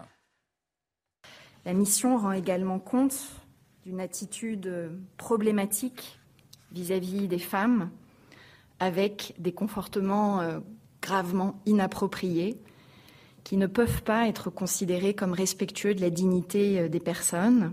[1.65, 3.17] La mission rend également compte
[3.85, 6.19] d'une attitude problématique
[6.71, 7.89] vis-à-vis des femmes,
[8.79, 10.59] avec des comportements euh,
[11.01, 12.59] gravement inappropriés
[13.45, 17.71] qui ne peuvent pas être considérés comme respectueux de la dignité euh, des personnes,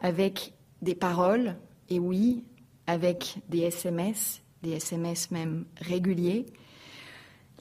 [0.00, 1.54] avec des paroles,
[1.88, 2.42] et oui,
[2.88, 6.46] avec des SMS, des SMS même réguliers.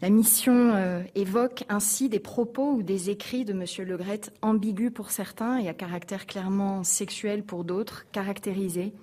[0.01, 3.87] La mission euh, évoque ainsi des propos ou des écrits de M.
[3.87, 8.93] Legret ambigus pour certains et à caractère clairement sexuel pour d'autres, caractérisés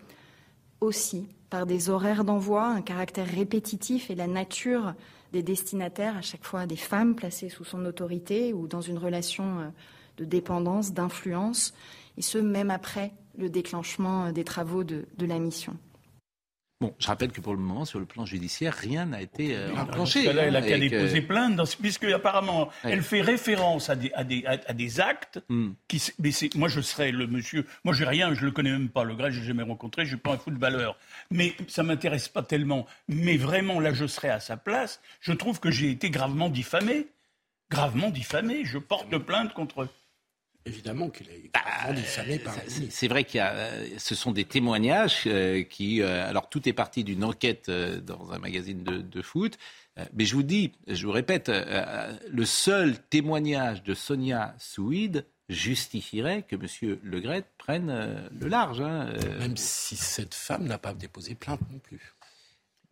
[0.83, 4.95] aussi par des horaires d'envoi, un caractère répétitif et la nature
[5.33, 9.61] des destinataires, à chaque fois des femmes placées sous son autorité ou dans une relation
[9.61, 9.69] euh,
[10.19, 11.73] de dépendance, d'influence,
[12.19, 15.77] et ce même après le déclenchement euh, des travaux de, la mission.
[16.83, 19.73] Bon, je rappelle que pour le moment, sur le plan judiciaire, rien n'a été euh,
[19.77, 20.33] enclenché.
[20.33, 24.45] Là, elle a qu'à déposer plainte, puisque apparemment, elle fait référence à des, à des,
[24.47, 25.41] à, des actes.
[25.49, 25.75] Hmm.
[25.87, 27.67] Qui, mais moi, je serais le monsieur.
[27.85, 29.05] Moi, j'ai rien, je le connais même pas.
[29.05, 30.03] Le grec, j'ai jamais rencontré.
[30.03, 30.97] Je suis pas un footballeur.
[31.31, 32.85] Mais ça m'intéresse pas tellement.
[33.07, 35.01] Mais vraiment, là, je serais à sa place.
[35.21, 37.07] Je trouve que j'ai été gravement diffamé.
[37.71, 38.65] Gravement diffamé.
[38.65, 39.87] Je porte plainte contre
[40.65, 41.61] Évidemment qu'il est bah.
[42.91, 46.69] C'est vrai qu'il y a, euh, ce sont des témoignages euh, qui, euh, alors tout
[46.69, 49.59] est parti d'une enquête dans un magazine de, foot,
[50.15, 56.57] mais je vous dis, je vous répète, le seul témoignage de Sonia Souid justifierait que
[56.57, 56.99] M.
[57.03, 58.81] Le prenne le large.
[58.81, 62.15] Hein, Même si cette femme n'a pas déposé plainte non plus.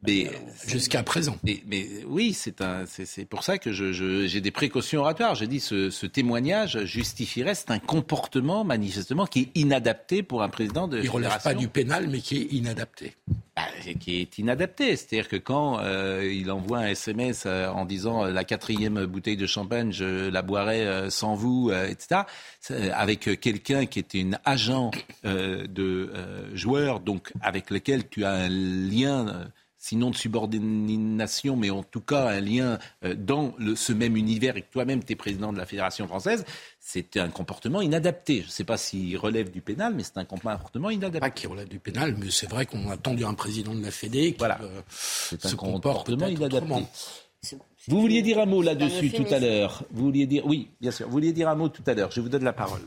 [0.07, 0.31] Mais
[0.67, 1.37] jusqu'à présent.
[1.43, 5.35] Mais, mais oui, c'est un, c'est pour ça que j'ai je, des précautions oratoires.
[5.35, 10.49] J'ai dit ce, ce témoignage justifierait, c'est un comportement manifestement qui est inadapté pour un
[10.49, 11.01] président de.
[11.01, 13.15] Il relève pas du pénal, mais qui est inadapté.
[13.57, 13.63] Bah,
[13.99, 18.31] qui est inadapté, c'est-à-dire que quand euh, il envoie un SMS euh, en disant euh,
[18.31, 22.23] la quatrième bouteille de champagne, je la boirai sans vous, etc.
[22.93, 24.91] Avec quelqu'un qui était une agent
[25.25, 26.11] de
[26.55, 29.51] joueur, donc avec lequel tu as un lien
[29.81, 34.63] sinon de subordination, mais en tout cas un lien euh, dans ce même univers et
[34.63, 36.45] que toi-même tu es président de la Fédération française,
[36.79, 38.43] c'est un comportement inadapté.
[38.43, 41.21] Je ne sais pas s'il relève du pénal, mais c'est un comportement inadapté.
[41.21, 43.91] Pas qui relève du pénal, mais c'est vrai qu'on a attendu un président de la
[43.91, 44.61] Fédé qui voilà.
[44.63, 46.85] Euh, c'est un comportement inadapté.
[47.89, 49.85] Vous vouliez dire un mot là-dessus tout à l'heure.
[49.91, 51.07] Vous vouliez dire, oui, bien sûr.
[51.07, 52.11] Vous vouliez dire un mot tout à l'heure.
[52.11, 52.83] Je vous donne la parole.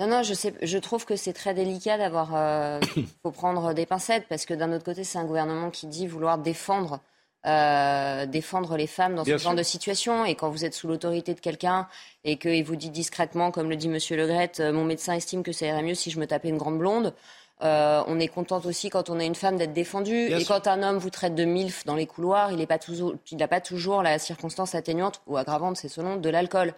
[0.00, 2.34] Non, non, je, sais, je trouve que c'est très délicat d'avoir.
[2.34, 2.80] Euh,
[3.22, 6.38] faut prendre des pincettes parce que d'un autre côté, c'est un gouvernement qui dit vouloir
[6.38, 7.00] défendre.
[7.46, 10.26] Euh, défendre les femmes dans ce genre de situation.
[10.26, 11.88] Et quand vous êtes sous l'autorité de quelqu'un
[12.22, 15.42] et qu'il vous dit discrètement, comme le dit Monsieur Le Gret, euh, mon médecin estime
[15.42, 17.14] que ça irait mieux si je me tapais une grande blonde.
[17.62, 20.30] Euh, on est contente aussi quand on est une femme d'être défendue.
[20.30, 23.14] et quand un homme vous traite de milf dans les couloirs, il n'a pas, toujours,
[23.48, 26.74] pas toujours la circonstance atténuante ou aggravante, c'est selon, de l'alcool.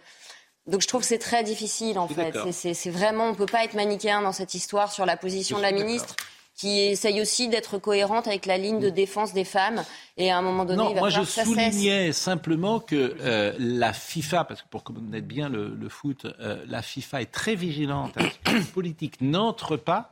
[0.66, 2.34] Donc je trouve que c'est très difficile en fait.
[2.52, 5.72] C'est vraiment, on peut pas être manichéen dans cette histoire sur la position de la
[5.72, 6.16] ministre
[6.54, 9.82] qui essaye aussi d'être cohérente avec la ligne de défense des femmes.
[10.16, 13.92] Et à un moment donné, il va moi je ça soulignais simplement que euh, la
[13.92, 18.14] FIFA, parce que pour connaître bien le, foot, euh, la FIFA est très vigilante.
[18.46, 20.10] La politique n'entre pas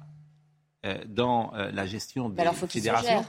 [0.86, 3.24] euh, dans la gestion des Alors, fédérations.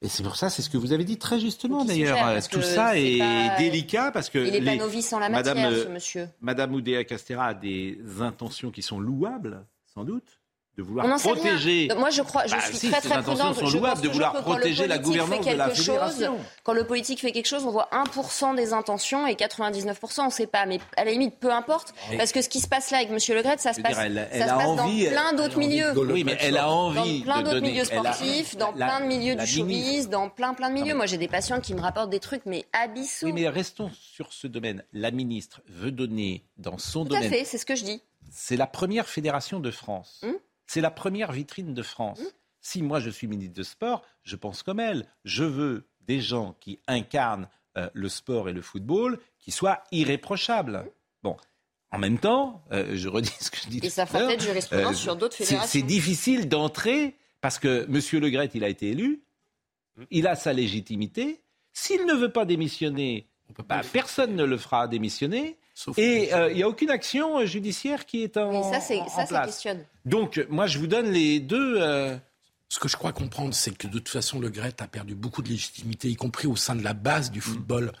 [0.00, 2.18] Et c'est pour ça, c'est ce que vous avez dit très justement d'ailleurs.
[2.48, 3.18] Tout ça est,
[3.58, 4.38] délicat parce que.
[4.38, 6.28] Il n'est pas novice en la matière, Madame, ce monsieur.
[6.40, 10.37] Madame Oudéa Castera a des intentions qui sont louables, sans doute
[10.78, 11.88] de vouloir protéger.
[11.98, 13.56] Moi, je crois, je bah, suis très très prudente.
[13.56, 15.98] Sont je pense de vouloir protéger la gouvernance de la fédération.
[15.98, 16.30] Chose,
[16.62, 20.30] quand le politique fait quelque chose, on voit 1% des intentions et 99%, on ne
[20.30, 20.66] sait pas.
[20.66, 23.18] Mais à la limite, peu importe, parce que ce qui se passe là avec M.
[23.36, 25.98] Le Gret, ça se passe, ça se passe envie, dans plein d'autres milieux.
[25.98, 29.46] Oui, mais elle a envie dans plein d'autres milieux sportifs, dans plein de milieux du
[29.46, 30.94] showbiz, dans plein plein de milieux.
[30.94, 33.26] Moi, j'ai des patients qui me rapportent des trucs, mais abyssaux.
[33.26, 34.84] Oui, mais restons sur ce domaine.
[34.92, 37.22] La ministre veut donner dans son domaine.
[37.22, 38.00] Tout à fait, c'est ce que je dis.
[38.30, 40.22] C'est la première fédération de France.
[40.68, 42.20] C'est la première vitrine de France.
[42.20, 42.26] Mmh.
[42.60, 45.06] Si moi je suis ministre de Sport, je pense comme elle.
[45.24, 50.78] Je veux des gens qui incarnent euh, le sport et le football qui soient irréprochables.
[50.78, 50.90] Mmh.
[51.22, 51.36] Bon.
[51.90, 53.80] En même temps, euh, je redis ce que je dis.
[53.82, 55.68] Et ça fait peut-être jurisprudence euh, sur d'autres fédérations.
[55.68, 58.20] C'est difficile d'entrer parce que M.
[58.20, 59.22] Le Gret, il a été élu,
[59.96, 60.02] mmh.
[60.10, 61.40] il a sa légitimité.
[61.72, 63.30] S'il ne veut pas démissionner,
[63.68, 65.57] bah, personne ne le fera démissionner
[65.96, 69.00] et euh, il n'y a aucune action euh, judiciaire qui est en, Mais ça, c'est,
[69.08, 69.84] ça, questionne.
[70.04, 71.76] Donc, moi, je vous donne les deux.
[71.80, 72.16] Euh,
[72.68, 75.42] Ce que je crois comprendre, c'est que de toute façon, le Gret a perdu beaucoup
[75.42, 77.92] de légitimité, y compris au sein de la base du football,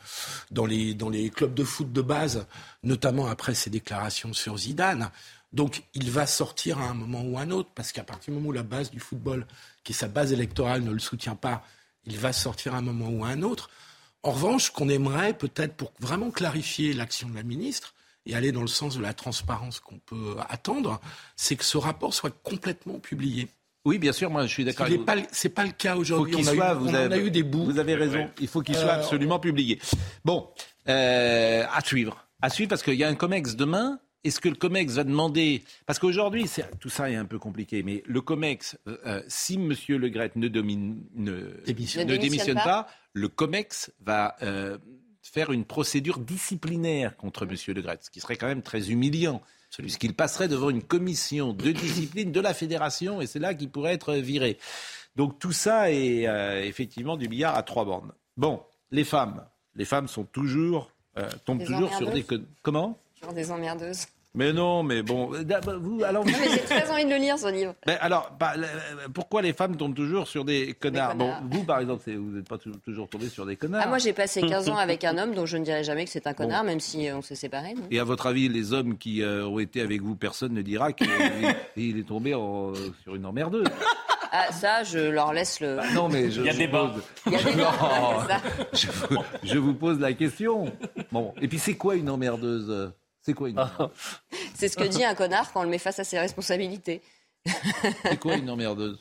[0.50, 2.46] dans les, dans les clubs de foot de base,
[2.82, 5.10] notamment après ses déclarations sur Zidane.
[5.52, 8.38] Donc, il va sortir à un moment ou à un autre, parce qu'à partir du
[8.38, 9.46] moment où la base du football,
[9.84, 11.64] qui est sa base électorale, ne le soutient pas,
[12.04, 13.70] il va sortir à un moment ou à un autre.
[14.22, 17.94] En revanche, ce qu'on aimerait peut-être pour vraiment clarifier l'action de la ministre
[18.26, 21.00] et aller dans le sens de la transparence qu'on peut attendre,
[21.36, 23.48] c'est que ce rapport soit complètement publié.
[23.84, 24.86] Oui, bien sûr, moi je suis d'accord.
[24.86, 26.36] Ce n'est pas, le cas aujourd'hui.
[26.36, 27.64] On, a, eu, a eu des bouts.
[27.64, 28.28] Vous avez raison.
[28.40, 29.78] Il faut qu'il soit euh, absolument publié.
[30.24, 30.48] Bon,
[30.88, 32.26] euh, à suivre.
[32.42, 33.98] À suivre parce qu'il y a un COMEX demain.
[34.24, 36.46] Est-ce que le COMEX va demander Parce qu'aujourd'hui,
[36.80, 39.72] tout ça est un peu compliqué, mais le COMEX, euh, si M.
[39.88, 44.78] Le Gret ne, domine, ne, démissionne, pas le COMEX va euh,
[45.22, 47.54] faire une procédure disciplinaire contre M.
[47.68, 49.42] Le Gret, ce qui serait quand même très humiliant,
[49.76, 53.94] puisqu'il passerait devant une commission de discipline de la fédération, et c'est là qu'il pourrait
[53.94, 54.58] être viré.
[55.16, 58.12] Donc tout ça est euh, effectivement du billard à trois bornes.
[58.36, 59.44] Bon, les femmes.
[59.74, 62.24] Les femmes sont toujours, euh, tombent toujours sur des...
[62.62, 62.98] Comment?
[63.22, 64.06] Sur des emmerdeuses.
[64.34, 65.32] Mais non, mais bon.
[65.44, 66.30] Bah, vous, alors, vous...
[66.30, 67.74] j'ai très envie de le lire, ce livre.
[67.86, 68.52] Mais alors, bah,
[69.14, 72.58] pourquoi les femmes tombent toujours sur des connards, Bon, vous, par exemple, vous n'êtes pas
[72.58, 73.82] toujours tombé sur des connards.
[73.84, 76.10] Ah, moi, j'ai passé 15 ans avec un homme dont je ne dirais jamais que
[76.10, 77.74] c'est un connard, même si on s'est séparés.
[77.90, 80.92] Et à votre avis, les hommes qui euh, ont été avec vous, personne ne dira
[80.92, 81.08] qu'il
[81.76, 82.30] est tombé
[83.02, 83.66] sur une emmerdeuse
[84.30, 85.76] ah, ça, je leur laisse le.
[85.76, 86.42] Bah, non, mais je.
[86.42, 86.94] Il y a débat.
[87.26, 87.72] Il y a débat.
[88.74, 88.86] je,
[89.42, 90.66] je, vous pose la question.
[91.10, 92.92] Bon, et puis c'est quoi une emmerdeuse?
[93.22, 93.60] C'est quoi une
[94.54, 97.02] C'est ce que dit un connard quand on le met face à ses responsabilités.
[98.02, 98.98] c'est quoi une emmerdeuse?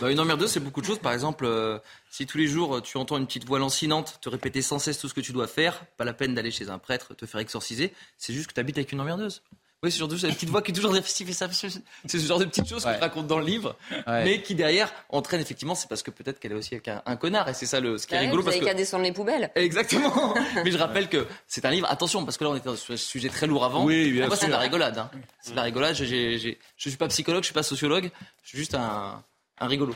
[0.00, 0.98] Bah, une emmerdeuse, c'est beaucoup de choses.
[0.98, 1.78] Par exemple, euh,
[2.10, 5.08] si tous les jours tu entends une petite voix lancinante te répéter sans cesse tout
[5.08, 7.92] ce que tu dois faire, pas la peine d'aller chez un prêtre te faire exorciser,
[8.16, 9.42] c'est juste que tu habites avec une emmerdeuse.
[9.84, 12.68] Oui, c'est genre de la petite voix qui est toujours C'est ce genre de petites
[12.68, 13.76] choses qu'on raconte dans le livre,
[14.08, 17.48] mais qui derrière entraîne effectivement, c'est parce que peut-être qu'elle est aussi avec un, connard,
[17.48, 18.42] et c'est ça le, ce qui est rigolo.
[18.42, 19.52] Vous avez qu'à descendre les poubelles.
[19.54, 20.34] Exactement.
[20.64, 21.86] mais je rappelle que c'est un livre.
[21.90, 23.84] Attention, parce que là on était sur un sujet très lourd avant.
[23.84, 24.98] Oui, bien Moi, c'est de la rigolade.
[24.98, 25.10] Hein.
[25.40, 25.94] C'est de la rigolade.
[25.94, 28.10] Je ne suis pas psychologue, je suis pas sociologue.
[28.42, 29.22] Je suis juste un,
[29.60, 29.94] un rigolo.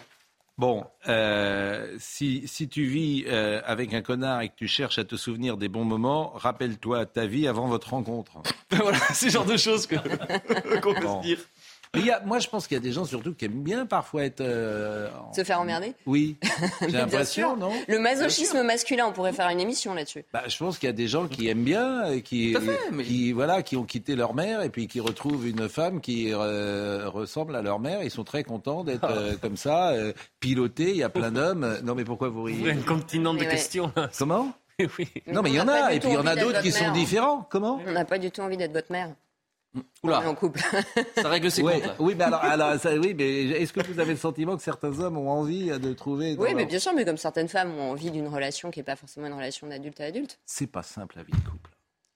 [0.58, 5.04] Bon, euh, si, si, tu vis euh, avec un connard et que tu cherches à
[5.04, 8.32] te souvenir des bons moments, rappelle-toi ta vie avant votre rencontre.
[8.70, 9.86] voilà, c'est le genre de choses
[10.82, 11.38] qu'on peut se dire
[12.24, 14.40] moi, je pense qu'il y a des gens surtout qui aiment bien parfois être.
[14.40, 16.38] Euh, Se faire emmerder Oui.
[16.80, 20.24] J'ai l'impression, non Le masochisme masculin, on pourrait faire une émission là-dessus.
[20.32, 22.56] Bah, je pense qu'il y a des gens qui aiment bien, qui,
[23.04, 27.08] qui, voilà, qui ont quitté leur mère et puis qui retrouvent une femme qui euh,
[27.08, 28.02] ressemble à leur mère.
[28.02, 29.92] Ils sont très contents d'être euh, comme ça,
[30.40, 30.90] pilotés.
[30.90, 31.78] Il y a plein d'hommes.
[31.84, 33.92] Non, mais pourquoi vous riez Une continent de questions.
[34.18, 34.52] Comment
[34.98, 35.08] oui.
[35.26, 36.90] Non, mais il y en a, et puis il y en a d'autres qui sont
[36.92, 37.46] différents.
[37.50, 39.10] Comment On n'a pas du tout envie d'être votre mère.
[40.02, 40.28] Oula.
[40.28, 40.60] En couple.
[41.16, 41.82] ça règle ses comptes.
[41.98, 45.16] Oui, mais alors, alors oui, mais est-ce que vous avez le sentiment que certains hommes
[45.16, 48.28] ont envie de trouver Oui, mais bien sûr, mais comme certaines femmes ont envie d'une
[48.28, 50.38] relation qui n'est pas forcément une relation d'adulte à adulte.
[50.44, 51.70] C'est pas simple la vie de couple.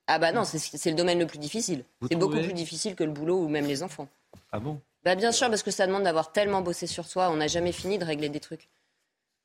[0.09, 1.85] Ah bah non, c'est le domaine le plus difficile.
[2.09, 4.09] C'est beaucoup plus difficile que le boulot ou même les enfants.
[4.53, 4.81] Ah bon?
[5.05, 7.73] Bah bien sûr, parce que ça demande d'avoir tellement bossé sur soi, on n'a jamais
[7.73, 8.69] fini de régler des trucs.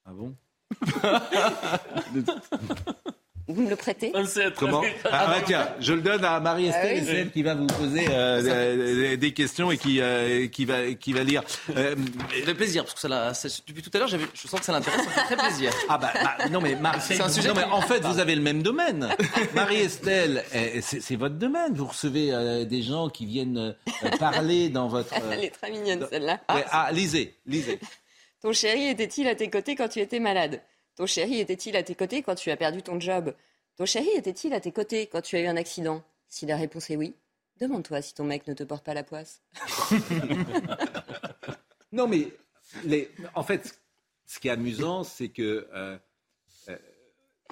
[0.05, 0.35] Ah bon?
[3.51, 4.13] Vous me le prêtez
[4.57, 9.17] Comment ah, bah, tiens, je le donne à Marie-Estelle, ah qui va vous poser euh,
[9.17, 11.43] des questions et qui, euh, qui, va, qui va lire.
[11.75, 11.95] Euh,
[12.29, 15.11] fait plaisir, parce que ça, depuis tout à l'heure, je sens que ça l'intéresse, ça
[15.11, 15.71] fait très plaisir.
[15.89, 17.49] Ah bah, bah non mais, c'est un sujet.
[17.49, 19.09] Non, mais en fait, vous avez le même domaine.
[19.53, 21.73] Marie-Estelle, eh, c'est votre domaine.
[21.73, 23.75] Vous recevez euh, des gens qui viennent
[24.19, 25.13] parler dans votre.
[25.31, 26.39] Elle est très mignonne celle-là.
[26.47, 27.79] ah, lisez, lisez.
[28.41, 30.61] Ton chéri était-il à tes côtés quand tu étais malade?
[30.95, 33.33] Ton chéri était-il à tes côtés quand tu as perdu ton job?
[33.77, 36.03] Ton chéri était-il à tes côtés quand tu as eu un accident?
[36.27, 37.15] Si la réponse est oui,
[37.59, 39.41] demande-toi si ton mec ne te porte pas la poisse.
[41.91, 42.31] non, mais
[43.35, 43.79] en fait,
[44.25, 45.97] ce qui est amusant, c'est que euh,
[46.69, 46.77] euh,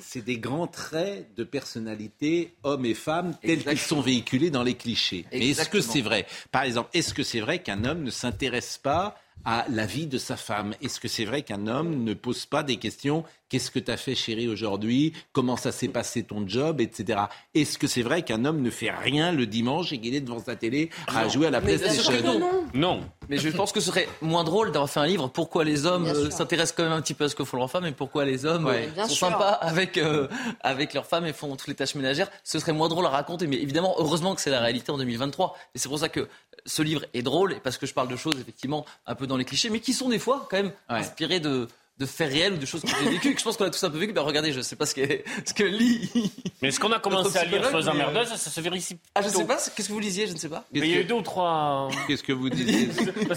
[0.02, 4.76] c'est des grands traits de personnalité, hommes et femmes, tels qu'ils sont véhiculés dans les
[4.76, 5.26] clichés.
[5.32, 6.26] Mais est-ce que c'est vrai?
[6.52, 10.18] Par exemple, est-ce que c'est vrai qu'un homme ne s'intéresse pas à la vie de
[10.18, 10.74] sa femme.
[10.82, 13.98] Est-ce que c'est vrai qu'un homme ne pose pas des questions Qu'est-ce que tu as
[13.98, 15.12] fait, chérie, aujourd'hui?
[15.32, 17.22] Comment ça s'est passé ton job, etc.
[17.56, 20.40] Est-ce que c'est vrai qu'un homme ne fait rien le dimanche et qu'il est devant
[20.40, 22.14] sa télé à jouer à la PlayStation?
[22.24, 22.68] non.
[22.76, 23.02] non.
[23.28, 26.06] Mais je pense que ce serait moins drôle d'avoir fait un livre pourquoi les hommes
[26.06, 28.26] euh, s'intéressent quand même un petit peu à ce que font leurs femmes et pourquoi
[28.26, 30.28] les hommes euh, sont sympas avec, euh,
[30.62, 32.30] avec leurs femmes et font toutes les tâches ménagères?
[32.44, 33.48] Ce serait moins drôle à raconter.
[33.48, 35.56] Mais évidemment, heureusement que c'est la réalité en 2023.
[35.74, 36.28] Et c'est pour ça que
[36.66, 39.38] ce livre est drôle et parce que je parle de choses effectivement un peu dans
[39.38, 41.68] les clichés, mais qui sont des fois quand même inspirées de,
[42.00, 43.84] de faits réels ou de choses que j'ai vécues, que je pense qu'on a tous
[43.84, 44.12] un peu vécu.
[44.14, 45.02] Ben regardez, je sais pas ce que,
[45.46, 46.10] ce que lit.
[46.62, 48.98] Mais est-ce qu'on a commencé à lire emmerdeuses Ça se vérifie.
[49.16, 49.58] Ah, je sais pas.
[49.76, 50.66] Qu'est-ce que vous lisiez Je ne sais pas.
[50.74, 51.90] Mais il y a eu deux ou trois.
[52.08, 52.90] Qu'est-ce que vous disiez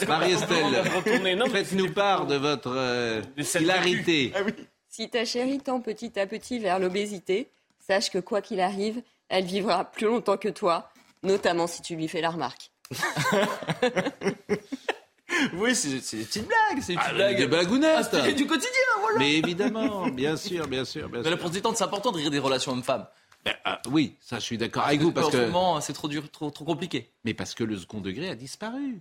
[0.09, 0.85] Marie-Estelle,
[1.51, 3.23] faites-nous part de votre euh,
[3.61, 4.33] hilarité.
[4.35, 4.41] Ah
[4.89, 7.49] si ta chérie tend petit à petit vers l'obésité,
[7.87, 10.91] sache que quoi qu'il arrive, elle vivra plus longtemps que toi,
[11.23, 12.71] notamment si tu lui fais la remarque.
[15.55, 17.37] oui, c'est des petites blagues, c'est une ah, blague.
[17.37, 18.15] Des blagounettes.
[18.37, 19.19] du quotidien, voilà.
[19.19, 21.09] Mais évidemment, bien sûr, bien sûr.
[21.09, 23.07] Bien Mais la temps, c'est important de rire des relations hommes-femmes.
[23.45, 25.13] Ben, ah, oui, ça, je suis d'accord avec vous.
[25.13, 25.51] Parce que.
[25.81, 27.11] c'est trop dur, trop, trop compliqué.
[27.25, 29.01] Mais parce que le second degré a disparu.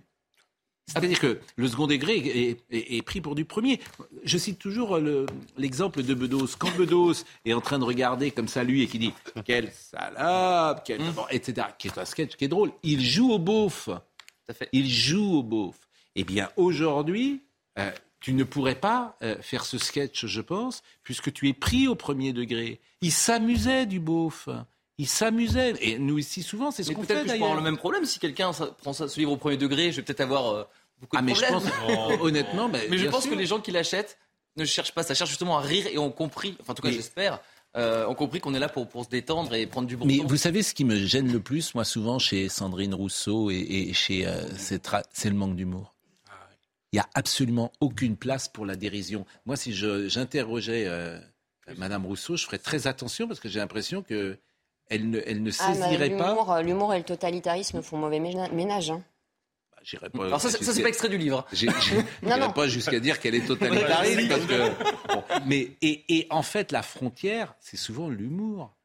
[0.86, 3.80] C'est-à-dire que le second degré est, pris pour du premier.
[4.24, 4.98] Je cite toujours
[5.56, 6.48] l'exemple de Bedos.
[6.58, 9.14] Quand Bedos est en train de regarder comme ça lui et qui dit
[9.44, 11.00] quelle salope, quel...
[11.00, 11.14] Mmh.
[11.30, 13.90] etc., qui est un sketch qui est drôle, il joue au beauf.
[14.72, 15.76] Il joue au beauf.
[16.16, 17.42] Eh bien, aujourd'hui,
[17.78, 17.90] euh,
[18.20, 21.94] tu ne pourrais pas euh, faire ce sketch, je pense, puisque tu es pris au
[21.94, 22.80] premier degré.
[23.00, 24.48] Il s'amusait du beauf.
[24.98, 25.74] Il s'amusait.
[25.80, 27.14] Et nous, ici, souvent, c'est ce qu'on fait.
[27.14, 28.04] Peut-être que je peux avoir le même problème.
[28.04, 30.64] Si quelqu'un prend ce livre au premier degré, je vais peut-être avoir euh,
[31.00, 31.64] beaucoup de ah, mais Je pense,
[32.20, 34.18] honnêtement, mais je pense que les gens qui l'achètent
[34.56, 36.90] ne cherchent pas ça, cherchent justement à rire et ont compris, enfin en tout cas
[36.90, 37.40] j'espère,
[37.74, 40.18] euh, ont compris qu'on est là pour, pour se détendre et prendre du bon Mais
[40.18, 40.26] temps.
[40.26, 43.92] vous savez ce qui me gêne le plus, moi, souvent, chez Sandrine Rousseau et, et
[43.94, 44.26] chez.
[44.26, 45.91] Euh, c'est le manque d'humour.
[46.92, 49.24] Il n'y a absolument aucune place pour la dérision.
[49.46, 51.18] Moi, si j'interrogeais euh,
[51.76, 54.38] Madame Rousseau, je ferais très attention parce que j'ai l'impression que
[54.88, 56.62] elle ne, elle ne ah, saisirait pas.
[56.62, 58.90] L'humour et le totalitarisme font mauvais ménage.
[58.90, 59.02] Hein.
[60.00, 60.26] Bah, pas.
[60.26, 61.46] Alors ça, ça c'est pas extrait du livre.
[61.52, 65.46] J'irai pas jusqu'à dire qu'elle est totalitariste parce que.
[65.46, 68.76] mais et, et en fait, la frontière, c'est souvent l'humour.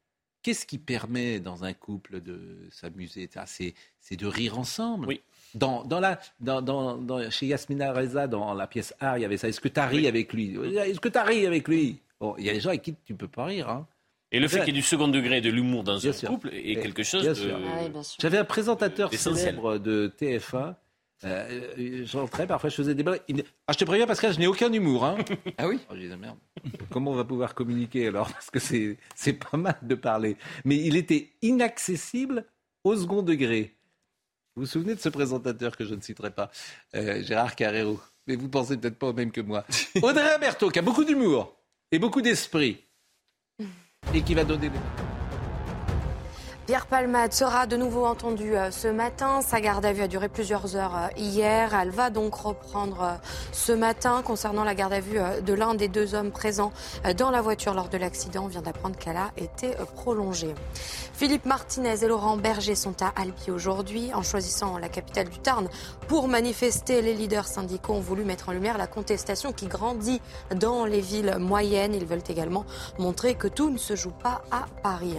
[0.44, 3.30] Qu'est-ce qui permet dans un couple de s'amuser
[4.00, 5.08] C'est de rire ensemble.
[5.08, 5.22] Oui.
[5.58, 9.38] Dans, dans la, dans, dans, chez Yasmina Reza, dans la pièce Art, il y avait
[9.38, 9.48] ça.
[9.48, 10.56] Est-ce que tu as ri avec lui?
[10.56, 12.00] Est-ce que tu as ri avec lui?
[12.20, 13.70] Bon, il y a des gens avec qui tu ne peux pas rire.
[13.70, 13.88] Hein.
[14.32, 16.82] Et le fait qu'il y ait du second degré de l'humour dans un couple est
[16.82, 17.52] quelque chose de...
[17.52, 20.76] Ah J'avais un présentateur célèbre de TF1
[21.24, 23.22] euh, J'entrais, parfois je faisais des blagues.
[23.66, 25.06] Ah, je te préviens, Pascal, je n'ai aucun humour.
[25.06, 25.18] Hein.
[25.58, 25.80] Ah oui?
[25.90, 26.38] Oh, Je disais, merde.
[26.92, 28.32] Comment on va pouvoir communiquer alors?
[28.32, 30.38] Parce que c'est pas mal de parler.
[30.66, 32.46] Mais il était inaccessible
[32.84, 33.77] au second degré.
[34.58, 36.50] Vous vous souvenez de ce présentateur que je ne citerai pas
[36.96, 38.00] euh, Gérard Carrero.
[38.26, 39.64] Mais vous pensez peut-être pas au même que moi.
[40.02, 41.56] Audrey Berthaud, qui a beaucoup d'humour
[41.92, 42.84] et beaucoup d'esprit.
[44.16, 44.80] Et qui va donner des...
[46.68, 49.42] Pierre Palmade sera de nouveau entendu euh, ce matin.
[49.42, 51.74] Sa garde à vue a duré plusieurs heures euh, hier.
[51.74, 55.88] Elle va donc reprendre euh, ce matin concernant la garde à vue de l'un des
[55.88, 56.74] deux hommes présents
[57.18, 58.44] dans la voiture lors de l'accident.
[58.44, 60.54] On vient d'apprendre qu'elle a été prolongée.
[61.14, 64.14] Philippe Martinez et Laurent Berger sont à Albi aujourd'hui.
[64.14, 65.70] En choisissant la capitale du Tarn
[66.10, 70.22] pour manifester, les leaders syndicaux ont voulu mettre en lumière la contestation qui grandit
[70.54, 71.96] dans les villes moyennes.
[71.96, 72.66] Ils veulent également
[73.00, 75.16] montrer que tout ne se joue pas à Paris.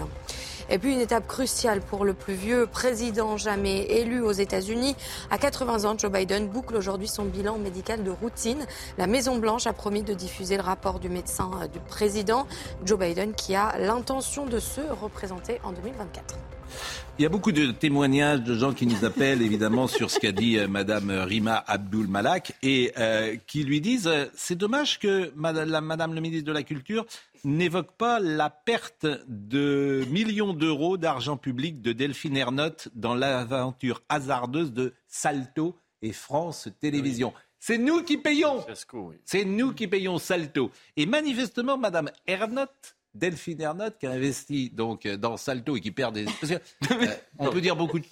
[0.70, 4.96] Et puis une étape cruciale pour le plus vieux président jamais élu aux États-Unis.
[5.30, 8.66] À 80 ans, Joe Biden boucle aujourd'hui son bilan médical de routine.
[8.98, 12.46] La Maison-Blanche a promis de diffuser le rapport du médecin euh, du président.
[12.84, 16.38] Joe Biden qui a l'intention de se représenter en 2024.
[17.18, 20.32] Il y a beaucoup de témoignages de gens qui nous appellent évidemment sur ce qu'a
[20.32, 25.84] dit euh, Madame Rima Abdul Malak et euh, qui lui disent c'est dommage que Madame,
[25.84, 27.06] Madame le ministre de la Culture
[27.44, 34.72] n'évoque pas la perte de millions d'euros d'argent public de Delphine Ernotte dans l'aventure hasardeuse
[34.72, 37.32] de Salto et France Télévisions.
[37.60, 38.64] C'est nous qui payons.
[39.24, 40.70] C'est nous qui payons Salto.
[40.96, 46.14] Et manifestement, Madame Ernotte, Delphine Ernotte, qui a investi donc dans Salto et qui perd
[46.14, 46.26] des.
[46.90, 48.04] Euh, on peut dire beaucoup de.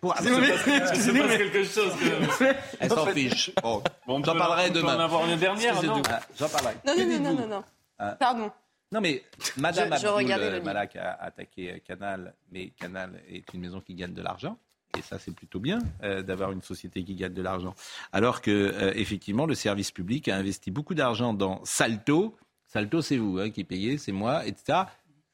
[0.00, 0.14] Pour...
[0.16, 1.92] Ah, c'est quelque chose.
[2.80, 3.50] Elle s'en fiche.
[3.62, 4.94] Bon, j'en parlerai demain.
[4.94, 6.02] On peut en avoir une dernière, non
[6.38, 6.74] J'en parlerai.
[6.86, 7.64] Non, non, non, non, non.
[7.66, 7.79] Ah.
[8.18, 8.50] Pardon.
[8.92, 9.22] Non, mais
[9.56, 14.58] Madame Abdul Malak a attaqué Canal, mais Canal est une maison qui gagne de l'argent.
[14.98, 17.74] Et ça, c'est plutôt bien euh, d'avoir une société qui gagne de l'argent.
[18.12, 22.36] Alors que, euh, effectivement, le service public a investi beaucoup d'argent dans Salto.
[22.66, 24.80] Salto, c'est vous hein, qui payez, c'est moi, etc.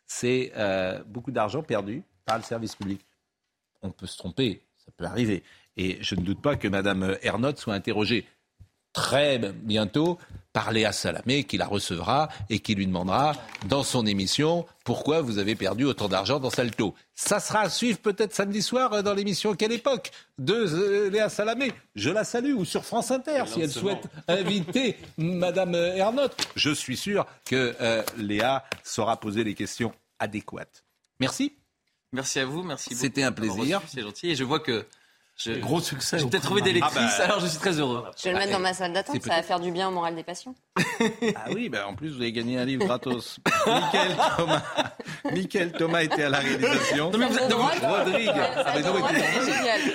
[0.07, 3.01] C'est euh, beaucoup d'argent perdu par le service public.
[3.81, 5.43] On peut se tromper, ça peut arriver.
[5.79, 8.27] Et je ne doute pas que Madame Ernotte soit interrogée
[8.93, 10.19] très bientôt
[10.57, 13.35] par Léa Salamé, qui la recevra et qui lui demandera
[13.69, 16.95] dans son émission pourquoi vous avez perdu autant d'argent dans Salto.
[17.15, 21.74] Ça sera à suivre peut-être samedi soir dans l'émission Quelle époque de euh, Léa Salamé.
[21.95, 26.49] Je la salue ou sur France Inter si elle souhaite inviter Madame Ernotte.
[26.57, 30.87] Je suis sûr que euh, Léa saura poser les questions adéquates.
[31.20, 31.53] Merci.
[32.12, 33.03] Merci à vous, merci beaucoup.
[33.03, 33.83] C'était un plaisir.
[33.89, 34.87] C'est gentil et je vois que
[35.59, 36.19] Gros succès.
[36.19, 37.25] J'ai peut-être trouvé des lectrices, ah bah.
[37.25, 38.05] alors je suis très heureux.
[38.17, 40.15] Je vais le mettre dans ma salle d'attente, ça va faire du bien au moral
[40.15, 40.55] des patients.
[40.79, 43.39] ah oui, bah en plus vous avez gagné un livre gratos.
[43.67, 44.63] Michael Thomas.
[45.25, 47.11] Michael Thomas était à la réalisation.
[47.11, 48.33] Non mais vous êtes Rodrigue.
[48.35, 48.75] Ah,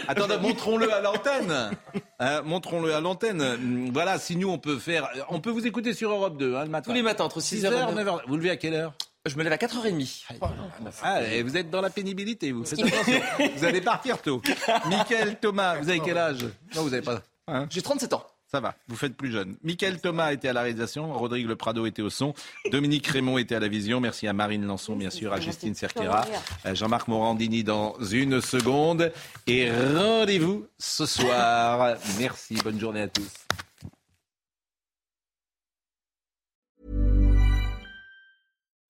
[0.07, 1.72] Attendez, montrons-le à l'antenne.
[2.19, 3.89] Hein, montrons-le à l'antenne.
[3.91, 6.69] Voilà, si nous on peut faire, on peut vous écouter sur Europe 2 hein, le
[6.69, 6.91] matin.
[6.91, 8.19] Tous les matins entre 6h et 9h.
[8.27, 8.93] Vous levez à quelle heure?
[9.26, 10.26] Je me lève à 4h30.
[11.03, 12.65] Ah, et vous êtes dans la pénibilité, vous.
[12.65, 13.22] Faites attention.
[13.56, 14.41] vous allez partir tôt.
[14.88, 16.43] Michael Thomas, vous avez quel âge?
[16.76, 17.22] Non, vous n'avez pas.
[17.48, 17.68] Hein?
[17.69, 18.26] J'ai 37 ans.
[18.52, 19.56] Ça va, vous faites plus jeune.
[19.64, 22.34] Michael Thomas était à la réalisation, Rodrigue Le Prado était au son,
[22.69, 24.02] Dominique Raymond était à la vision.
[24.02, 26.26] Merci à Marine Lançon, bien sûr, à Justine Cerquera,
[26.65, 29.14] à Jean-Marc Morandini dans une seconde.
[29.48, 31.95] Et rendez-vous ce soir.
[32.19, 33.31] Merci, bonne journée à tous.